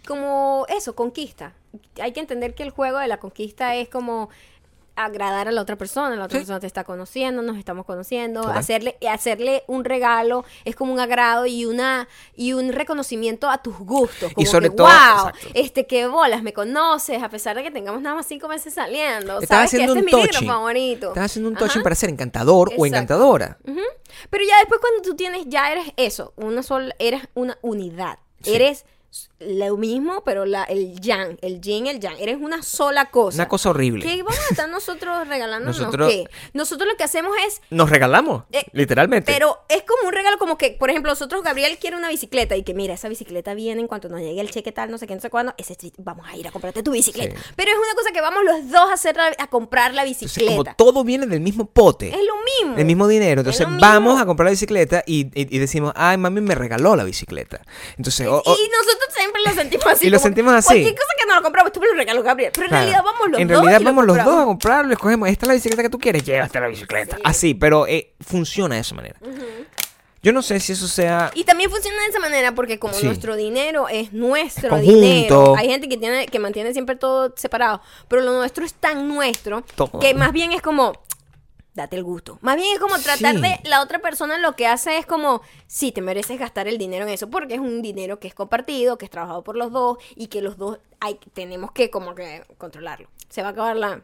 [0.08, 1.54] Como eso, conquista.
[2.02, 4.30] Hay que entender que el juego de la conquista es como
[5.06, 6.42] agradar a la otra persona, la otra Sí.
[6.42, 8.58] persona te está conociendo, nos estamos conociendo, Total.
[8.58, 13.78] hacerle hacerle un regalo es como un agrado y una y un reconocimiento a tus
[13.80, 15.48] gustos, como sobre que, todo- wow, exacto.
[15.54, 19.40] este qué bolas, me conoces a pesar de que tengamos nada más cinco meses saliendo,
[19.40, 21.08] Estaba sabes que haciendo este es un mi libro favorito.
[21.10, 21.66] Estás haciendo un Ajá.
[21.66, 23.58] touching para ser encantador o encantadora.
[24.30, 28.20] Pero ya después cuando tú tienes, ya eres eso, una sola, eres una unidad.
[28.42, 28.54] Sí.
[28.56, 28.86] Eres
[29.40, 32.16] lo mismo, pero la, el yang, el yin, el yang.
[32.20, 33.36] Eres una sola cosa.
[33.38, 34.06] Una cosa horrible.
[34.06, 35.80] ¿Qué vamos a estar nosotros regalándonos?
[35.80, 36.26] Nosotros- ¿Qué?
[36.54, 39.32] Nosotros lo que hacemos es Nos regalamos, Eh, literalmente.
[39.32, 42.64] pero es como un regalo como que, por ejemplo, nosotros, Gabriel quiere una bicicleta y
[42.64, 45.16] que mira, esa bicicleta viene en cuanto nos llegue el cheque tal, no sé qué,
[45.16, 47.36] no sé cuándo, ese, vamos a ir a comprarte tu bicicleta.
[47.36, 47.54] Sí.
[47.56, 50.28] Pero es una cosa que vamos los dos a hacer la- a comprar la Entonces,
[50.36, 50.76] bicicleta.
[50.76, 52.10] como todo viene del mismo pote.
[52.10, 52.78] Es lo mismo.
[52.78, 53.42] El mismo dinero.
[53.42, 53.82] Entonces mismo.
[53.82, 57.62] vamos a comprar la bicicleta y, y- y decimos, ay, mami me regaló la bicicleta.
[57.98, 60.06] Entonces, Y nosotros nosotros siempre lo sentimos así.
[60.08, 60.68] Y lo sentimos así.
[60.68, 62.52] Cualquier cosa que nos lo compramos, tú me lo regalas, Gabriel.
[62.54, 62.84] Pero en Claro.
[62.86, 63.58] realidad vamos los En dos.
[63.58, 66.00] realidad y lo vamos los dos a comprarlo, escogemos, esta es la bicicleta que tú
[66.00, 67.18] quieres, llévate la bicicleta.
[67.24, 69.16] Así, pero eh, funciona de esa manera.
[70.22, 71.32] Yo no sé si eso sea...
[71.34, 73.06] Y también funciona de esa manera porque como Sí.
[73.06, 75.00] nuestro dinero es nuestro Conjunto.
[75.00, 79.08] dinero, hay gente que tiene que mantiene siempre todo separado, pero lo nuestro es tan
[79.08, 79.98] nuestro Todo.
[80.00, 80.92] que más bien es como
[81.80, 82.38] date el gusto.
[82.42, 83.42] Más bien es como tratar Sí.
[83.42, 87.06] de la otra persona lo que hace es como sí te mereces gastar el dinero
[87.06, 89.98] en eso porque es un dinero que es compartido, que es trabajado por los dos
[90.16, 93.08] y que los dos hay tenemos que como que controlarlo.
[93.30, 94.02] Se va a acabar la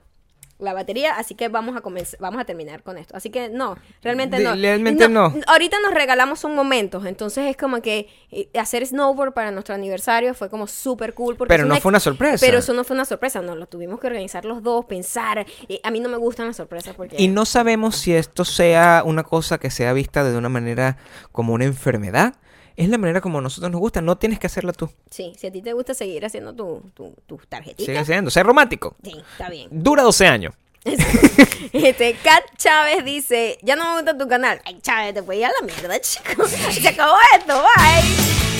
[0.57, 3.15] la batería, así que vamos a comenzar, vamos a terminar con esto.
[3.15, 4.55] Así que no, realmente no.
[4.55, 5.33] realmente no.
[5.47, 10.33] Ahorita nos regalamos un momento, entonces es como que eh, hacer snowboard para nuestro aniversario
[10.33, 11.35] fue como súper cool.
[11.35, 12.45] porque Pero no fue una sorpresa.
[12.45, 15.45] Pero eso no fue una sorpresa, no, lo tuvimos que organizar los dos, pensar.
[15.67, 17.17] Eh, a mí no me gustan las sorpresas porque...
[17.19, 20.97] Y no sabemos si esto sea una cosa que sea vista de una manera
[21.31, 22.35] como una enfermedad.
[22.75, 24.89] Es la manera como a nosotros nos gusta, no tienes que hacerla tú.
[25.09, 28.45] Sí, si a ti te gusta seguir haciendo tu, tu, tus Sigue tarjetitas, siendo, ser
[28.45, 28.95] romántico.
[29.03, 29.69] sí, está bien.
[29.71, 30.53] Dura 12 años.
[31.73, 34.61] Este, Kat Chávez dice, ya no me gusta tu canal.
[34.65, 36.47] Ay, Chávez, te ir a la mierda, chico.
[36.47, 38.54] Se acabó esto, bye.